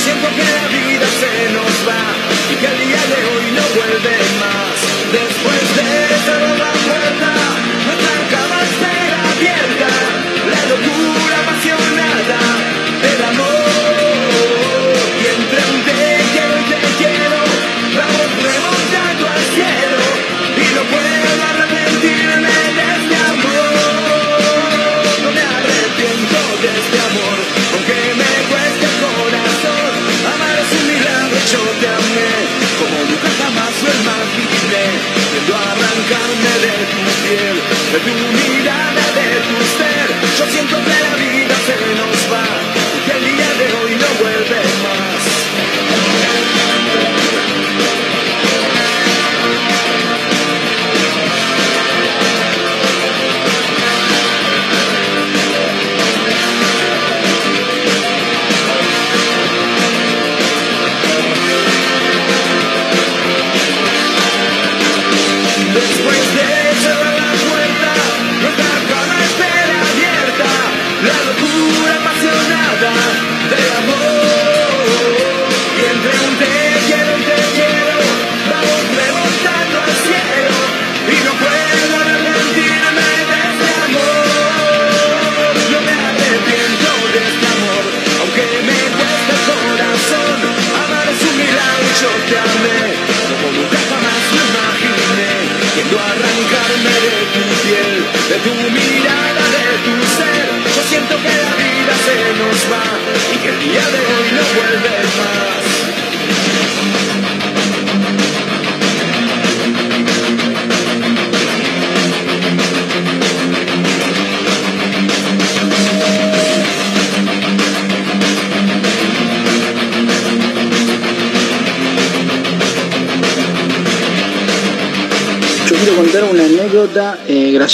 [0.05, 2.01] Siento que la vida se nos va
[2.51, 4.14] y que el día de hoy no vuelve
[37.29, 40.07] de tu mirada, de tu ser.
[40.37, 42.54] Yo siento que la vida se nos va,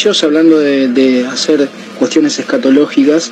[0.09, 1.69] hablando de, hacer
[1.99, 3.31] cuestiones escatológicas.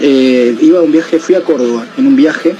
[0.00, 2.54] Eh, iba a un viaje, fui a Córdoba en un viaje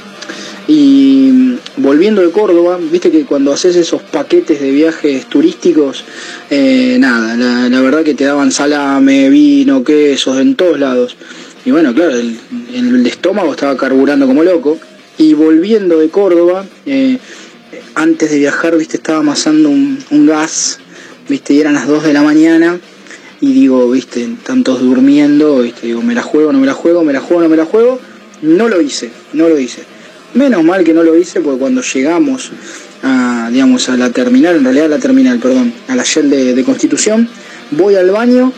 [0.68, 6.04] y mm, volviendo de Córdoba, viste que cuando haces esos paquetes de viajes turísticos,
[6.50, 7.36] eh, nada,
[7.68, 11.16] la, verdad que te daban salame, vino, quesos, en todos lados.
[11.64, 12.38] Y bueno, claro, el,
[12.74, 14.78] el estómago estaba carburando como loco.
[15.18, 17.18] Y volviendo de Córdoba, eh,
[17.94, 20.78] antes de viajar, viste, estaba amasando un, un gas,
[21.28, 22.80] viste, y eran las 2 de la mañana.
[23.42, 27.12] Y digo, viste, tantos durmiendo, viste, digo, me la juego, no me la juego, me
[27.12, 27.98] la juego, no me la juego.
[28.40, 29.82] No lo hice, no lo hice.
[30.34, 32.52] Menos mal que no lo hice porque cuando llegamos
[33.02, 36.62] a, digamos, a la terminal, en realidad a la terminal, perdón, a la Shell de,
[36.62, 37.28] Constitución,
[37.72, 38.52] voy al baño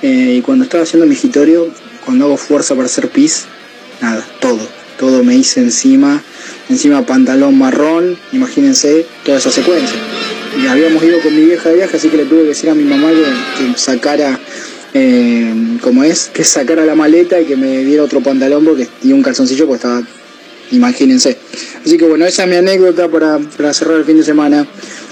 [0.00, 1.68] eh, y cuando estaba haciendo mi escritorio,
[2.06, 3.44] cuando hago fuerza para hacer pis,
[4.00, 4.66] nada, todo,
[4.98, 6.22] todo me hice encima,
[6.70, 9.98] encima pantalón marrón, imagínense toda esa secuencia.
[10.58, 12.74] Y habíamos ido con mi vieja de viaje, así que le tuve que decir a
[12.74, 14.38] mi mamá que, que sacara,
[14.94, 19.12] eh, como es, que sacara la maleta y que me diera otro pantalón porque y
[19.12, 20.02] un calzoncillo porque estaba,
[20.72, 21.36] imagínense.
[21.84, 24.66] Así que bueno, esa es mi anécdota para, para cerrar el fin de semana.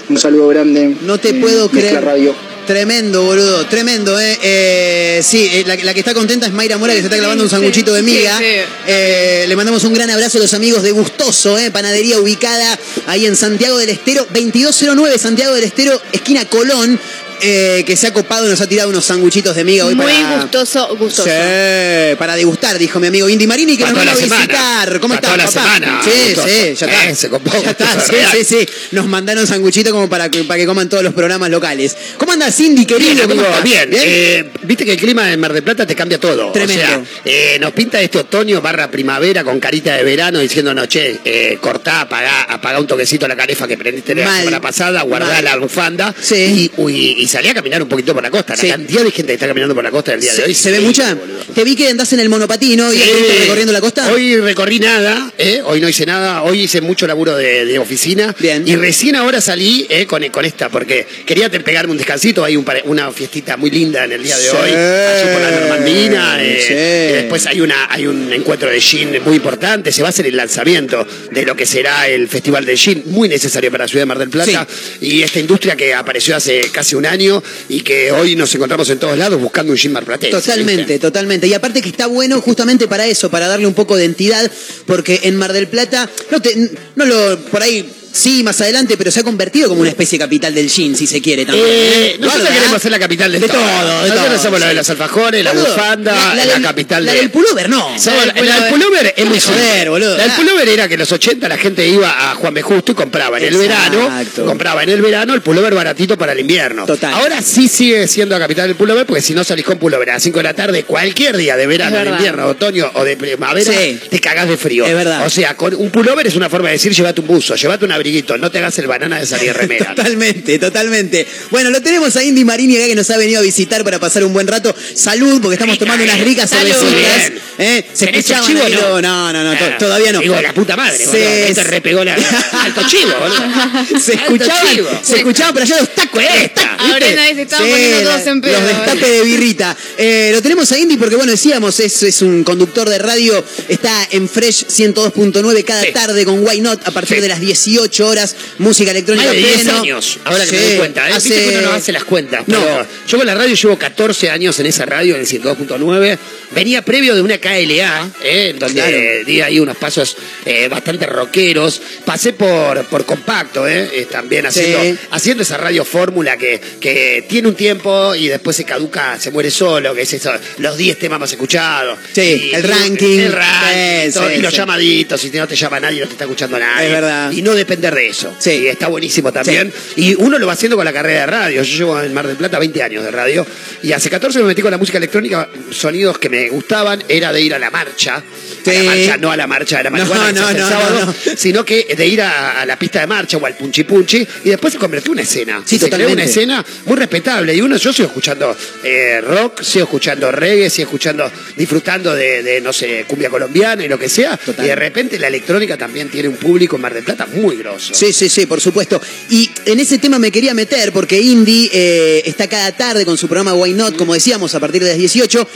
[0.09, 0.95] Un saludo grande.
[1.05, 2.03] No te eh, puedo creer.
[2.03, 2.48] Radio.
[2.69, 4.37] Tremendo, boludo, tremendo, ¿eh?
[4.43, 7.43] Eh, sí, eh, la, la que está contenta es Mayra Mora, que se está clavando
[7.43, 8.37] un sanguchito de miga.
[8.37, 8.61] sí, sí.
[8.85, 11.71] Eh, le mandamos un gran abrazo a los amigos de Gustoso, ¿eh?
[11.71, 12.77] Panadería ubicada
[13.07, 16.99] ahí en Santiago del Estero, 2209 Santiago del Estero, esquina Colón,
[17.41, 20.05] eh, que se ha copado y nos ha tirado unos sanguchitos de miga hoy Muy
[20.05, 20.41] para...
[20.41, 21.23] gustoso, gustoso.
[21.29, 24.45] Sí, para degustar, dijo mi amigo Indy Marini, que Para nos vino a semana.
[24.45, 24.99] visitar.
[24.99, 25.87] ¿Cómo Para estás, toda la papá?
[25.87, 26.47] semana, Sí, gustoso.
[26.47, 27.09] sí, ya está.
[27.09, 28.69] Eh, se copó, Ya está, sí, sí, sí.
[28.91, 31.95] Nos mandaron sanguchitos como para, que- para que coman todos los programas locales.
[32.17, 33.13] ¿Cómo andas, Cindy, querido?
[33.13, 33.89] Bien, ¿Cómo amigo, bien.
[33.93, 36.51] Eh, Viste que el clima en Mar del Plata te cambia todo.
[36.51, 36.83] Tremendo.
[36.83, 41.19] O sea, eh, nos pinta este otoño barra primavera con carita de verano diciéndonos, che,
[41.25, 45.43] eh, cortá, apagá, apagá un toquecito la carefa que prendiste la semana pasada, guardá Mal.
[45.45, 46.13] la bufanda.
[46.19, 46.35] Sí.
[46.35, 48.53] Y, uy, y salí a caminar un poquito por la costa.
[48.55, 48.67] La Sí.
[48.69, 50.53] cantidad de gente que está caminando por la costa del día de ¿Se, hoy.
[50.53, 51.13] se ve mucha?
[51.13, 51.39] boludo.
[51.53, 53.03] Te vi que andás en el monopatino y Sí.
[53.03, 54.11] estuviste recorriendo la costa.
[54.11, 55.61] Hoy recorrí nada, ¿eh?
[55.63, 58.35] hoy no hice nada, hoy hice mucho laburo de, de oficina.
[58.39, 58.67] Bien.
[58.67, 60.05] Y recién ahora salí ¿eh?
[60.05, 64.11] con, con esta, porque quería pegarme un descansito, hay un una fiestita muy linda en
[64.11, 64.49] el día de Sí.
[64.55, 66.37] hoy, allí por la Normandina.
[66.43, 66.73] eh, Sí.
[66.73, 70.25] y después hay, una, hay un encuentro de gin muy importante, se va a hacer
[70.27, 74.01] el lanzamiento de lo que será el Festival de Gin, muy necesario para la ciudad
[74.03, 74.67] de Mar del Plata.
[75.01, 77.18] Y esta industria que apareció hace casi un año
[77.67, 80.37] y que hoy nos encontramos en todos lados buscando un gin marplatense.
[80.37, 80.99] Totalmente, ¿viste?
[80.99, 81.47] totalmente.
[81.47, 84.49] Y aparte que está bueno justamente para eso, para darle un poco de entidad,
[84.85, 89.11] porque en Mar del Plata, no, te, no lo, por ahí sí, más adelante, pero
[89.11, 91.65] se ha convertido como una especie de capital del gin, si se quiere también.
[91.67, 92.17] Eh, ¿eh?
[92.19, 92.79] nosotros queremos ¿eh?
[92.79, 94.77] ser la capital de, De todo, de Nosotros todo, somos la de sí.
[94.77, 97.19] los alfajores, la Boludo, bufanda, la, del- capital la de...
[97.19, 97.97] del pullover, no.
[97.99, 99.13] Somos- La del la pullover.
[99.15, 100.17] es muy Joder, boludo.
[100.17, 102.61] La del pullover era que en los 80 la gente iba a Juan B.
[102.61, 104.45] Justo y compraba en el verano, Exacto.
[104.45, 106.85] compraba en el verano el pullover baratito para el invierno.
[106.85, 107.13] Total.
[107.13, 110.13] Ahora sí sigue siendo la capital del pullover porque si no salís con pullover a
[110.13, 113.71] las 5 de la tarde, cualquier día de verano, de invierno, otoño o de primavera,
[113.71, 113.99] Sí.
[114.09, 114.85] te cagás de frío.
[114.85, 115.25] Es verdad.
[115.25, 117.91] O sea, con un pullover es una forma de decir llévate un buzo, llévate un
[117.99, 119.93] abriguito, no te hagas el banana de salir remera.
[119.95, 121.27] Totalmente, totalmente.
[121.51, 124.23] Bueno, lo tenemos a Indy Marini acá que nos ha venido a visitar para pasar
[124.23, 124.73] un buen rato.
[124.95, 126.71] Salud, porque estamos tomando unas ricas Salud.
[126.71, 127.31] cervecitas.
[127.57, 127.85] ¿Eh?
[127.93, 129.01] Se ¿Tenés el escuchaban chivo no?
[129.01, 130.19] No, no, no, Ah, todavía no.
[130.21, 131.45] Digo, la puta madre, Se- boludo.
[131.47, 132.13] Ahí te repegó la...
[132.63, 133.99] Alto chivo, boludo.
[133.99, 134.89] Se Alto escuchaban, chivo.
[135.03, 136.51] se escuchaban por allá los tacos, ¿eh?
[136.77, 139.77] Ahora nadie se estaba poniendo todos en pedo, Los destapes de birrita.
[139.97, 144.07] Eh, lo tenemos a Indy porque, bueno, decíamos, es, es un conductor de radio, está
[144.11, 145.91] en Fresh 102.9 cada Sí.
[145.91, 147.21] tarde con Why Not a partir Sí.
[147.23, 149.79] de las 18 horas, música electrónica Más de 10 pleno.
[149.79, 151.09] años, ahora que me Sí, doy cuenta.
[151.09, 151.13] ¿eh?
[151.13, 152.43] hace- Viste que uno no hace las cuentas.
[152.47, 152.59] No.
[152.63, 156.17] pero yo con la radio llevo 14 años en esa radio, en el 102.9.
[156.51, 158.49] Venía previo de una KLA, ¿eh?
[158.49, 158.97] en donde Claro.
[158.97, 161.81] eh, di ahí unos pasos eh, bastante rockeros.
[162.05, 163.89] Pasé por, por compacto, ¿eh?
[163.93, 164.95] Eh, también haciendo, Sí.
[165.11, 169.51] haciendo esa radio fórmula que, que tiene un tiempo y después se caduca, se muere
[169.51, 171.99] solo, que es eso, los 10 temas más escuchados.
[172.13, 173.19] Sí, Y- el ranking.
[173.19, 174.57] El ranking, Sí, todo, sí, y los sí.
[174.57, 176.87] llamaditos, si no te llama nadie, no te está escuchando nadie.
[176.87, 177.31] Es verdad.
[177.31, 178.35] Y no de eso.
[178.39, 178.51] Sí.
[178.51, 179.71] Y está buenísimo también.
[179.95, 181.63] Y uno lo va haciendo con la carrera de radio.
[181.63, 183.45] Yo llevo en Mar del Plata 20 años de radio.
[183.83, 185.49] Y hace 14 me metí con la música electrónica.
[185.71, 188.21] Sonidos que me gustaban era de ir a la marcha.
[188.63, 188.71] Sí.
[188.71, 191.95] A la marcha, no a la marcha de la marihuana no, no, sábado, sino que
[191.95, 194.25] de ir a, a la pista de marcha o al punchi punchi.
[194.43, 195.61] Y después se convirtió en una escena.
[195.65, 197.55] Sí, se creó una escena muy respetable.
[197.55, 202.61] Y uno, yo sigo escuchando eh, rock, sigo escuchando reggae, sigo escuchando, disfrutando de, de,
[202.61, 204.37] no sé, cumbia colombiana y lo que sea.
[204.37, 204.65] Total.
[204.65, 207.93] Y de repente la electrónica también tiene un público en Mar del Plata muy grosso.
[207.93, 209.01] Sí, sí, sí, por supuesto.
[209.29, 213.27] Y en ese tema me quería meter porque Indy eh, está cada tarde con su
[213.27, 215.47] programa Why Not, como decíamos, a partir de las 18.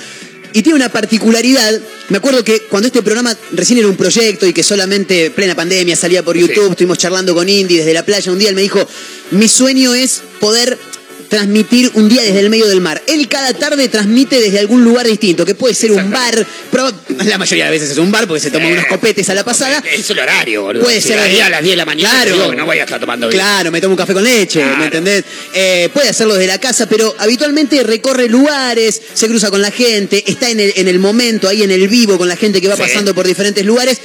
[0.54, 1.80] Y tiene una particularidad.
[2.10, 5.96] Me acuerdo que cuando este programa recién era un proyecto y que solamente plena pandemia
[5.96, 8.32] salía por YouTube, estuvimos charlando con Indy desde la playa.
[8.32, 8.88] Un día él me dijo:
[9.32, 10.78] Mi sueño es poder
[11.34, 13.02] transmitir un día desde el medio del mar.
[13.08, 16.92] Él cada tarde transmite desde algún lugar distinto, que puede ser un bar, pero
[17.26, 19.82] la mayoría de veces es un bar porque se toma unos copetes a la pasada.
[19.92, 20.84] Es el horario, boludo.
[20.84, 22.26] Puede Si ser a las 10 de la mañana, Claro.
[22.30, 23.40] te digo que no voy a estar tomando vino.
[23.42, 25.24] Claro, me tomo un café con leche, ¿me entendés?
[25.56, 30.24] Eh, puede hacerlo desde la casa, pero habitualmente recorre lugares, se cruza con la gente,
[30.28, 32.76] está en el, en el momento, ahí en el vivo, con la gente que va
[32.76, 32.84] Sí.
[32.84, 33.98] pasando por diferentes lugares.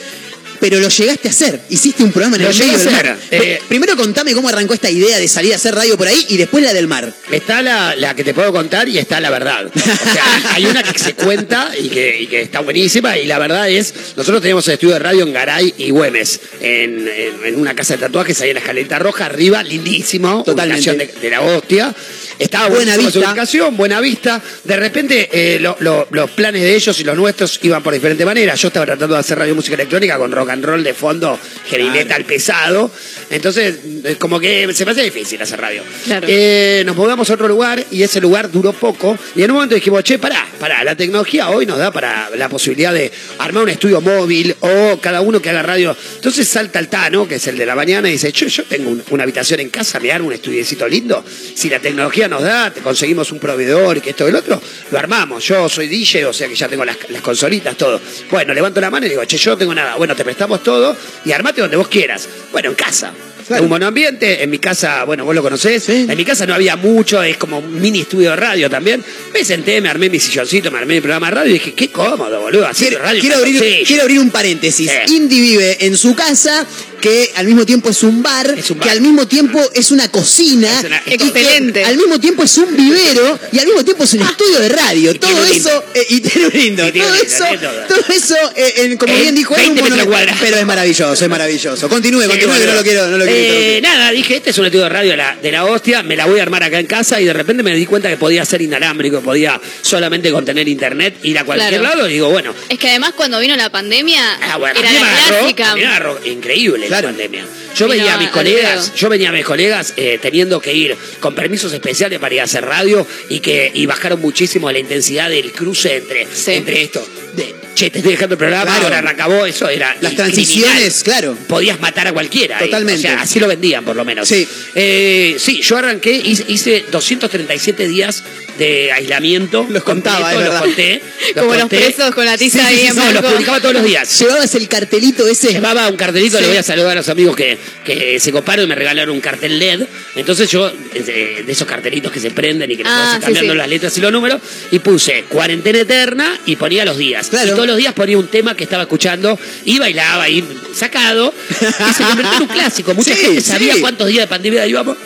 [0.61, 1.61] Pero lo llegaste a hacer.
[1.71, 3.19] Hiciste un programa en Lo el llegué medio a del hacer, mar.
[3.31, 3.61] eh.
[3.69, 6.65] Primero contame cómo arrancó esta idea de salir a hacer radio por ahí y después
[6.65, 7.13] la del mar.
[7.31, 9.67] Está la, la que te puedo contar y está la verdad.
[9.67, 13.39] O sea, hay una que se cuenta y que, y que está buenísima y la
[13.39, 17.57] verdad es, nosotros teníamos el estudio de radio en Garay y Güemes, en, en- en
[17.61, 20.93] una casa de tatuajes ahí en la escaleta roja, arriba, lindísimo, Totalmente.
[20.95, 21.95] de, de la hostia.
[22.39, 23.19] Estaba Buena su vista.
[23.19, 24.41] ubicación, buena vista.
[24.65, 28.25] De repente eh, lo- lo- los planes de ellos y los nuestros iban por diferentes
[28.25, 28.61] maneras.
[28.61, 31.39] Yo estaba tratando de hacer radio música electrónica con rock and roll de fondo,
[31.71, 32.91] heavy metal pesado.
[33.31, 33.77] Entonces,
[34.19, 35.83] como que se me hace difícil hacer radio.
[36.05, 36.27] Claro.
[36.31, 39.19] Eh, nos mudamos a otro lugar y ese lugar duró poco.
[39.35, 42.49] Y en un momento dijimos, che, pará, pará, la tecnología hoy nos da para la
[42.49, 45.97] posibilidad de armar un estudio móvil o cada uno que haga radio.
[46.17, 48.91] Entonces salta el Tano, que es el de la mañana, y dice, yo, yo tengo
[48.91, 51.25] un- una habitación en casa, me armo un estudiecito lindo.
[51.55, 54.61] Si la tecnología nos da, te conseguimos un proveedor y que esto y el otro,
[54.91, 55.45] lo armamos.
[55.45, 58.01] Yo soy DJ, o sea que ya tengo las, las consolitas, todo.
[58.31, 59.97] Bueno, levanto la mano y digo, che, yo no tengo nada.
[59.97, 62.29] Bueno, te prestamos todo y armate donde vos quieras.
[62.53, 63.13] Bueno, en casa.
[63.49, 63.65] Claro.
[63.65, 67.23] Un monoambiente, en mi casa, bueno, vos lo conocés, en mi casa no había mucho,
[67.23, 69.03] es como un mini estudio de radio también.
[69.33, 71.91] Me senté, me armé mi silloncito, me armé mi programa de radio y dije, qué
[71.91, 73.21] cómodo, boludo, hacer Quiero, radio.
[73.21, 73.87] quiero abrir, calzoncillo".
[73.87, 74.91] quiero abrir un paréntesis.
[75.07, 75.15] Sí.
[75.15, 76.67] Indy vive en su casa,
[77.01, 80.11] que al mismo tiempo es un bar, Es un que al mismo tiempo es una
[80.11, 81.85] cocina, Es una- Excelente.
[81.85, 85.13] al mismo tiempo es un vivero y al mismo tiempo es un estudio de radio.
[85.13, 86.89] Y todo eso, eh, y tiene un lindo.
[86.89, 88.01] Y tiene todo, lindo, eso, todo.
[88.03, 90.11] todo eso, eh, en- como En bien dijo él, un 20 metros monumento.
[90.11, 90.41] cuadrados.
[90.43, 91.89] Pero es maravilloso, es maravilloso.
[91.89, 94.59] Continúe, Sí, continúe, que no lo quiero, no lo quiero Eh, nada, dije, este es
[94.59, 96.79] un estudio de radio de la, de la hostia, me la voy a armar acá
[96.81, 100.67] en casa y de repente me di cuenta que podía ser inalámbrico, podía solamente contener
[100.69, 101.97] internet, ir a cualquier Claro.
[101.97, 105.01] lado y digo, bueno, Es que además cuando vino la pandemia Ah, bueno, era la
[105.29, 105.73] clásica.
[105.73, 107.09] agarró increíble Claro.
[107.09, 107.45] la pandemia.
[107.77, 110.97] Yo Vino veía a mis colegas, yo venía a mis colegas eh, teniendo que ir
[111.21, 115.29] con permisos especiales para ir a hacer radio y que y bajaron muchísimo la intensidad
[115.31, 116.53] del cruce entre, Sí.
[116.53, 117.07] entre esto.
[117.35, 118.95] De, che, te estoy dejando el programa, Claro.
[118.97, 119.89] ahora acabó, eso era.
[120.01, 120.17] Las criminal.
[120.17, 121.37] transiciones, claro.
[121.47, 122.59] Podías matar a cualquiera.
[122.59, 122.65] ahí.
[122.67, 123.07] Totalmente.
[123.07, 124.27] O sea, así lo vendían, por lo menos.
[124.27, 124.49] Sí.
[124.75, 128.25] Eh, sí, yo arranqué, hice, hice 237 días
[128.59, 129.67] de aislamiento.
[129.69, 131.03] Los contaba, completo, los conté.
[131.35, 131.77] los Como los conté.
[131.79, 134.19] presos con la tiza Sí, sí, ahí sí, en no, los publicaba todos los días.
[134.19, 135.53] Llevabas el cartelito ese.
[135.53, 136.43] Llevaba un cartelito, Sí.
[136.43, 139.21] le voy a saludar a los amigos que, que se coparon y me regalaron un
[139.21, 139.83] cartel LED.
[140.17, 143.59] Entonces yo, de esos cartelitos que se prenden y que Ah, sí, cambiando sí.
[143.59, 144.41] las letras y los números,
[144.71, 147.29] y puse cuarentena eterna y ponía los días.
[147.29, 147.49] Claro.
[147.49, 150.45] Y todos los días ponía un tema que estaba escuchando y bailaba ahí
[150.75, 152.95] sacado y se convirtió en un clásico.
[152.95, 154.97] Mucha Sí, gente sabía cuántos días de pandemia íbamos.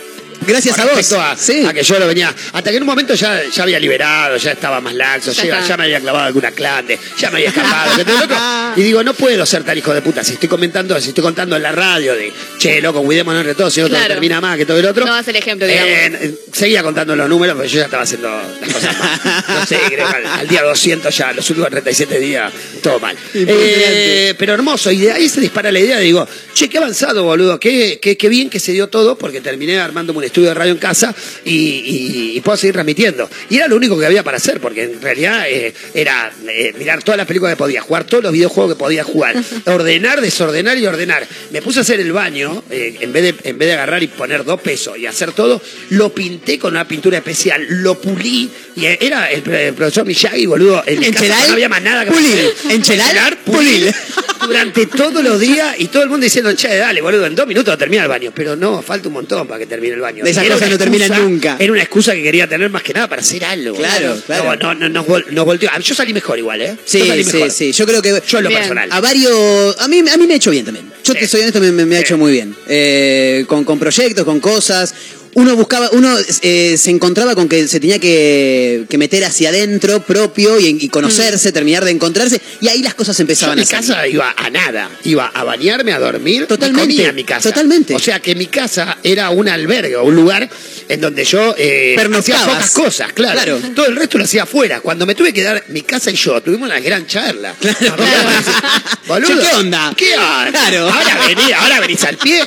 [0.47, 1.13] Gracias a vos.
[1.13, 1.65] A, Sí.
[1.67, 2.35] a que yo lo venía.
[2.53, 5.55] Hasta que en un momento ya, ya había liberado, ya estaba más laxo, Ya ya,
[5.59, 5.69] está.
[5.69, 7.97] ya me había clavado alguna clande, ya me había escapado.
[7.97, 8.37] que todo lo otro.
[8.77, 10.25] y digo, no puedo ser tan hijo de puta.
[10.25, 13.73] Si estoy comentando, si estoy contando en la radio de che, loco, cuidémonos entre todos,
[13.73, 14.07] si no Claro.
[14.09, 15.05] termina más que todo el otro.
[15.07, 15.91] No vas el ejemplo, digamos.
[15.91, 18.29] Eh, seguía contando los números, pero yo ya estaba haciendo
[18.61, 19.45] las cosas mal.
[19.49, 22.53] No sé, creo que al, al día 200 ya, los últimos 37 días,
[22.83, 23.17] todo mal.
[23.35, 27.59] Eh, pero hermoso, y de ahí se dispara la idea, digo, che, qué avanzado, boludo,
[27.61, 30.73] qué, qué, qué bien que se dio todo, porque terminé armándome un estudio de radio
[30.73, 31.15] en casa
[31.45, 33.29] y, y- y puedo seguir transmitiendo.
[33.51, 37.03] Y era lo único que había para hacer, porque en realidad eh, era eh, mirar
[37.03, 39.37] todas las películas que podía jugar, todos los videojuegos que podía jugar,
[39.67, 41.27] ordenar, desordenar y ordenar.
[41.51, 44.07] Me puse a hacer el baño, eh, en, vez de, en vez de agarrar y
[44.09, 45.61] poner dos pesos y hacer todo,
[45.91, 50.83] lo pinté con una pintura especial, lo pulí, y era el, el profesor Miyagi, boludo,
[50.87, 52.33] en mi casa no había más nada que pulir.
[52.57, 52.73] hacer.
[52.73, 53.95] Enchelar, pulir.
[54.47, 57.77] Durante todos los días y todo el mundo diciendo, che, dale, boludo, en dos minutos
[57.79, 58.33] termina el baño.
[58.35, 60.25] Pero no, falta un montón para que termine el baño.
[60.25, 61.57] De esas era cosas no terminan excusa- nunca.
[61.59, 63.77] Era una excusa que quería tener más que nada para hacer algo.
[63.77, 64.57] Claro, claro.
[64.57, 65.71] No, no, no, nos volteó.
[65.73, 66.77] Ah, Yo salí mejor igual, ¿eh?
[66.85, 67.51] Sí, Yo salí sí, mejor.
[67.51, 67.73] sí.
[67.73, 68.23] Yo creo que.
[68.27, 68.61] Yo en lo Bien.
[68.61, 68.89] personal.
[68.93, 69.77] A varios.
[69.81, 70.91] A mí, a mí me ha hecho bien también.
[71.05, 72.55] Yo te soy honesto, me, me- me ha hecho muy bien.
[72.69, 74.95] Eh, con, con proyectos, con cosas.
[75.35, 80.03] Uno buscaba, uno eh, se encontraba con que se tenía que, que meter hacia adentro
[80.03, 83.67] propio y, y conocerse, terminar de encontrarse, y ahí las cosas Yo empezaban a mi
[83.67, 83.89] salir.
[83.89, 84.91] casa iba a nada.
[85.05, 86.47] Iba a bañarme, a dormir.
[86.47, 87.49] Totalmente, Y comía en mi casa.
[87.49, 87.95] totalmente.
[87.95, 90.49] O sea que mi casa era un albergue, un lugar
[90.89, 93.33] en donde yo eh, hacía pocas cosas, claro.
[93.59, 93.61] Claro.
[93.75, 94.81] Todo el resto lo hacía afuera.
[94.81, 97.55] Cuando me tuve que dar mi casa y yo, tuvimos una gran charla.
[99.07, 99.95] Boludo, ¿qué onda?
[99.97, 100.51] ¿Qué onda?
[100.51, 100.89] Claro.
[100.91, 102.43] Ahora vení, ahora venís al pie.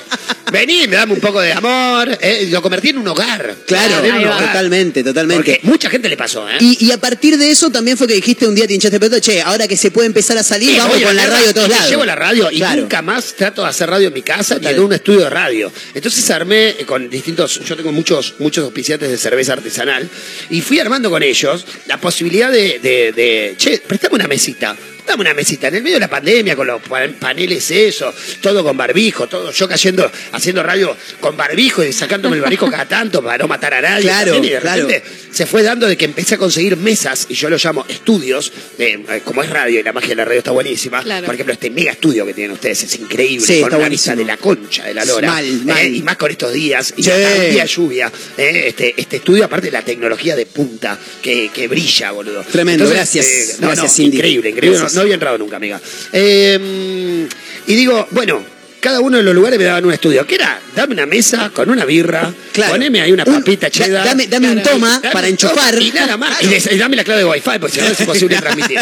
[0.52, 2.18] Vení, me dame un poco de amor.
[2.22, 3.56] eh, lo convertí en un hogar.
[3.66, 4.46] Claro, en un hogar.
[4.48, 5.36] totalmente, totalmente.
[5.56, 6.58] Porque mucha gente le pasó, ¿eh?
[6.60, 9.00] Y, y a partir de eso también fue que dijiste un día te hinchaste el
[9.02, 11.54] peto, che, ahora que se puede empezar a salir, Sí, vamos con la radio de
[11.54, 11.90] todos lados.
[11.90, 12.82] Llevo la radio y Claro.
[12.82, 14.76] nunca más trato de hacer radio en mi casa ni Total.
[14.76, 15.72] en un estudio de radio.
[15.94, 20.10] Entonces armé eh, con distintos, yo tengo muchos, muchos auspiciantes de cerveza artesanal
[20.50, 24.76] y fui armando con ellos la posibilidad de, de, de, che, prestame una mesita.
[25.08, 28.64] Dame una mesita, en el medio de la pandemia, con los pa- paneles eso, todo
[28.64, 33.22] con barbijo, todo yo cayendo, haciendo radio con barbijo y sacándome el barbijo cada tanto
[33.24, 34.04] para no matar a nadie.
[34.04, 34.88] Claro, también, y de claro.
[34.88, 38.52] repente se fue dando de que empecé a conseguir mesas, y yo lo llamo estudios,
[38.80, 41.04] eh, como es radio y la magia de la radio está buenísima.
[41.04, 41.26] Claro.
[41.26, 44.16] Por ejemplo, este mega estudio que tienen ustedes es increíble, Sí, con está una buenísimo.
[44.16, 45.28] de la concha de la lora.
[45.28, 45.96] Mal, eh, mal.
[45.96, 47.12] y más con estos días, y Sí.
[47.12, 48.12] un día lluvia.
[48.38, 52.44] eh, este, este estudio, aparte de la tecnología de punta, que, que brilla, boludo.
[52.52, 54.18] Tremendo, gracias, no, gracias, no, Cindy.
[54.18, 54.80] Increíble, increíble.
[54.80, 54.95] Gracias.
[54.96, 55.80] No había entrado nunca, amiga.
[56.14, 57.28] Eh,
[57.68, 58.44] y digo, bueno,
[58.80, 60.26] cada uno de los lugares me daban un estudio.
[60.28, 60.60] ¿Qué era?
[60.76, 62.32] Dame una mesa con una birra,
[62.70, 64.06] poneme ahí una papita cheddar.
[64.06, 65.82] dame- dame un toma Dame para un enchufar.
[65.82, 66.38] Y nada más.
[66.44, 68.80] Y dame la clave de Wi-Fi, porque si no es imposible transmitir.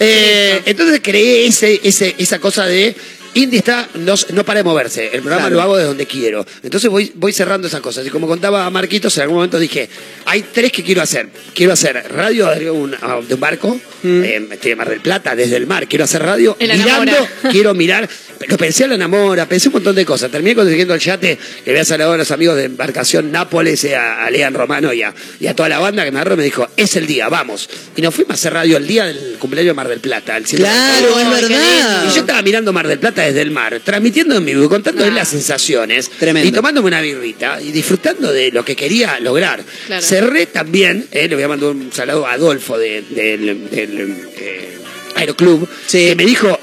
[0.00, 2.94] Eh, entonces creé ese, ese, esa cosa de.
[3.34, 5.06] Indy está, no, no para de moverse.
[5.12, 5.54] El programa Claro.
[5.56, 6.44] lo hago de donde quiero.
[6.62, 8.06] Entonces voy, voy cerrando esas cosas.
[8.06, 9.88] Y como contaba Marquitos, en algún momento dije,
[10.26, 11.28] hay tres que quiero hacer.
[11.54, 14.24] Quiero hacer radio de un, ah, de un barco, Mm.
[14.24, 15.86] eh, estoy de Mar del Plata, desde el mar.
[15.86, 17.30] Quiero hacer radio En la mirando, Enamora.
[17.52, 18.08] quiero mirar.
[18.48, 20.28] Lo pensé en la enamora, pensé un montón de cosas.
[20.28, 23.92] Terminé consiguiendo el yate que voy a saludar a los amigos de embarcación Nápoles, y
[23.94, 26.38] a, a Lean Romano y a, y a toda la banda que me agarró y
[26.38, 27.70] me dijo, es el día, vamos.
[27.94, 30.36] Y nos fuimos a hacer radio el día del cumpleaños de Mar del Plata.
[30.36, 32.04] el 7 de Claro, es verdad.
[32.10, 35.28] Y yo estaba mirando Mar del Plata desde el mar, transmitiendo en vivo, contando las
[35.28, 36.10] sensaciones.
[36.10, 36.48] Tremendo.
[36.48, 39.64] Y tomándome una birrita y disfrutando de lo que quería lograr.
[39.86, 40.02] Claro.
[40.02, 44.78] Cerré también, eh, le voy a mandar un saludo a Adolfo de- del, eh,
[45.16, 46.58] Aeroclub, que me dijo,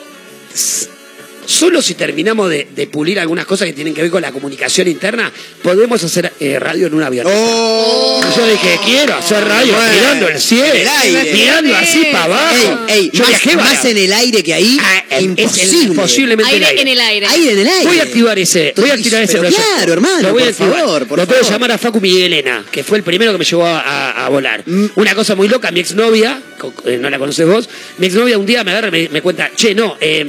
[0.53, 0.87] "S-
[1.49, 4.87] solo si terminamos de, de pulir algunas cosas que tienen que ver con la comunicación
[4.87, 5.31] interna,
[5.63, 7.25] podemos hacer eh, radio en un avión.
[7.27, 11.33] Y yo dije, quiero hacer radio Bueno, mirando el cielo, el aire.
[11.33, 12.79] mirando así para abajo.
[12.87, 15.91] Ey, ey, yo más, viajé más en el aire que ahí, Ah, imposible.
[15.93, 17.25] es posiblemente Aire en el aire.
[17.27, 17.85] Aire en el aire.
[17.87, 19.63] Voy a activar ese, voy a activar ese proyecto.
[19.75, 20.79] claro, hermano, Lo voy a por activar.
[20.79, 23.65] favor, por Lo puedo llamar a Facu Miguelena, que fue el primero que me llevó
[23.65, 24.61] a, a- a volar.
[24.67, 24.85] Mm.
[24.95, 26.39] Una cosa muy loca, mi exnovia,
[26.85, 27.67] eh, no la conoces vos,
[27.97, 30.27] mi exnovia un día me agarra y me, me cuenta, che, no, eh,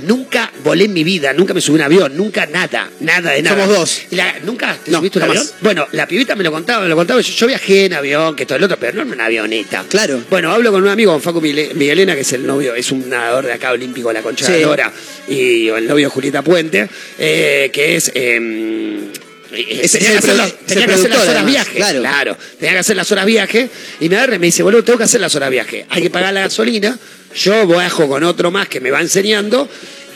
[0.00, 3.42] Nunca volé en mi vida, nunca me subí a un avión, nunca nada, nada de
[3.42, 3.62] nada.
[3.64, 4.02] Somos dos.
[4.10, 5.38] La- ¿Nunca te No, subiste un jamás.
[5.38, 5.52] avión?
[5.60, 7.20] Bueno, la pibita me lo contaba, me lo contaba.
[7.20, 9.84] Yo, yo viajé en avión, que todo el otro, pero no en una avioneta.
[9.88, 10.22] Claro.
[10.30, 13.46] Bueno, hablo con un amigo, con Facu Miguelena, que es el novio, es un nadador
[13.46, 14.52] de acá olímpico la Concha Sí.
[14.52, 14.92] de Lora,
[15.28, 16.88] y el novio de Julieta Puente,
[17.18, 18.12] eh, que es.
[18.14, 19.10] eh,
[19.52, 21.78] eh, tenía que hacer, las, es el tenía que hacer las productor, horas viaje.
[22.00, 22.36] claro.
[22.58, 23.68] tenía que hacer las horas viaje.
[24.00, 25.86] Y me agarra y me dice, boludo, tengo que hacer las horas viaje.
[25.90, 26.98] Hay que pagar la gasolina.
[27.36, 29.68] Yo viajo con otro más que me va enseñando.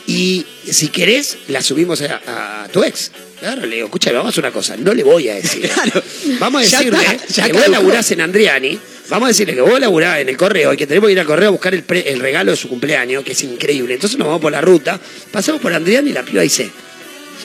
[0.06, 3.12] Y si querés, la subimos a, a tu ex.
[3.38, 4.76] Claro, le digo, escucha, vamos a hacer una cosa.
[4.76, 5.68] No le voy a decir.
[6.38, 8.78] Vamos a Ya decirle está, ya que vos laburás en Andriani.
[9.09, 11.26] Vamos a decirle que vos laburás en el correo y que tenemos que ir al
[11.26, 13.94] correo a buscar el, pre- el regalo de su cumpleaños, que es increíble.
[13.94, 14.98] Entonces nos vamos por la ruta,
[15.32, 16.70] pasamos por Andriani y la piba dice,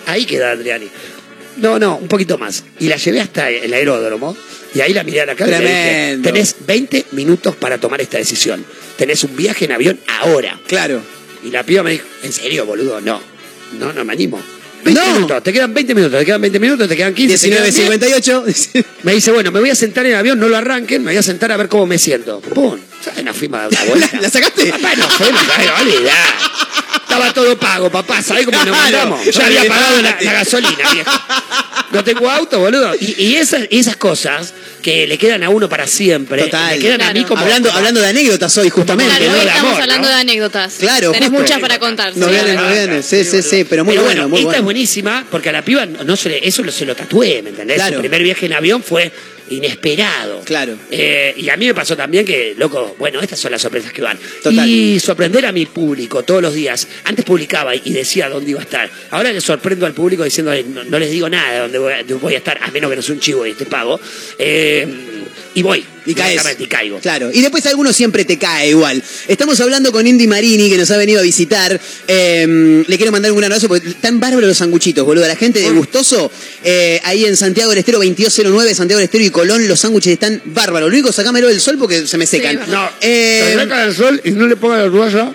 [0.05, 0.87] ahí queda Andriani.
[1.57, 2.63] No, no, un poquito más.
[2.79, 4.35] Y la llevé hasta el aeródromo
[4.75, 8.17] y ahí la miré a la cara y dije, tenés 20 minutos para tomar esta
[8.17, 8.63] decisión.
[8.97, 10.59] Tenés un viaje en avión ahora.
[10.67, 11.01] Claro.
[11.43, 12.99] Y la piba me dijo, ¿en serio, boludo?
[13.01, 13.21] No,
[13.79, 14.41] no, no me animo.
[14.83, 15.13] 20 No.
[15.15, 17.89] minutos, te quedan 20 minutos, te quedan 20 minutos, te quedan 15, te quedan 10.
[17.89, 18.85] 19.58.
[19.03, 21.17] Me dice, bueno, me voy a sentar en el avión, no lo arranquen, me voy
[21.17, 22.39] a sentar a ver cómo me siento.
[22.41, 22.77] ¡Pum!
[23.03, 23.23] ¿Sabes?
[23.23, 24.09] Nos fuimos a dar una vuelta.
[24.13, 24.65] ¿La, la sacaste?
[24.69, 25.69] Papá, nos fuimos, ¿sabes?
[25.81, 26.13] Olvidá.
[27.01, 29.25] Estaba todo pago, papá, ¿sabés cómo nos mandamos?
[29.25, 31.11] Ya había pagado la, la gasolina, viejo.
[31.91, 32.93] No tengo auto, boludo.
[32.99, 36.75] Y, y esas, esas cosas que le quedan a uno para siempre, Total.
[36.75, 37.27] me quedan a mí Claro.
[37.29, 37.41] como...
[37.41, 39.15] hablando, hablando de anécdotas hoy, justamente.
[39.15, 40.13] Claro, no hoy estamos amor, hablando ¿no?
[40.15, 40.73] de anécdotas.
[40.79, 41.43] Claro, Tenés justo.
[41.43, 42.15] muchas para contar.
[42.15, 42.35] Nos sí.
[42.35, 43.03] viene, nos viene.
[43.03, 44.57] Sí, sí, sí, pero muy Pero bueno, muy esta bueno.
[44.59, 47.49] es buenísima porque a la piba no se le- eso lo- se lo tatué, ¿me
[47.51, 47.77] entendés?
[47.77, 47.95] Claro.
[47.95, 49.11] Su primer viaje en avión fue
[49.49, 50.41] inesperado.
[50.41, 50.77] Claro.
[50.91, 54.01] Eh, y a mí me pasó también que, loco, bueno, estas son las sorpresas que
[54.01, 54.17] van.
[54.43, 54.67] Total.
[54.67, 56.87] Y sorprender a mi público todos los días.
[57.03, 58.89] Antes publicaba y decía dónde iba a estar.
[59.11, 62.03] Ahora le sorprendo al público diciendo, no, no les digo nada de dónde voy a,
[62.03, 63.99] de voy a estar, a menos que no sea un chivo y te pago.
[64.37, 64.87] Eh,
[65.57, 65.83] y voy.
[66.05, 66.41] Y caes.
[66.59, 66.99] Y caigo.
[66.99, 69.03] Claro, y después alguno siempre te cae igual.
[69.27, 71.81] Estamos hablando con Indy Marini, que nos ha venido a visitar.
[72.07, 75.27] Eh, le quiero mandar un gran abrazo porque están bárbaros los sanguchitos, boludo.
[75.27, 76.31] La gente de Gustoso,
[76.63, 80.41] eh, ahí en Santiago del Estero 2209, Santiago del Estero y Colón, los sándwiches están
[80.45, 80.89] bárbaros.
[80.89, 82.59] Lo único, sacámelo del sol porque se me secan.
[82.69, 85.31] No, Eh, se seca el sol y no le ponga la toalla.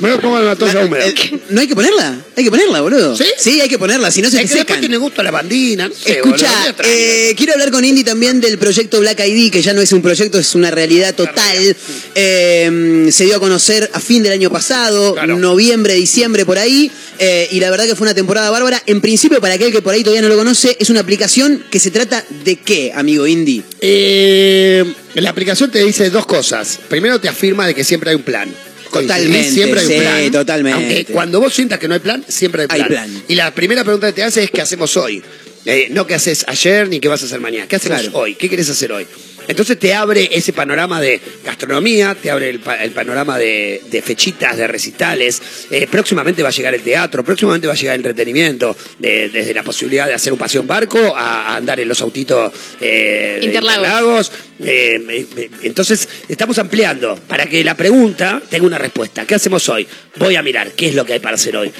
[0.00, 1.04] Pongo en la toalla húmeda.
[1.50, 3.16] no hay que ponerla, hay que ponerla, boludo.
[3.16, 3.60] ¿Sí?
[3.60, 4.80] hay que ponerla, si no se Es te que después secan.
[4.80, 5.88] tiene gusto a la bandina.
[5.88, 9.62] No sé, Escucha, boludo, eh, quiero hablar con Indy también del proyecto Black ID, que
[9.62, 11.76] ya no es un proyecto, es una realidad total.
[12.14, 15.38] Eh, se dio a conocer a fin del año pasado, Claro.
[15.38, 16.90] noviembre, diciembre, por ahí.
[17.18, 18.82] eh, y la verdad que fue una temporada bárbara.
[18.86, 21.78] En principio, para aquel que por ahí todavía no lo conoce, es una aplicación que
[21.78, 23.62] se trata de qué, amigo Indy.
[23.80, 26.80] Eh, la aplicación te dice dos cosas.
[26.88, 28.52] Primero te afirma de que siempre hay un plan.
[29.00, 30.30] Totalmente, Siempre hay un sí, plan.
[30.32, 30.76] totalmente.
[30.96, 32.80] Aunque cuando vos sientas que no hay plan, siempre hay plan.
[32.82, 33.22] Hay plan.
[33.28, 35.22] Y la primera pregunta que te hace es ¿qué hacemos hoy?
[35.64, 37.66] Eh, no qué haces ayer ni qué vas a hacer mañana.
[37.68, 38.10] ¿Qué Claro.
[38.14, 38.34] hoy?
[38.34, 39.06] ¿Qué querés hacer hoy?
[39.48, 44.02] Entonces te abre ese panorama de gastronomía, te abre el, pa- el panorama de, de
[44.02, 45.42] fechitas, de recitales.
[45.70, 49.52] Eh, próximamente va a llegar el teatro, próximamente va a llegar el entretenimiento, de- desde
[49.54, 53.38] la posibilidad de hacer un paseo en barco a, a andar en los autitos eh,
[53.40, 54.32] de Interlagos.
[54.64, 59.24] Eh, eh, entonces, estamos ampliando para que la pregunta tenga una respuesta.
[59.26, 59.86] ¿Qué hacemos hoy?
[60.16, 61.72] Voy a mirar qué es lo que hay para hacer hoy.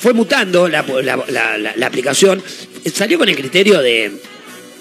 [0.00, 2.42] Fue mutando la, la- la- la- la aplicación.
[2.92, 4.12] Salió con el criterio de,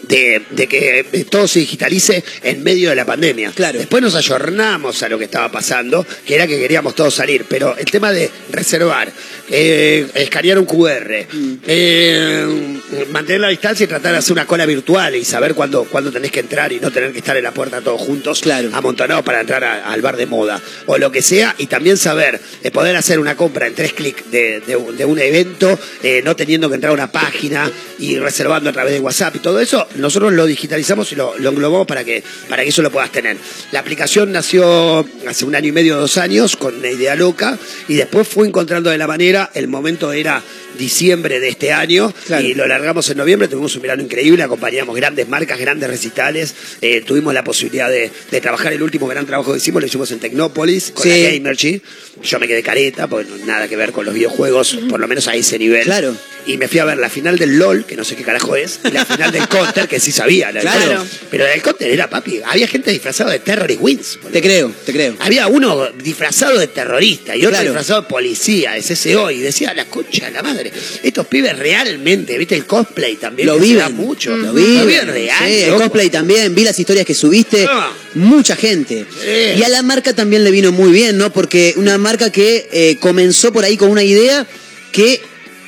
[0.08, 3.52] de, de que eh, todo se digitalice en medio de la pandemia.
[3.56, 3.80] Claro.
[3.80, 7.76] Después nos ayornamos a lo que estaba pasando, que era que queríamos todos salir, pero
[7.78, 9.12] el tema de reservar,
[9.50, 11.28] eh, escanear un QR,
[11.68, 12.78] eh,
[13.12, 16.32] mantener la distancia y tratar de hacer una cola virtual y saber cuándo, cuándo tenés
[16.32, 18.42] que entrar y no tener que estar en la puerta todos juntos,
[18.74, 22.40] amontonados para entrar a- al bar de moda, o lo que sea, y también saber
[22.64, 26.22] eh, poder hacer una compra en tres clics de, de un- de un evento, eh,
[26.24, 29.60] no teniendo que entrar a una página y reservando a través de WhatsApp y todo
[29.60, 33.12] eso, nosotros lo digitalizamos y lo, lo englobamos para que, para que eso lo puedas
[33.12, 33.38] tener.
[33.72, 37.58] La aplicación nació hace un año y medio, dos años, con una idea loca,
[37.88, 40.42] y después fue encontrando de la manera, el momento era
[40.78, 45.28] diciembre de este año y lo largamos en noviembre, tuvimos un verano increíble, acompañamos grandes
[45.28, 49.58] marcas, grandes recitales, eh, tuvimos la posibilidad de, de trabajar el último gran trabajo que
[49.58, 51.10] hicimos, lo hicimos en Tecnópolis, con Sí.
[51.24, 51.82] la Gamergy,
[52.24, 55.28] yo me quedé careta, porque no- nada que ver con los videojuegos, por lo menos
[55.28, 55.84] a ese nivel.
[55.84, 56.16] Claro.
[56.46, 58.80] Y me fui a ver la final del LOL, que no sé qué carajo es,
[58.84, 60.52] y la final del Counter, que sí sabía.
[60.52, 61.04] la Claro.
[61.32, 64.20] Pero del Counter era, papi, había gente disfrazada de Terrorist Wins.
[64.32, 65.16] Te creo, te creo.
[65.20, 67.64] Había uno disfrazado de terrorista y otro Claro.
[67.66, 70.63] disfrazado de policía, de CSO, y decía, la concha la madre.
[71.04, 73.48] Estos pibes realmente, viste, el cosplay también.
[73.48, 74.36] Lo se viven da mucho.
[74.36, 75.08] Lo viven.
[75.08, 75.44] real.
[75.46, 77.66] Sí, el cosplay también, vi las historias que subiste.
[77.70, 77.92] Ah.
[78.16, 79.06] Mucha gente.
[79.22, 79.60] Sí.
[79.60, 81.32] Y a la marca también le vino muy bien, ¿no?
[81.34, 84.46] Porque una marca que eh, comenzó por ahí con una idea
[84.92, 85.22] que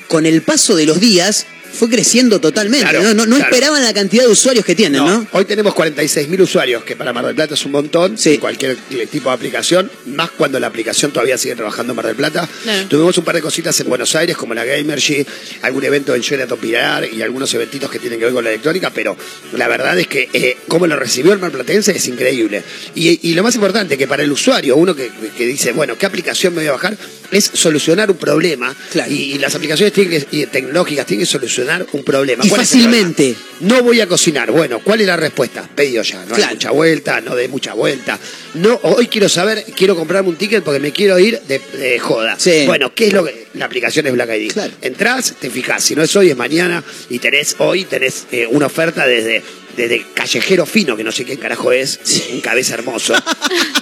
[0.07, 2.84] con el paso de los días fue creciendo totalmente.
[2.88, 3.52] Claro, no no, no claro.
[3.52, 5.27] esperaban la cantidad de usuarios que tienen, ¿no?
[5.34, 8.77] Hoy tenemos 46.000 usuarios, que para Mar del Plata es un montón, en cualquier
[9.11, 12.47] tipo de aplicación, más cuando la aplicación todavía sigue trabajando en Mar del Plata.
[12.89, 15.26] Tuvimos un par de cositas en Buenos Aires, como la Gamergy,
[15.61, 18.89] algún evento en Sheraton Pilar y algunos eventitos que tienen que ver con la electrónica,
[18.93, 19.15] pero
[19.53, 22.64] la verdad es que eh, cómo lo recibió el marplatense es increíble.
[22.95, 26.06] Y, y lo más importante, que para el usuario, uno que, que dice, bueno, ¿qué
[26.06, 26.97] aplicación me voy a bajar?
[27.31, 28.73] Es solucionar un problema.
[29.10, 32.45] Y, y las aplicaciones tienen que- y tecnológicas tienen que solucionar un problema.
[32.45, 33.35] Y ¿Cuál es el fácilmente.
[33.61, 34.51] no voy a cocinar.
[34.51, 35.67] Bueno, ¿cuál es la respuesta?
[35.75, 36.25] Pedido ya.
[36.25, 38.19] No hay mucha vuelta, no de mucha vuelta.
[38.55, 42.35] No, hoy quiero saber, quiero comprarme un ticket porque me quiero ir de, de joda.
[42.37, 42.63] Sí.
[42.65, 44.52] Bueno, ¿qué es lo que la aplicación es Black ID?
[44.82, 48.65] Entrás, te fijas, si no es hoy, es mañana, y tenés hoy, tenés eh, una
[48.68, 49.41] oferta desde,
[49.77, 51.99] desde Callejero Fino, que no sé qué carajo es,
[52.34, 53.14] un cabeza hermoso.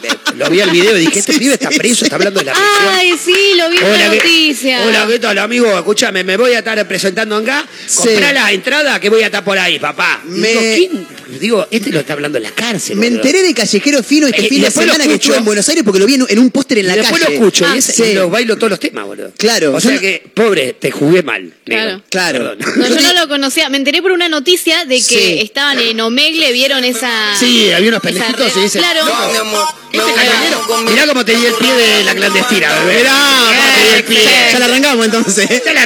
[0.04, 2.52] Eh, lo vi al video y dije, este pibe está preso, está hablando de la
[2.52, 2.90] prisión.
[2.90, 4.86] Ay, sí, lo vi en la Hola, ¿qué- noticia.
[4.86, 5.78] Hola, ¿qué tal, amigo?
[5.78, 7.66] Escúchame, me voy a estar presentando acá.
[7.96, 10.22] Comprá la entrada que voy a estar por ahí, papá.
[10.26, 11.08] Me- Digo, ¿quién?
[11.40, 12.98] Digo, este lo está hablando en la cárcel.
[12.98, 15.46] Me enteré de Callejero Fino este Eh, fin y de después semana que estuve en
[15.46, 17.36] Buenos Aires porque lo vi en, en un póster en Y la después calle.
[17.38, 18.04] lo escucho Ah, y, ese- sí.
[18.04, 19.32] y lo bailo todos los temas, boludo.
[19.38, 19.63] Claro.
[19.68, 21.54] O sea que, pobre, te jugué mal.
[21.66, 22.02] Claro.
[22.10, 22.56] Claro.
[22.76, 23.70] No, yo no lo conocía.
[23.70, 25.40] Me enteré por una noticia de que Sí.
[25.42, 27.36] estaban en Omegle, vieron esa.
[27.40, 29.02] Sí, había unos pendejitos y dicen, Claro.
[29.92, 32.98] Este mirá cómo te di el pie de la clandestina, bebé.
[33.00, 33.14] Mirá,
[33.76, 34.24] te di el pie.
[34.52, 35.64] Ya la arrancamos entonces.
[35.66, 35.82] Ya la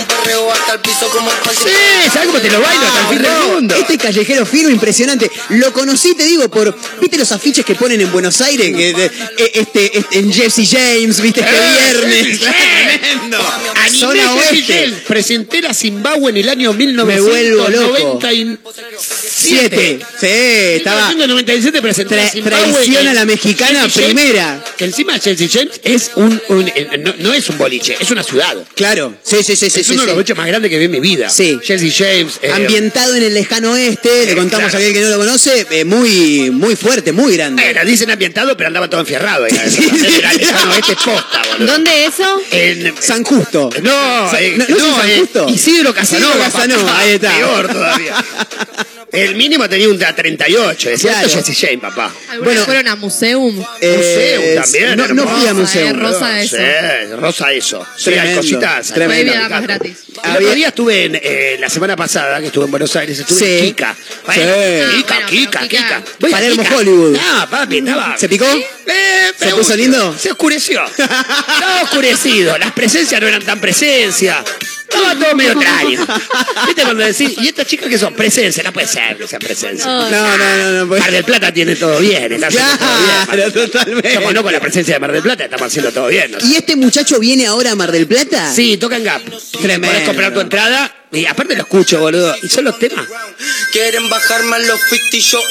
[0.00, 1.64] arrancaste.
[1.64, 1.70] Sí,
[2.12, 3.74] ¿sabes cómo te lo bailo hasta el fin del mundo?
[3.76, 5.30] Este callejero fino impresionante.
[5.50, 6.76] Lo conocí, te digo, por.
[7.00, 8.74] ¿Viste los afiches que ponen en Buenos Aires?
[8.74, 11.40] Que, de- eh, este, este, en Jesse James, ¿viste?
[11.40, 12.40] Este viernes.
[12.40, 13.38] Tremendo.
[13.76, 14.74] Animé Zona Jesse oeste.
[14.74, 15.00] James.
[15.06, 18.18] Presenté la Zimbabue en el año Me vuelvo loco.
[18.20, 20.00] 1997.
[20.20, 21.08] Sí, estaba.
[21.08, 22.72] 1997 presenté la Tra- Zimbabue.
[22.72, 24.64] traición a la mexicana Jesse James, primera.
[24.76, 28.22] Que encima Jesse James es un, un- eh, no, no es un boliche, es una
[28.22, 28.56] ciudad.
[28.74, 29.84] Claro, sí, sí, sí, sí.
[29.92, 31.28] Es uno de los boliches más grandes que vi en mi vida.
[31.30, 31.58] Sí.
[31.62, 32.38] Jesse James.
[32.42, 34.76] eh, Ambientado en el lejano oeste, le contamos claro.
[34.76, 37.64] a aquel que no lo conoce, eh, muy, muy fuerte, muy grande.
[37.68, 39.46] Era, dicen ambientado, pero andaba todo enfierrado.
[39.46, 41.72] Era, era lejano, este es posta, boludo.
[41.72, 42.40] ¿Dónde eso?
[42.50, 43.70] En, San Justo.
[43.82, 45.46] no, eh, ¿no- no no, San eh, Justo?
[45.48, 46.34] Isidro Casanova.
[46.34, 46.98] Isidro Casanova, papá.
[47.00, 47.30] ahí está.
[47.38, 48.14] Peor todavía.
[49.12, 50.88] El mínimo tenía un 38.
[50.90, 51.26] Decía Claro.
[51.28, 52.12] esto Jesse Jane, papá.
[52.28, 53.64] ¿Alguna fueron a Museum?
[53.80, 54.96] Eh, Museo también.
[54.96, 55.36] no- no hermoso.
[55.38, 55.86] fui a museo.
[55.86, 56.56] Eh, rosa eso.
[56.56, 57.86] Sí, rosa eso.
[57.96, 58.88] Sí, hay Tremendo, cositas.
[58.92, 59.32] tremendo.
[59.32, 59.96] Damos gratis.
[60.24, 63.38] El otro día estuve en, eh, la semana pasada, que estuve en Buenos Aires, estuve
[63.38, 63.66] en Sí.
[63.68, 63.94] Kika.
[63.94, 64.00] Sí.
[64.26, 65.68] Bueno, Ah, Kika, bueno, Kika, pero Kika.
[65.68, 66.02] Kika.
[66.18, 66.76] Voy a Palermo, Kika.
[66.76, 67.16] Hollywood.
[67.16, 68.18] No, papi, estaba.
[68.18, 68.44] ¿Se picó?
[68.46, 70.16] Eh, ¿Se puso bueno, lindo?
[70.18, 70.84] Se oscureció.
[70.98, 72.58] Estaba oscurecido.
[72.58, 74.42] Las presencias no eran tan presencia.
[74.88, 76.06] Estaba todo medio extraño.
[76.66, 78.62] ¿Viste cuando decís, y estas chicas que son presencia?
[78.62, 79.86] No puede ser que sean presencia.
[79.86, 80.88] No, no, no, no.
[80.88, 83.08] pues- Mar del Plata tiene todo bien, está haciendo todo bien.
[83.16, 83.66] Mar Claro, del Plata.
[83.72, 84.08] totalmente.
[84.08, 86.30] Estamos no con la presencia de Mar del Plata, estamos haciendo todo bien.
[86.32, 86.38] ¿no?
[86.46, 88.52] ¿Y este muchacho viene ahora a Mar del Plata?
[88.52, 89.22] Sí, toca en Gap.
[89.60, 89.88] Tremendo.
[89.88, 92.34] Podés comprar tu entrada y aparte lo escucho, boludo.
[92.42, 93.06] Y son los temas.
[93.72, 95.42] Quieren bajarme los ficticios.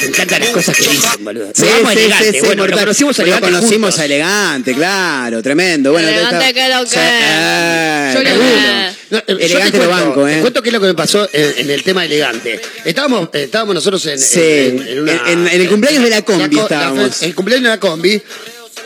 [0.00, 1.50] Me encantan las cosas que dicen, boludo.
[1.54, 2.24] Sí, vamos sí, elegante.
[2.32, 2.76] sí, sí, bueno, mortal.
[2.78, 3.98] lo conocimos a Lo elegante conocimos juntos.
[4.00, 5.92] a elegante, claro, tremendo.
[5.92, 8.48] Bueno, Elegante está- que lo que eh, Yo lo seguro.
[8.48, 10.40] que- No, eh, yo Elegante te lo cuento, banco, Te ¿eh?
[10.40, 12.60] cuento qué es lo que me pasó en, en el tema elegante.
[12.84, 16.22] Estábamos, eh, estábamos nosotros en, Sí, en, en una- en- en el cumpleaños de la
[16.22, 17.22] combi co- estábamos.
[17.22, 18.20] el cumpleaños de la combi.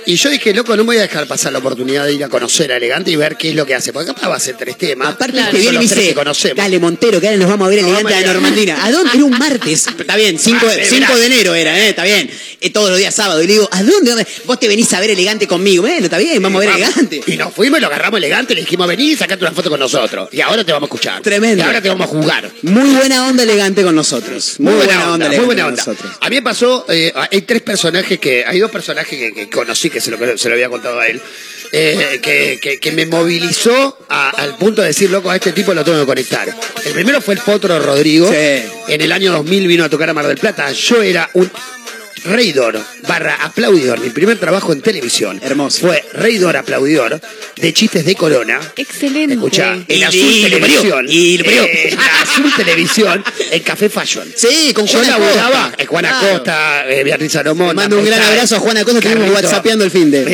[0.06, 2.28] Y yo dije, loco, no me voy a dejar pasar la oportunidad de ir a
[2.28, 3.92] conocer a Elegante y ver qué es lo que hace.
[3.92, 5.14] Porque capaz va a ser tres temas.
[5.14, 6.14] Aparte Claro, que viene y dice,
[6.56, 8.26] dale Montero, que ahora nos vamos a ver elegante ir.
[8.26, 8.84] Normandina.
[8.84, 9.10] ¿A dónde?
[9.14, 9.86] Era un martes.
[9.86, 11.90] Está bien, 5 Martes, de enero era, ¿eh?
[11.90, 12.30] Está bien.
[12.60, 13.42] Eh, todos los días sábado.
[13.42, 14.10] Y le digo, ¿a dónde?
[14.10, 14.26] dónde?
[14.44, 15.82] Vos te venís a ver elegante conmigo.
[15.82, 17.20] Bueno, está bien, vamos a ver elegante.
[17.26, 20.28] Y nos fuimos, lo agarramos elegante, le dijimos, vení, sacate una foto con nosotros.
[20.32, 21.22] Y ahora te vamos a escuchar.
[21.22, 21.62] Tremendo.
[21.62, 22.50] Y ahora te vamos a jugar.
[22.62, 24.56] Muy buena onda elegante con nosotros.
[24.58, 25.84] Muy, buena, onda, muy elegante buena con onda.
[25.84, 26.12] nosotros.
[26.20, 29.89] A mí me pasó, eh, hay tres personajes que, hay dos personajes que, que conocí,
[29.90, 31.20] que se lo, se lo había contado a él,
[31.72, 35.72] eh, que, que- que me movilizó a- al punto de decir, loco, a este tipo
[35.74, 36.48] lo tengo que conectar.
[36.84, 38.28] El primero fue el Potro Rodrigo.
[38.30, 38.62] Sí.
[38.88, 40.70] En el año 2000 vino a tocar a Mar del Plata.
[40.72, 41.50] Yo era un
[42.24, 44.00] reidor barra aplaudidor.
[44.00, 45.40] Mi primer trabajo en televisión.
[45.42, 45.80] Hermoso.
[45.86, 47.20] Fue reidor aplaudidor
[47.56, 48.60] de chistes de Corona.
[48.76, 49.34] Excelente.
[49.34, 51.06] Escucha, en Y- Azul y Televisión.
[51.08, 54.26] y lo eh, en Azul Televisión, en Café Fashion.
[54.36, 55.82] Sí, con Yo Juan laburaba Acosta.
[55.82, 56.26] en Juan Claro.
[56.28, 57.76] Acosta, eh, Beatriz Salomón.
[57.76, 60.24] Mando un gran abrazo a Juan Acosta, estuvimos whatsappeando el fin de.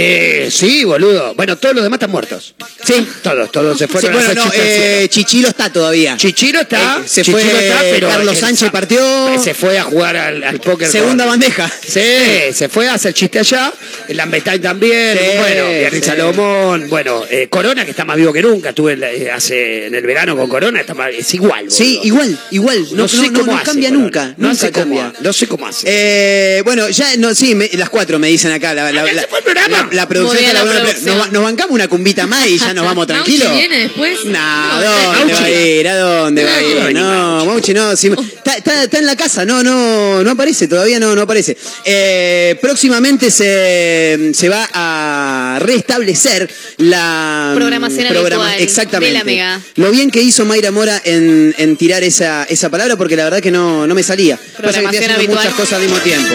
[0.46, 1.34] Eh, sí, boludo.
[1.34, 2.54] Bueno, todos los demás están muertos.
[2.84, 3.06] Sí.
[3.22, 4.12] Todos, todos se Sí, fueron.
[4.12, 5.06] a bueno, no, eh.
[5.10, 6.16] Chichilo está todavía.
[6.16, 7.00] Chichiro está.
[7.04, 9.42] Eh, se Chichiro fue, está, pero Carlos Sánchez partió.
[9.42, 10.88] Se fue a jugar al, al póker.
[10.88, 11.70] Segunda con- bandeja.
[11.86, 13.73] Sí, se fue a hacer chiste allá.
[14.09, 15.16] El Lambetain también.
[15.19, 16.11] Sí, bueno, Beatriz sí.
[16.11, 16.86] Salomón.
[16.89, 18.70] Bueno, eh, Corona, que está más vivo que nunca.
[18.70, 20.81] Estuve eh, hace, en el verano con Corona.
[20.81, 21.70] Está más- es igual.
[21.70, 22.07] Sí, boludo.
[22.07, 22.86] igual, igual.
[22.93, 24.05] No, No, sé no- no- cómo no hace, cambia Corona.
[24.05, 24.35] nunca.
[24.36, 25.12] No nunca sé cómo, cambia.
[25.20, 25.86] no sé cómo hace.
[25.89, 28.74] Eh, bueno, ya, no, sí, me- las cuatro me dicen acá.
[28.74, 29.89] La, la, Ah, ya la- se fue el programa.
[29.90, 31.19] la- la producción está la producción.
[31.19, 33.53] nos, nos bancamos una cumbita más y ya nos vamos tranquilos.
[33.53, 34.24] Viene después?
[34.24, 35.43] No, ¿a No, dónde Mauchi.
[35.43, 35.89] va a ir?
[35.89, 36.94] ¿A dónde va a No, ir?
[36.94, 37.97] No, Mauchi no.
[37.97, 41.57] sí, está, está- está en la casa, no, no, no aparece, todavía no, no aparece.
[41.84, 46.48] Eh, próximamente se, se va a restablecer
[46.78, 49.12] la Programación habitual Exactamente.
[49.12, 49.60] de la Mega.
[49.76, 53.40] Lo bien que hizo Mayra Mora en, en tirar esa, esa palabra, porque la verdad
[53.40, 54.36] que no, no me salía.
[54.36, 55.44] Pasa que estoy Programación haciendo habitual.
[55.44, 56.34] muchas cosas al mismo tiempo.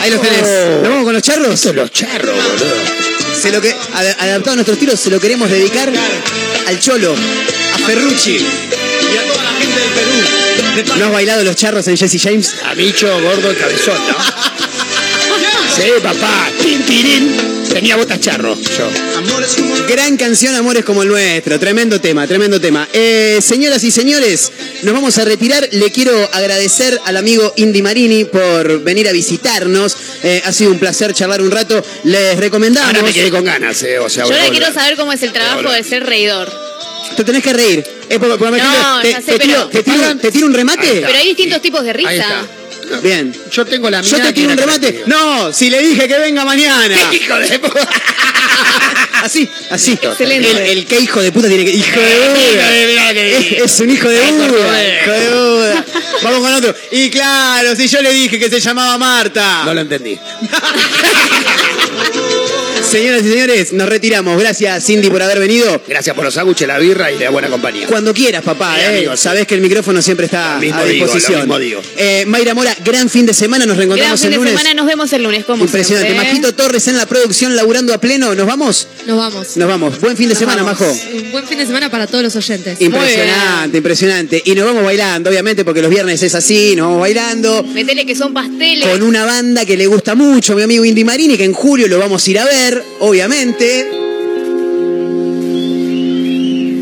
[0.00, 0.42] Ahí los tenés.
[0.42, 0.80] Oh.
[0.82, 1.60] ¿Nos vamos con los charros?
[1.60, 3.11] Son los charros, boludo.
[3.42, 5.92] Se lo que, ad- adaptado a nuestros tiros, se lo queremos dedicar
[6.66, 7.12] al Cholo,
[7.74, 8.36] a Ferrucci.
[8.36, 10.98] Y a toda la gente del Perú.
[10.98, 12.54] ¿No has bailado los charros en Jesse James?
[12.64, 14.16] A bicho, gordo y cabezón, ¿no?
[15.74, 16.50] Sí, papá.
[16.62, 17.61] Tin, tirín.
[17.72, 18.90] Tenía botas charro, yo.
[19.88, 21.58] Gran canción, Amores como el nuestro.
[21.58, 22.86] Tremendo tema, tremendo tema.
[22.92, 25.66] Eh, señoras y señores, nos vamos a retirar.
[25.72, 29.96] Le quiero agradecer al amigo Indy Marini por venir a visitarnos.
[30.22, 31.82] Eh, ha sido un placer charlar un rato.
[32.04, 32.88] Les recomendamos.
[32.88, 33.98] Ahora me quedé con ganas, eh.
[33.98, 34.50] O sea, Yo volver.
[34.50, 35.72] quiero saber cómo es el trabajo Hola.
[35.74, 36.52] de ser reidor.
[37.16, 37.84] Te tenés que reír.
[38.08, 40.54] Eh, por- por- No, te, ya sé, te tiro, pero- te tiro- te tiro un
[40.54, 41.02] remate.
[41.06, 42.46] Pero hay distintos tipos de Ahí risa.
[43.00, 43.34] Bien.
[43.50, 44.10] Yo tengo la mía.
[44.10, 44.88] Yo te que tiro un remate.
[44.88, 45.06] creativa.
[45.06, 46.96] No, si le dije que venga mañana.
[47.12, 47.88] Hijo de puta.
[49.22, 49.92] Así, así.
[49.92, 50.50] Excelente.
[50.50, 51.70] El, el que hijo de puta tiene que.
[51.70, 53.12] Hijo de Buda.
[53.12, 54.82] Es, es un hijo de Buda.
[54.84, 55.84] Hijo de Buda.
[56.24, 56.74] Vamos con otro.
[56.90, 59.62] Y claro, si yo le dije que se llamaba Marta.
[59.64, 60.18] No lo entendí.
[62.92, 64.38] Señoras y señores, nos retiramos.
[64.38, 65.80] Gracias, Cindy, por haber venido.
[65.88, 67.86] Gracias por los sándwiches, la birra y la buena compañía.
[67.86, 68.86] Cuando quieras, papá, Sí, eh.
[68.98, 69.22] amigo, sí.
[69.22, 71.40] Sabés que el micrófono siempre está Lo mismo a digo, lo disposición.
[71.40, 71.80] mismo digo.
[71.96, 73.64] Eh, Mayra Mora, gran fin de semana.
[73.64, 74.52] Nos Gran reencontramos fin el de lunes.
[74.52, 76.08] semana, nos vemos el lunes, como Impresionante.
[76.10, 76.28] siempre.
[76.28, 76.32] ¿eh?
[76.34, 78.34] Majito Torres en la producción, laburando a pleno.
[78.34, 78.88] ¿Nos vamos?
[79.06, 79.56] Nos vamos.
[79.56, 80.00] Nos vamos.
[80.00, 80.80] Buen fin de Nos semana, vamos.
[80.80, 80.92] Majo.
[81.14, 82.78] Un buen fin de semana para todos los oyentes.
[82.80, 84.42] Impresionante, impresionante.
[84.44, 87.62] Y nos vamos bailando, obviamente, porque los viernes es así, nos vamos bailando.
[87.62, 88.86] Metele que son pasteles.
[88.86, 91.98] Con una banda que le gusta mucho, mi amigo Indy Marini, que en julio lo
[91.98, 93.98] vamos a ir a ver, obviamente.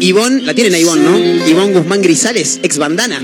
[0.02, 1.46] Ivonne, la tienen a Ivonne, ¿no?
[1.46, 3.20] Ivonne Guzmán Grisales, ex bandana.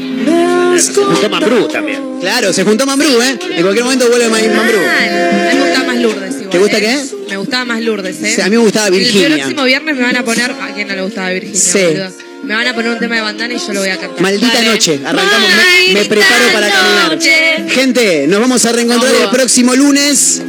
[0.79, 2.01] Se juntó Mambrú también.
[2.21, 3.39] Claro, se juntó Mambrú, ¿eh?
[3.57, 4.79] En cualquier momento vuelve Ma- Mambrú.
[4.85, 6.51] Ah, a mí me gustaba más Lourdes igual.
[6.51, 6.81] ¿Te gusta ¿eh?
[6.83, 7.31] qué?
[7.31, 8.33] Me gustaba más Lourdes, ¿eh?
[8.37, 9.27] Sí, a mí me gustaba Virginia.
[9.29, 11.79] El próximo viernes me van a poner a quién no le gustaba Virginia, Sí.
[11.83, 12.11] boludo.
[12.45, 14.21] Me van a poner un tema de bandana y yo lo voy a cantar.
[14.21, 14.69] Maldita Dale.
[14.69, 15.01] noche.
[15.05, 15.49] Arrancamos.
[15.89, 17.13] Me, me preparo para caminar.
[17.13, 17.33] noche.
[17.71, 20.43] Gente, nos vamos a reencontrar el próximo lunes.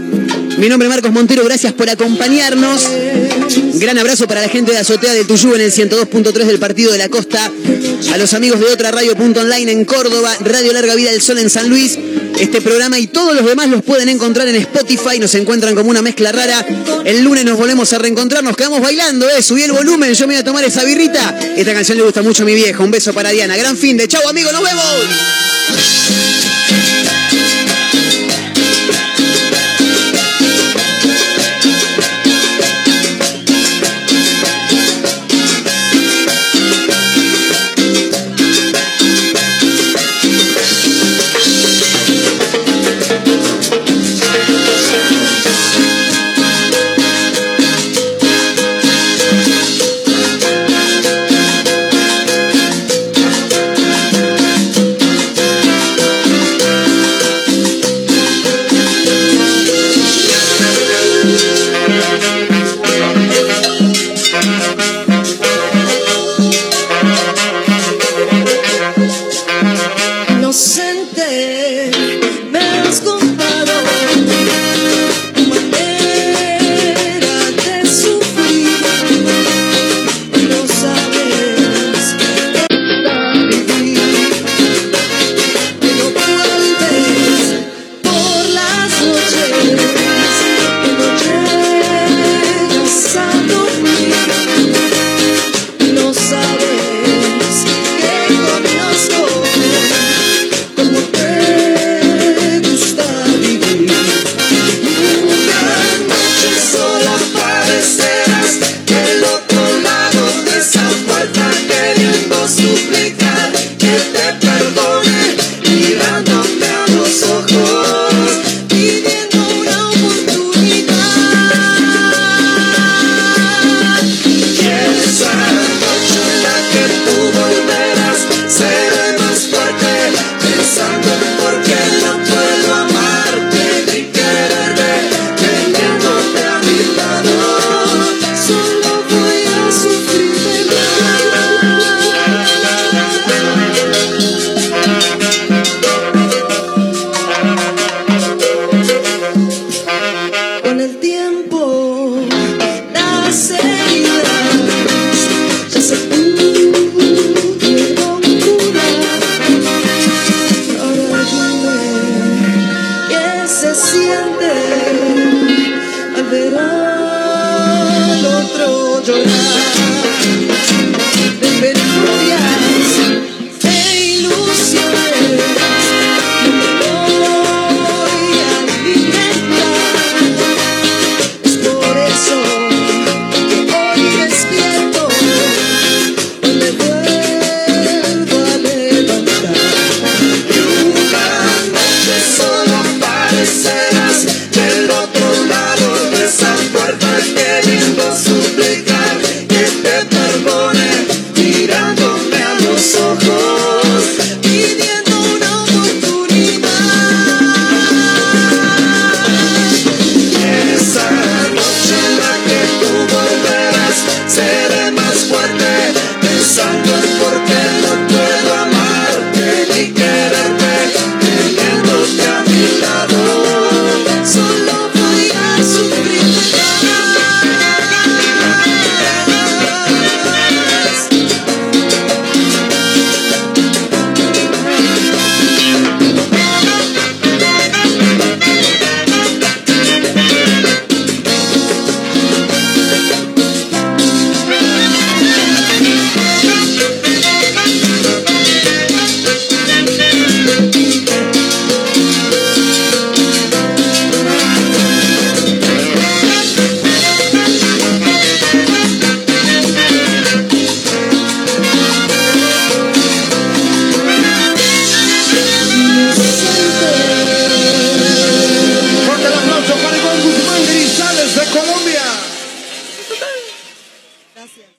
[0.58, 2.88] Mi nombre es Marcos Montero, gracias por acompañarnos.
[3.76, 6.98] Gran abrazo para la gente de Azotea de Tuyú en el 102.3 del Partido de
[6.98, 7.52] la Costa.
[8.12, 11.70] A los amigos de otra radio.online en Córdoba, Radio Larga Vida del Sol en San
[11.70, 11.98] Luis.
[12.40, 15.20] Este programa y todos los demás los pueden encontrar en Spotify.
[15.20, 16.66] Nos encuentran como una mezcla rara.
[17.06, 18.44] El lunes nos volvemos a reencontrar.
[18.44, 19.42] Nos quedamos bailando, ¿eh?
[19.42, 20.14] Subí el volumen.
[20.14, 21.38] Yo me voy a tomar esa birrita.
[21.56, 22.84] Esta canción le gusta mucho a mi vieja.
[22.84, 23.58] Un beso para Diana.
[23.58, 24.54] Gran fin de chau, amigos.
[24.54, 26.47] Nos vemos.